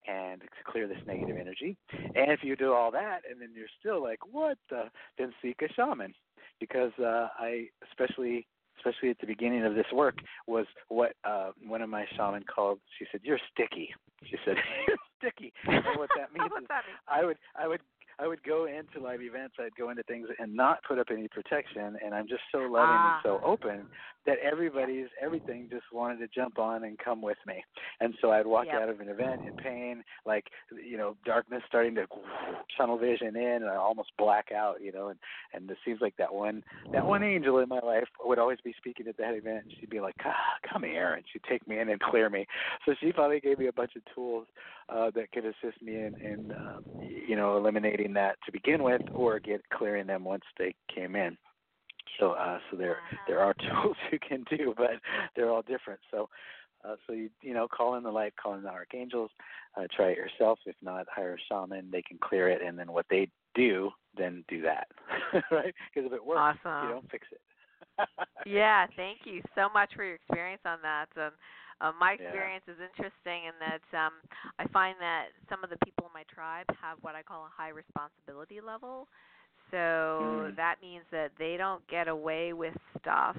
and 0.06 0.40
to 0.40 0.46
clear 0.70 0.86
this 0.86 0.98
negative 1.06 1.36
energy. 1.38 1.76
And 1.92 2.30
if 2.30 2.40
you 2.42 2.56
do 2.56 2.72
all 2.72 2.90
that, 2.92 3.20
and 3.30 3.40
then 3.40 3.50
you're 3.54 3.66
still 3.78 4.02
like, 4.02 4.20
what 4.30 4.58
the? 4.70 4.84
Then 5.18 5.32
seek 5.42 5.60
a 5.62 5.72
shaman, 5.72 6.14
because 6.60 6.92
uh, 6.98 7.28
I 7.38 7.66
especially 7.90 8.46
especially 8.78 9.10
at 9.10 9.18
the 9.18 9.26
beginning 9.26 9.64
of 9.64 9.74
this 9.74 9.86
work, 9.92 10.18
was 10.46 10.66
what 10.88 11.12
uh, 11.24 11.50
one 11.66 11.82
of 11.82 11.90
my 11.90 12.06
shaman 12.16 12.44
called. 12.44 12.78
She 12.98 13.06
said, 13.10 13.20
"You're 13.24 13.40
sticky." 13.52 13.90
She 14.24 14.36
said, 14.44 14.56
"You're 14.86 14.96
sticky." 15.18 15.52
And 15.84 15.98
what 15.98 16.10
that 16.16 16.32
means 16.32 16.52
is 16.56 16.68
that 16.68 16.86
mean? 16.86 16.96
I 17.08 17.24
would 17.24 17.38
I 17.56 17.68
would 17.68 17.80
I 18.20 18.26
would 18.26 18.42
go 18.42 18.66
into 18.66 18.98
live 19.00 19.22
events, 19.22 19.54
I'd 19.60 19.76
go 19.76 19.90
into 19.90 20.02
things 20.02 20.26
and 20.40 20.52
not 20.54 20.82
put 20.82 20.98
up 20.98 21.06
any 21.12 21.28
protection 21.28 21.96
and 22.04 22.12
I'm 22.14 22.26
just 22.26 22.42
so 22.50 22.58
loving 22.66 22.96
Ah. 22.96 23.06
and 23.06 23.14
so 23.22 23.40
open 23.44 23.86
that 24.26 24.38
everybody's 24.42 25.06
everything 25.22 25.68
just 25.70 25.84
wanted 25.92 26.18
to 26.18 26.28
jump 26.34 26.58
on 26.58 26.82
and 26.84 26.98
come 26.98 27.22
with 27.22 27.38
me. 27.46 27.62
And 28.00 28.14
so 28.20 28.32
I'd 28.32 28.46
walk 28.46 28.66
Yep. 28.66 28.74
out 28.74 28.88
of 28.88 29.00
an 29.00 29.08
event 29.08 29.42
in 29.46 29.54
pain, 29.54 30.02
like 30.26 30.46
you 30.84 30.96
know, 30.96 31.16
darkness 31.24 31.62
starting 31.68 31.94
to 31.94 32.06
tunnel 32.76 32.98
vision 32.98 33.36
in 33.36 33.62
and 33.62 33.66
I 33.70 33.76
almost 33.76 34.10
black 34.18 34.50
out, 34.52 34.82
you 34.82 34.90
know, 34.92 35.08
and 35.08 35.18
and 35.54 35.70
it 35.70 35.78
seems 35.84 36.00
like 36.00 36.16
that 36.16 36.34
one 36.34 36.64
that 36.92 37.06
one 37.06 37.22
angel 37.22 37.58
in 37.58 37.68
my 37.68 37.80
life 37.80 38.08
would 38.24 38.40
always 38.40 38.58
be 38.64 38.74
speaking 38.78 39.06
at 39.06 39.16
that 39.18 39.34
event 39.34 39.62
and 39.62 39.72
she'd 39.78 39.90
be 39.90 40.00
like, 40.00 40.16
ah, 40.24 40.34
come 40.72 40.82
here 40.82 41.14
and 41.14 41.24
she'd 41.32 41.44
take 41.48 41.66
me 41.68 41.78
in 41.78 41.88
and 41.88 42.00
clear 42.00 42.28
me. 42.28 42.46
So 42.84 42.94
she 43.00 43.12
finally 43.12 43.40
gave 43.40 43.60
me 43.60 43.68
a 43.68 43.72
bunch 43.72 43.92
of 43.94 44.02
tools 44.12 44.46
uh, 44.88 45.10
that 45.14 45.30
could 45.32 45.44
assist 45.44 45.80
me 45.82 45.96
in, 45.96 46.14
in 46.24 46.52
uh, 46.52 46.78
you 47.00 47.36
know 47.36 47.56
eliminating 47.56 48.12
that 48.14 48.36
to 48.46 48.52
begin 48.52 48.82
with, 48.82 49.02
or 49.14 49.40
get 49.40 49.60
clearing 49.72 50.06
them 50.06 50.24
once 50.24 50.44
they 50.58 50.74
came 50.94 51.16
in. 51.16 51.36
So 52.18 52.32
uh, 52.32 52.58
so 52.70 52.76
there 52.76 52.98
there 53.26 53.40
are 53.40 53.54
tools 53.82 53.96
you 54.10 54.18
can 54.18 54.44
do, 54.50 54.74
but 54.76 54.92
they're 55.36 55.50
all 55.50 55.62
different. 55.62 56.00
So 56.10 56.28
Uh, 56.84 56.94
so 57.06 57.12
you 57.12 57.28
you 57.42 57.54
know 57.54 57.66
call 57.66 57.96
in 57.96 58.04
the 58.04 58.10
light, 58.10 58.34
call 58.36 58.54
in 58.54 58.62
the 58.62 58.68
archangels, 58.68 59.30
uh, 59.76 59.86
try 59.94 60.10
it 60.10 60.16
yourself. 60.16 60.58
If 60.64 60.76
not, 60.80 61.06
hire 61.14 61.34
a 61.34 61.38
shaman. 61.48 61.90
They 61.90 62.02
can 62.02 62.18
clear 62.18 62.48
it, 62.48 62.62
and 62.62 62.78
then 62.78 62.92
what 62.92 63.06
they 63.10 63.28
do, 63.54 63.90
then 64.16 64.44
do 64.48 64.62
that, 64.62 64.86
right? 65.50 65.74
Because 65.92 66.06
if 66.06 66.12
it 66.12 66.24
works, 66.24 66.56
awesome. 66.64 66.86
you 66.88 66.94
don't 66.94 67.10
fix 67.10 67.26
it. 67.32 67.40
yeah, 68.46 68.86
thank 68.96 69.18
you 69.24 69.42
so 69.54 69.68
much 69.74 69.90
for 69.94 70.04
your 70.04 70.14
experience 70.14 70.62
on 70.64 70.78
that. 70.82 71.06
Um, 71.16 71.32
uh, 71.80 71.92
my 71.98 72.12
Yeah. 72.18 72.50
experience 72.52 72.64
is 72.68 72.76
interesting 72.80 73.46
in 73.48 73.54
that 73.60 73.82
um, 73.96 74.12
I 74.58 74.66
find 74.68 74.96
that 75.00 75.28
some 75.48 75.62
of 75.64 75.70
the 75.70 75.78
people 75.84 76.06
in 76.06 76.12
my 76.14 76.24
tribe 76.32 76.66
have 76.80 76.98
what 77.02 77.14
I 77.14 77.22
call 77.22 77.44
a 77.46 77.52
high 77.54 77.70
responsibility 77.70 78.60
level. 78.60 79.08
So 79.70 80.50
Mm. 80.50 80.56
that 80.56 80.76
means 80.82 81.04
that 81.10 81.32
they 81.38 81.56
don't 81.56 81.86
get 81.88 82.08
away 82.08 82.52
with 82.52 82.74
stuff 83.00 83.36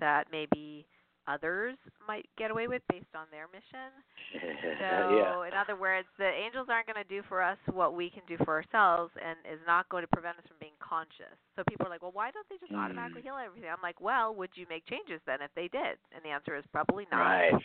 that 0.00 0.26
maybe 0.30 0.86
others 1.28 1.76
might 2.06 2.26
get 2.38 2.50
away 2.50 2.68
with 2.68 2.82
based 2.90 3.14
on 3.14 3.26
their 3.30 3.46
mission. 3.48 3.92
So, 4.80 4.86
yeah. 5.10 5.46
in 5.46 5.54
other 5.54 5.76
words, 5.76 6.08
the 6.18 6.26
angels 6.28 6.66
aren't 6.68 6.86
going 6.86 6.98
to 7.02 7.08
do 7.08 7.22
for 7.28 7.42
us 7.42 7.58
what 7.72 7.94
we 7.94 8.10
can 8.10 8.22
do 8.26 8.36
for 8.44 8.54
ourselves 8.58 9.12
and 9.22 9.38
is 9.46 9.60
not 9.66 9.88
going 9.88 10.02
to 10.02 10.08
prevent 10.10 10.38
us 10.38 10.44
from 10.48 10.56
being 10.60 10.76
conscious. 10.82 11.36
So, 11.56 11.62
people 11.68 11.86
are 11.86 11.90
like, 11.90 12.02
well, 12.02 12.14
why 12.14 12.30
don't 12.30 12.46
they 12.50 12.58
just 12.58 12.72
automatically 12.74 13.22
Mm. 13.22 13.24
heal 13.24 13.38
everything? 13.38 13.70
I'm 13.70 13.82
like, 13.82 14.00
well, 14.00 14.34
would 14.34 14.50
you 14.54 14.66
make 14.68 14.84
changes 14.86 15.20
then 15.26 15.40
if 15.42 15.50
they 15.54 15.68
did? 15.68 15.96
And 16.14 16.22
the 16.24 16.30
answer 16.34 16.56
is 16.56 16.64
probably 16.72 17.06
not. 17.10 17.22
Right. 17.22 17.54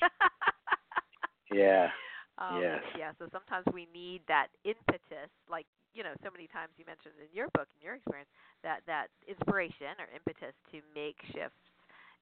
Yeah. 1.51 1.89
um, 2.37 2.61
Yes. 2.61 2.81
Yeah, 2.97 3.11
so 3.19 3.27
sometimes 3.31 3.65
we 3.73 3.87
need 3.93 4.21
that 4.27 4.47
impetus, 4.63 5.29
like, 5.49 5.65
you 5.93 6.03
know, 6.03 6.13
so 6.23 6.29
many 6.31 6.47
times 6.47 6.71
you 6.77 6.85
mentioned 6.85 7.15
in 7.19 7.27
your 7.35 7.49
book, 7.57 7.67
in 7.77 7.81
your 7.85 7.95
experience, 7.95 8.29
that, 8.63 8.81
that 8.87 9.07
inspiration 9.27 9.97
or 9.99 10.07
impetus 10.13 10.53
to 10.71 10.79
make 10.93 11.17
shifts 11.33 11.59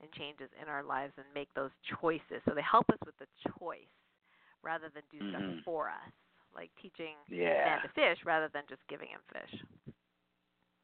and 0.01 0.11
changes 0.13 0.49
in 0.61 0.67
our 0.69 0.83
lives 0.83 1.13
and 1.17 1.25
make 1.33 1.51
those 1.53 1.71
choices. 1.99 2.41
So 2.45 2.53
they 2.53 2.61
help 2.61 2.89
us 2.89 2.99
with 3.05 3.17
the 3.17 3.27
choice 3.57 3.91
rather 4.63 4.89
than 4.89 5.03
do 5.11 5.19
Mhm. 5.19 5.29
stuff 5.29 5.63
for 5.63 5.89
us, 5.89 6.11
like 6.53 6.69
teaching 6.81 7.15
Yeah. 7.27 7.65
man 7.65 7.81
to 7.81 7.89
fish 7.89 8.23
rather 8.25 8.49
than 8.49 8.63
just 8.67 8.85
giving 8.87 9.09
him 9.09 9.21
fish. 9.31 9.63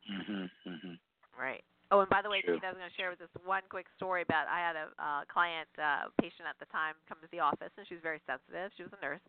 Mhm. 0.09 0.49
Mhm. 0.66 0.99
Right. 1.38 1.64
Oh, 1.91 1.99
and 2.01 2.09
by 2.09 2.22
the 2.22 2.30
way, 2.30 2.41
True. 2.41 2.55
Keith, 2.55 2.64
I 2.64 2.70
was 2.70 2.78
going 2.78 2.89
to 2.89 2.95
share 2.95 3.09
with 3.09 3.20
this 3.20 3.30
one 3.45 3.61
quick 3.70 3.86
story 3.95 4.22
about 4.22 4.47
I 4.47 4.59
had 4.59 4.76
a 4.76 4.89
uh, 4.97 5.26
client, 5.30 5.70
uh, 5.78 6.09
patient 6.20 6.47
at 6.49 6.57
the 6.59 6.66
time, 6.74 6.95
come 7.07 7.20
to 7.22 7.28
the 7.32 7.39
office, 7.39 7.70
and 7.78 7.86
she 7.88 7.93
was 7.93 8.01
very 8.01 8.22
sensitive. 8.26 8.72
She 8.78 8.84
was 8.84 8.91
a 8.97 9.01
nurse, 9.01 9.22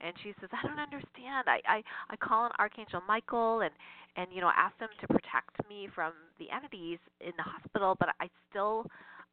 and 0.00 0.16
she 0.22 0.32
says, 0.40 0.48
"I 0.52 0.66
don't 0.66 0.80
understand. 0.80 1.48
I 1.48 1.60
I 1.68 1.82
I 2.08 2.16
call 2.16 2.44
on 2.44 2.52
Archangel 2.58 3.02
Michael 3.06 3.60
and 3.62 3.74
and 4.16 4.32
you 4.32 4.40
know 4.40 4.52
ask 4.56 4.76
them 4.78 4.88
to 5.00 5.06
protect 5.08 5.60
me 5.68 5.88
from 5.94 6.12
the 6.38 6.48
entities 6.50 6.98
in 7.20 7.32
the 7.36 7.42
hospital, 7.44 7.96
but 8.00 8.08
I 8.20 8.30
still 8.48 8.86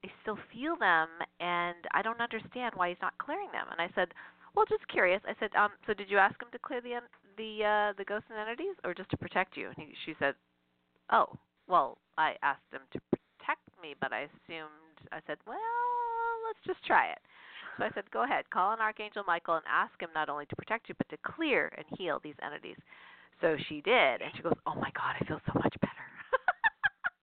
I 0.04 0.12
still 0.22 0.38
feel 0.52 0.76
them, 0.76 1.08
and 1.40 1.78
I 1.94 2.02
don't 2.02 2.22
understand 2.22 2.76
why 2.76 2.90
he's 2.90 3.02
not 3.02 3.18
clearing 3.18 3.52
them." 3.52 3.68
And 3.72 3.80
I 3.80 3.90
said, 3.96 4.14
"Well, 4.56 4.66
just 4.66 4.88
curious." 4.88 5.22
I 5.28 5.36
said, 5.40 5.56
"Um, 5.56 5.72
so 5.88 5.94
did 5.94 6.10
you 6.10 6.18
ask 6.18 6.42
him 6.42 6.50
to 6.52 6.60
clear 6.60 6.82
the 6.82 7.00
the 7.38 7.64
uh, 7.64 7.94
the 7.98 8.06
ghosts 8.06 8.30
and 8.30 8.40
entities, 8.40 8.76
or 8.84 8.94
just 8.94 9.10
to 9.12 9.18
protect 9.18 9.58
you?" 9.58 9.68
And 9.68 9.78
he, 9.78 9.94
she 10.06 10.16
said, 10.20 10.36
"Oh." 11.12 11.38
well, 11.68 11.98
I 12.18 12.36
asked 12.44 12.72
him 12.72 12.82
to 12.92 13.00
protect 13.10 13.68
me, 13.82 13.96
but 14.00 14.14
I 14.14 14.28
assumed 14.32 14.98
I 15.12 15.20
said, 15.28 15.38
well, 15.48 15.58
let's 16.48 16.60
just 16.66 16.86
try 16.86 17.12
it. 17.12 17.20
So 17.78 17.86
I 17.86 17.90
said, 17.96 18.10
go 18.12 18.24
ahead, 18.24 18.50
call 18.50 18.72
on 18.72 18.80
Archangel 18.80 19.24
Michael 19.26 19.56
and 19.56 19.66
ask 19.68 19.94
him 20.00 20.10
not 20.14 20.30
only 20.30 20.46
to 20.46 20.56
protect 20.56 20.90
you, 20.90 20.96
but 20.98 21.10
to 21.10 21.18
clear 21.26 21.74
and 21.78 21.86
heal 21.98 22.20
these 22.24 22.38
entities. 22.44 22.78
So 23.42 23.58
she 23.68 23.82
did, 23.82 24.22
and 24.22 24.32
she 24.36 24.44
goes, 24.44 24.54
oh 24.68 24.76
my 24.76 24.92
God, 24.96 25.16
I 25.20 25.26
feel 25.26 25.42
so 25.46 25.54
much 25.56 25.76
better. 25.82 25.94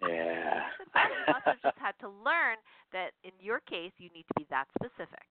Yeah. 0.03 0.65
I 0.95 1.09
must 1.29 1.45
have 1.45 1.63
just 1.63 1.79
had 1.79 1.93
to 2.01 2.09
learn 2.09 2.57
in 3.31 3.37
your 3.39 3.61
case, 3.71 3.95
you 4.03 4.11
need 4.11 4.27
to 4.29 4.35
be 4.37 4.47
that 4.51 4.67
specific. 4.75 5.25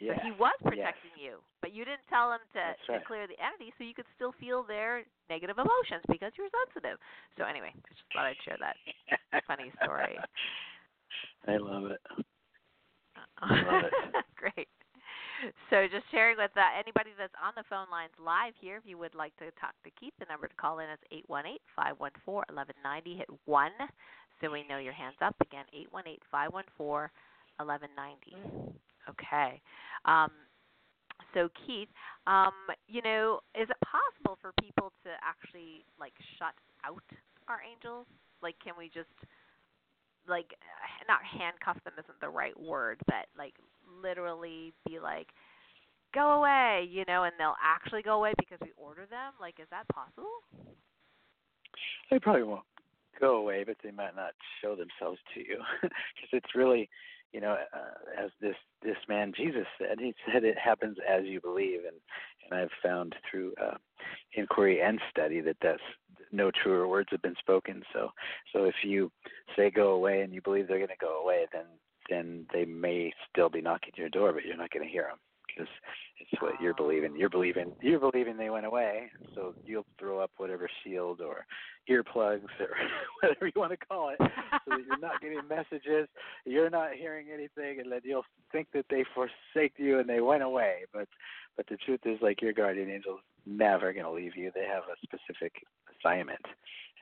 yeah. 0.00 0.16
So 0.16 0.20
he 0.24 0.32
was 0.32 0.56
Yes. 0.72 0.96
protecting 0.96 1.14
you, 1.20 1.38
but 1.60 1.72
you 1.76 1.84
didn't 1.84 2.06
tell 2.08 2.32
him 2.32 2.40
to, 2.56 2.62
right. 2.88 3.04
clear 3.04 3.26
the 3.28 3.36
entity, 3.38 3.72
so 3.76 3.84
you 3.84 3.94
could 3.94 4.08
still 4.16 4.32
feel 4.40 4.62
their 4.64 5.04
negative 5.28 5.58
emotions 5.58 6.02
because 6.08 6.32
you're 6.38 6.48
sensitive. 6.64 6.98
So 7.36 7.44
anyway, 7.44 7.70
I 7.74 7.88
just 7.92 8.08
thought 8.14 8.24
I'd 8.26 8.40
share 8.44 8.56
that. 8.62 8.76
funny 9.46 9.70
story. 9.82 10.16
I 11.48 11.56
love 11.56 11.86
it. 11.90 12.00
love 13.42 13.84
it. 13.84 13.92
Great. 14.36 14.68
So 15.70 15.86
just 15.86 16.04
sharing 16.10 16.36
with 16.36 16.50
uh, 16.56 16.62
anybody 16.78 17.10
that's 17.16 17.34
on 17.38 17.52
the 17.56 17.62
phone 17.70 17.86
lines 17.90 18.10
live 18.18 18.54
here, 18.60 18.76
if 18.76 18.82
you 18.86 18.98
would 18.98 19.14
like 19.14 19.34
to 19.38 19.50
talk 19.60 19.74
to 19.84 19.90
Keith, 19.98 20.12
the 20.18 20.26
number 20.28 20.48
to 20.48 20.54
call 20.56 20.80
in 20.80 20.90
is 20.90 20.98
eight 21.12 21.24
one 21.28 21.46
eight 21.46 21.62
five 21.76 21.94
one 21.98 22.10
four 22.24 22.44
eleven 22.50 22.74
ninety. 22.82 23.16
Hit 23.16 23.28
one, 23.46 23.70
so 24.40 24.50
we 24.50 24.64
know 24.68 24.78
your 24.78 24.92
hands 24.92 25.16
up. 25.22 25.34
Again, 25.40 25.64
eight 25.74 25.88
one 25.90 26.06
eight 26.06 26.22
five 26.30 26.52
one 26.52 26.64
four 26.76 27.10
eleven 27.60 27.88
ninety. 27.96 28.36
Okay. 29.08 29.60
Um, 30.04 30.30
so 31.34 31.48
Keith, 31.66 31.88
um, 32.26 32.52
you 32.86 33.02
know, 33.02 33.40
is 33.54 33.68
it 33.68 33.76
possible 33.84 34.38
for 34.40 34.52
people 34.60 34.92
to 35.04 35.10
actually 35.22 35.84
like 35.98 36.12
shut 36.38 36.54
out 36.84 37.02
our 37.48 37.60
angels? 37.60 38.06
Like, 38.42 38.54
can 38.62 38.74
we 38.78 38.86
just 38.86 39.10
like 40.28 40.54
not 41.08 41.20
handcuff 41.24 41.82
them 41.84 41.94
isn't 41.98 42.20
the 42.20 42.28
right 42.28 42.58
word, 42.58 42.98
but 43.06 43.26
like 43.36 43.54
literally 44.02 44.72
be 44.86 45.00
like, 45.00 45.28
go 46.14 46.38
away, 46.38 46.88
you 46.90 47.04
know, 47.08 47.24
and 47.24 47.32
they'll 47.38 47.58
actually 47.62 48.02
go 48.02 48.14
away 48.14 48.32
because 48.38 48.58
we 48.62 48.72
order 48.76 49.06
them? 49.10 49.32
Like, 49.40 49.58
is 49.60 49.66
that 49.70 49.88
possible? 49.88 50.30
They 52.10 52.18
probably 52.18 52.44
won't 52.44 52.64
go 53.18 53.36
away, 53.36 53.64
but 53.64 53.76
they 53.82 53.90
might 53.90 54.16
not 54.16 54.32
show 54.62 54.76
themselves 54.76 55.18
to 55.34 55.40
you. 55.40 55.58
Because 55.82 56.30
it's 56.32 56.54
really, 56.54 56.88
you 57.32 57.40
know, 57.40 57.56
uh, 57.72 58.24
as 58.24 58.30
this 58.40 58.56
this 58.82 58.96
man 59.08 59.32
Jesus 59.36 59.66
said, 59.78 59.98
he 60.00 60.14
said 60.32 60.44
it 60.44 60.58
happens 60.58 60.96
as 61.08 61.24
you 61.24 61.40
believe, 61.40 61.80
and 61.80 61.96
and 62.50 62.60
I've 62.60 62.70
found 62.82 63.14
through 63.30 63.52
uh, 63.62 63.76
inquiry 64.34 64.80
and 64.80 65.00
study 65.10 65.40
that 65.40 65.56
that's 65.62 65.82
no 66.32 66.50
truer 66.50 66.86
words 66.88 67.08
have 67.10 67.22
been 67.22 67.36
spoken. 67.38 67.82
So 67.92 68.10
so 68.52 68.64
if 68.64 68.76
you 68.84 69.10
say 69.56 69.70
go 69.70 69.90
away 69.90 70.22
and 70.22 70.32
you 70.32 70.42
believe 70.42 70.68
they're 70.68 70.78
going 70.78 70.88
to 70.88 70.94
go 71.00 71.22
away, 71.22 71.46
then 71.52 71.66
then 72.10 72.46
they 72.52 72.64
may 72.64 73.12
still 73.30 73.50
be 73.50 73.60
knocking 73.60 73.90
at 73.92 73.98
your 73.98 74.08
door, 74.08 74.32
but 74.32 74.44
you're 74.44 74.56
not 74.56 74.70
going 74.70 74.84
to 74.84 74.92
hear 74.92 75.04
them 75.04 75.18
it's 75.60 76.42
what 76.42 76.60
you're 76.60 76.74
believing. 76.74 77.16
You're 77.16 77.28
believing 77.28 77.72
you're 77.80 78.00
believing 78.00 78.36
they 78.36 78.50
went 78.50 78.66
away, 78.66 79.10
so 79.34 79.54
you'll 79.64 79.86
throw 79.98 80.18
up 80.18 80.30
whatever 80.36 80.68
shield 80.84 81.20
or 81.20 81.46
earplugs 81.88 82.48
or 82.60 82.74
whatever 83.22 83.46
you 83.46 83.52
want 83.56 83.72
to 83.72 83.76
call 83.76 84.10
it, 84.10 84.16
so 84.20 84.26
that 84.68 84.80
you're 84.86 84.98
not 84.98 85.20
getting 85.20 85.40
messages, 85.48 86.08
you're 86.44 86.70
not 86.70 86.92
hearing 86.92 87.26
anything, 87.32 87.80
and 87.80 87.90
then 87.90 88.00
you'll 88.04 88.24
think 88.52 88.68
that 88.74 88.86
they 88.90 89.04
forsake 89.14 89.74
you 89.76 89.98
and 89.98 90.08
they 90.08 90.20
went 90.20 90.42
away. 90.42 90.80
But 90.92 91.08
but 91.56 91.66
the 91.68 91.76
truth 91.76 92.00
is, 92.04 92.18
like 92.20 92.42
your 92.42 92.52
guardian 92.52 92.90
angel's 92.90 93.20
never 93.46 93.92
going 93.92 94.04
to 94.04 94.12
leave 94.12 94.36
you. 94.36 94.50
They 94.54 94.66
have 94.66 94.84
a 94.84 94.96
specific 95.02 95.52
assignment, 95.98 96.44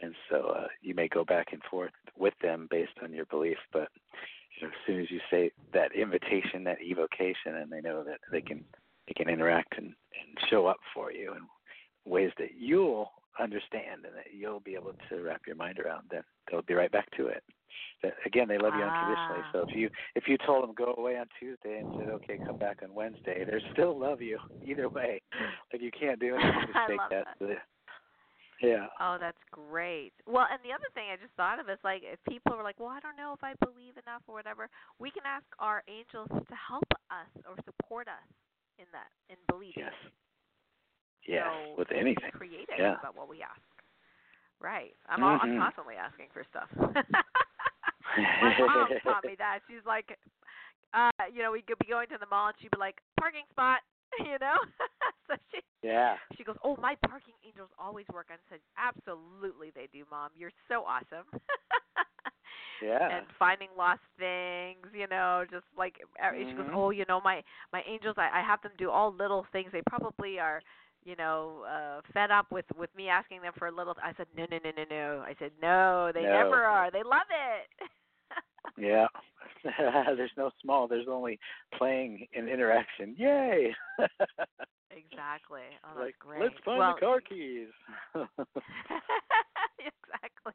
and 0.03 0.15
so 0.31 0.55
uh, 0.57 0.67
you 0.83 0.95
may 0.95 1.09
go 1.09 1.25
back 1.25 1.49
and 1.53 1.63
forth 1.71 1.93
with 2.19 2.35
them 2.43 2.69
based 2.71 2.93
on 3.03 3.13
your 3.13 3.27
belief, 3.27 3.59
but 3.73 3.89
as 4.63 4.71
soon 4.87 5.01
as 5.01 5.11
you 5.11 5.21
say 5.31 5.51
that 5.73 5.95
invitation, 5.95 6.65
that 6.65 6.83
evocation, 6.83 7.57
and 7.61 7.71
they 7.71 7.81
know 7.81 8.03
that 8.05 8.21
they 8.31 8.41
can 8.41 8.65
they 9.07 9.15
can 9.15 9.29
interact 9.29 9.75
and, 9.77 9.87
and 9.87 10.49
show 10.51 10.67
up 10.67 10.79
for 10.95 11.13
you 11.13 11.33
in 11.33 12.11
ways 12.11 12.31
that 12.39 12.51
you'll 12.59 13.11
understand 13.39 14.05
and 14.05 14.15
that 14.15 14.33
you'll 14.37 14.61
be 14.61 14.75
able 14.75 14.93
to 15.09 15.23
wrap 15.23 15.43
your 15.47 15.57
mind 15.57 15.79
around, 15.79 16.05
then 16.11 16.23
they'll 16.51 16.63
be 16.63 16.75
right 16.75 16.91
back 16.91 17.09
to 17.17 17.27
it. 17.27 17.43
That, 18.03 18.15
again, 18.25 18.49
they 18.49 18.59
love 18.59 18.73
you 18.75 18.83
unconditionally. 18.83 19.43
Ah. 19.45 19.51
So 19.53 19.67
if 19.69 19.77
you 19.77 19.91
if 20.15 20.25
you 20.27 20.39
told 20.47 20.63
them 20.65 20.75
go 20.75 20.95
away 20.97 21.19
on 21.19 21.27
Tuesday 21.39 21.79
and 21.79 21.95
said 21.99 22.09
okay, 22.09 22.39
come 22.47 22.59
back 22.59 22.79
on 22.83 22.95
Wednesday, 22.95 23.45
they 23.45 23.63
still 23.73 23.99
love 23.99 24.21
you 24.21 24.39
either 24.65 24.89
way. 24.89 25.21
Like 25.73 25.83
you 25.83 25.91
can't 25.91 26.21
do 26.21 26.35
anything 26.37 26.73
to 26.73 26.81
shake 26.89 27.01
that. 27.11 27.27
that. 27.41 27.59
Yeah. 28.63 28.87
Oh, 29.01 29.19
that's 29.21 29.41
great. 29.53 30.13
Well, 30.27 30.47
and 30.51 30.59
the 30.65 30.73
other 30.73 30.89
thing 30.95 31.13
I 31.13 31.17
just 31.21 31.35
thought 31.37 31.61
of 31.61 31.69
is 31.69 31.79
like 31.85 32.03
if 32.03 32.19
people 32.25 32.55
are 32.55 32.65
like, 32.65 32.81
"Well, 32.81 32.89
I 32.89 33.01
don't 33.01 33.17
know 33.17 33.35
if 33.37 33.45
I 33.45 33.53
believe 33.61 33.97
enough 34.01 34.23
or 34.27 34.35
whatever," 34.35 34.69
we 34.99 35.11
can 35.11 35.25
ask 35.27 35.45
our 35.59 35.83
angels 35.89 36.29
to 36.33 36.55
help 36.57 36.89
us 37.11 37.29
or 37.45 37.57
support 37.65 38.09
us 38.09 38.29
in 38.79 38.87
that 38.93 39.13
in 39.29 39.37
believing. 39.49 39.85
Yes. 39.85 39.95
Yes. 41.27 41.45
So 41.45 41.75
With 41.77 41.93
anything. 41.93 42.31
creative 42.33 42.79
Yeah. 42.79 42.97
about 42.99 43.17
what 43.17 43.29
we 43.29 43.43
ask. 43.43 43.61
Right. 44.61 44.97
I'm 45.09 45.23
all, 45.23 45.39
I'm 45.43 45.53
Mhm. 45.53 45.59
constantly 45.59 45.97
asking 45.97 46.31
for 46.33 46.45
stuff. 46.45 46.71
My 48.17 48.57
mom 48.59 48.89
taught 49.03 49.25
me 49.25 49.35
that. 49.37 49.61
She's 49.69 49.85
like, 49.85 50.17
uh, 50.95 51.11
you 51.33 51.43
know, 51.43 51.53
we 51.53 51.61
could 51.63 51.79
be 51.79 51.87
going 51.89 52.09
to 52.09 52.19
the 52.19 52.27
mall 52.27 52.49
and 52.49 52.57
she'd 52.61 52.71
be 52.71 52.79
like, 52.79 53.03
parking 53.21 53.45
spot, 53.51 53.81
you 54.21 54.39
know. 54.41 54.57
so 55.29 55.37
she 55.53 55.61
Yeah. 55.87 56.17
she 56.37 56.45
goes, 56.45 56.57
oh, 56.65 56.77
my 56.81 56.97
parking 57.09 57.35
angels 57.47 57.71
always 57.79 58.07
work. 58.13 58.27
I 58.31 58.37
said, 58.51 58.61
absolutely 58.77 59.71
they 59.75 59.89
do, 59.93 60.05
mom. 60.11 60.31
You're 60.37 60.53
so 60.69 60.85
awesome. 60.85 61.27
Yeah. 62.83 63.09
and 63.11 63.25
finding 63.39 63.69
lost 63.77 64.01
things, 64.19 64.87
you 64.93 65.07
know, 65.09 65.45
just 65.51 65.65
like 65.77 65.95
uh, 66.23 66.31
she 66.37 66.53
goes, 66.55 66.67
Mhm. 66.67 66.75
oh, 66.75 66.91
you 66.91 67.05
know, 67.09 67.21
my 67.23 67.43
my 67.73 67.83
angels, 67.89 68.17
I, 68.19 68.29
I 68.41 68.43
have 68.43 68.61
them 68.63 68.73
do 68.77 68.91
all 68.91 69.13
little 69.13 69.47
things. 69.53 69.71
They 69.73 69.81
probably 69.89 70.39
are, 70.39 70.61
you 71.05 71.17
know, 71.17 71.65
uh 71.67 72.03
fed 72.13 72.31
up 72.31 72.51
with 72.53 72.67
with 72.77 72.95
me 72.95 73.09
asking 73.09 73.41
them 73.43 73.53
for 73.59 73.69
a 73.69 73.73
little. 73.73 73.95
I 74.03 74.13
said, 74.17 74.27
no, 74.37 74.47
no, 74.51 74.59
no, 74.63 74.71
no, 74.77 74.85
no. 74.91 75.25
I 75.27 75.35
said, 75.39 75.53
no, 75.63 76.11
they 76.13 76.23
No. 76.23 76.33
never 76.45 76.65
are. 76.65 76.91
They 76.91 77.03
love 77.03 77.29
it. 77.31 77.89
yeah. 78.77 79.07
there's 80.17 80.37
no 80.37 80.51
small. 80.61 80.87
There's 80.87 81.09
only 81.11 81.39
playing 81.79 82.27
and 82.35 82.49
interaction. 82.49 83.15
Yay! 83.19 83.75
Exactly. 84.91 85.63
Oh, 85.85 86.01
like, 86.01 86.19
great. 86.19 86.43
let's 86.43 86.55
find 86.65 86.79
well, 86.79 86.95
the 86.95 87.01
car 87.01 87.21
keys. 87.21 87.69
exactly. 88.15 90.55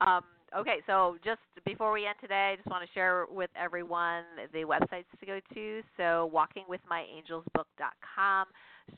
Um, 0.00 0.22
okay, 0.56 0.78
so 0.86 1.16
just 1.24 1.40
before 1.64 1.92
we 1.92 2.06
end 2.06 2.16
today, 2.20 2.52
I 2.52 2.56
just 2.56 2.68
want 2.68 2.86
to 2.86 2.92
share 2.92 3.24
with 3.30 3.50
everyone 3.56 4.24
the 4.52 4.60
websites 4.60 5.06
to 5.18 5.26
go 5.26 5.40
to. 5.54 5.82
So 5.96 6.30
walkingwithmyangelsbook.com. 6.34 8.46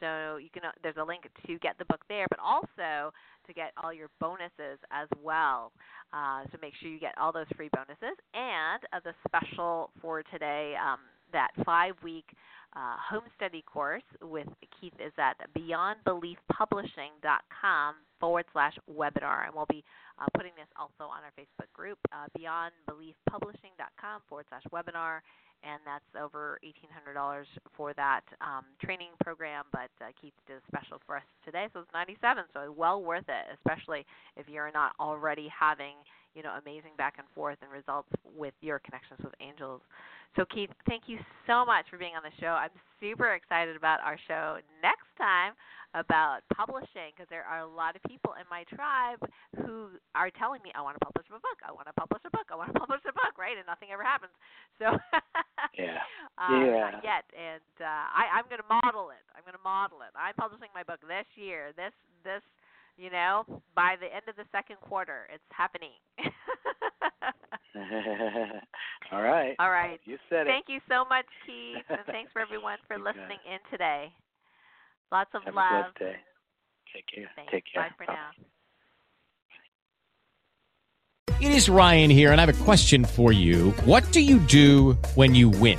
So 0.01 0.37
you 0.37 0.51
can 0.53 0.62
there's 0.83 0.97
a 1.01 1.05
link 1.05 1.22
to 1.47 1.59
get 1.59 1.79
the 1.79 1.87
book 1.87 2.05
there, 2.09 2.26
but 2.29 2.39
also 2.41 3.12
to 3.47 3.53
get 3.55 3.72
all 3.83 3.93
your 3.93 4.09
bonuses 4.20 4.79
as 4.91 5.09
well. 5.22 5.72
Uh, 6.12 6.43
so 6.51 6.59
make 6.61 6.74
sure 6.81 6.91
you 6.91 7.01
get 7.01 7.16
all 7.18 7.33
those 7.33 7.47
free 7.57 7.70
bonuses 7.72 8.18
and 8.35 8.83
uh, 8.93 9.01
the 9.05 9.14
special 9.26 9.91
for 10.01 10.22
today 10.22 10.74
um, 10.76 10.99
that 11.33 11.49
five 11.64 11.95
week 12.03 12.26
uh, 12.77 12.97
home 13.11 13.25
study 13.37 13.62
course 13.62 14.03
with 14.23 14.47
Keith 14.81 14.95
is 15.05 15.12
at 15.19 15.35
beyondbeliefpublishing.com 15.57 17.95
forward 18.21 18.45
slash 18.53 18.77
webinar, 18.91 19.47
and 19.47 19.55
we'll 19.55 19.66
be 19.71 19.85
uh, 20.21 20.27
putting 20.35 20.53
this 20.57 20.66
also 20.79 21.05
on 21.05 21.23
our 21.25 21.33
Facebook 21.39 21.73
group, 21.73 21.99
uh, 22.12 22.27
beyondbeliefpublishing.com 22.37 24.21
forward 24.29 24.45
slash 24.49 24.64
webinar, 24.73 25.21
and 25.64 25.81
that's 25.85 26.05
over 26.21 26.59
$1,800 26.64 27.45
for 27.77 27.93
that 27.95 28.23
um, 28.41 28.64
training 28.83 29.11
program. 29.21 29.64
But 29.73 29.91
uh, 30.01 30.07
Keith 30.21 30.33
did 30.47 30.57
a 30.57 30.61
special 30.69 31.01
for 31.07 31.16
us 31.16 31.23
today, 31.45 31.69
so 31.73 31.81
it's 31.81 31.93
97 31.95 32.45
so 32.53 32.73
well 32.77 33.03
worth 33.03 33.29
it, 33.29 33.47
especially 33.55 34.05
if 34.37 34.49
you're 34.49 34.73
not 34.73 34.93
already 35.01 35.49
having 35.49 35.95
you 36.35 36.43
know 36.43 36.53
amazing 36.61 36.93
back 36.97 37.14
and 37.18 37.26
forth 37.35 37.59
and 37.62 37.70
results 37.70 38.09
with 38.37 38.55
your 38.61 38.79
connections 38.79 39.20
with 39.22 39.35
angels. 39.41 39.81
So 40.37 40.45
Keith, 40.45 40.70
thank 40.87 41.05
you 41.07 41.18
so 41.47 41.64
much 41.64 41.87
for 41.91 41.97
being 41.97 42.14
on 42.14 42.22
the 42.22 42.35
show. 42.39 42.53
I'm 42.53 42.74
super 43.01 43.33
excited 43.35 43.76
about 43.76 44.01
our 44.05 44.18
show 44.29 44.59
next 44.83 45.09
time 45.16 45.57
about 45.97 46.45
publishing 46.53 47.16
because 47.16 47.24
there 47.33 47.49
are 47.49 47.64
a 47.64 47.70
lot 47.70 47.97
of 47.97 48.05
people 48.05 48.37
in 48.37 48.45
my 48.53 48.61
tribe 48.68 49.24
who 49.64 49.97
are 50.12 50.29
telling 50.37 50.61
me, 50.61 50.68
I 50.76 50.85
want 50.85 51.01
to 51.01 51.05
publish 51.05 51.24
a 51.33 51.41
book, 51.41 51.59
I 51.64 51.72
want 51.72 51.89
to 51.89 51.97
publish 51.97 52.20
a 52.29 52.33
book, 52.33 52.53
I 52.53 52.57
want 52.61 52.76
to 52.76 52.79
publish 52.85 53.01
a 53.09 53.14
book, 53.16 53.41
right? 53.41 53.57
And 53.57 53.64
nothing 53.64 53.89
ever 53.89 54.05
happens. 54.05 54.35
So 54.76 55.01
yeah, 55.81 56.05
uh, 56.37 56.61
yeah. 56.61 56.93
not 56.93 57.01
yet. 57.01 57.24
And 57.33 57.72
uh, 57.81 58.05
I, 58.12 58.37
I'm 58.37 58.47
going 58.53 58.61
to 58.61 58.68
model 58.68 59.16
it. 59.16 59.24
I'm 59.33 59.49
going 59.49 59.57
to 59.57 59.64
model 59.64 60.05
it. 60.05 60.12
I'm 60.12 60.37
publishing 60.37 60.68
my 60.76 60.85
book 60.85 61.01
this 61.09 61.29
year. 61.41 61.72
This 61.72 61.97
this 62.20 62.45
you 62.99 63.11
know, 63.11 63.44
by 63.74 63.94
the 64.01 64.07
end 64.12 64.24
of 64.28 64.36
the 64.36 64.44
second 64.51 64.76
quarter, 64.82 65.28
it's 65.32 65.42
happening. 65.51 65.94
All 69.12 69.22
right. 69.22 69.55
All 69.59 69.70
right. 69.70 70.01
You 70.05 70.18
said 70.28 70.46
Thank 70.46 70.66
it. 70.68 70.72
you 70.72 70.80
so 70.88 71.05
much, 71.09 71.24
Keith, 71.46 71.84
and 71.88 72.01
thanks 72.07 72.32
for 72.32 72.40
everyone 72.40 72.78
for 72.88 72.96
You 72.99 73.05
listening 73.05 73.38
in 73.46 73.59
today. 73.70 74.12
Lots 75.12 75.30
of 75.32 75.42
Have 75.44 75.55
love. 75.55 75.64
a 75.64 75.82
blessed 75.84 75.99
day. 75.99 76.16
Take 76.94 77.05
care. 77.14 77.30
Thanks. 77.36 77.53
Take 77.53 77.64
care. 77.72 77.82
Bye 77.82 77.90
for 77.96 78.12
now. 78.12 78.30
It 81.40 81.53
is 81.53 81.68
Ryan 81.68 82.11
here, 82.11 82.32
and 82.32 82.40
I 82.40 82.46
have 82.46 82.61
a 82.61 82.64
question 82.64 83.05
for 83.05 83.30
you. 83.30 83.70
What 83.84 84.11
do 84.11 84.20
you 84.20 84.40
do 84.40 84.94
when 85.14 85.36
you 85.36 85.49
win? 85.49 85.78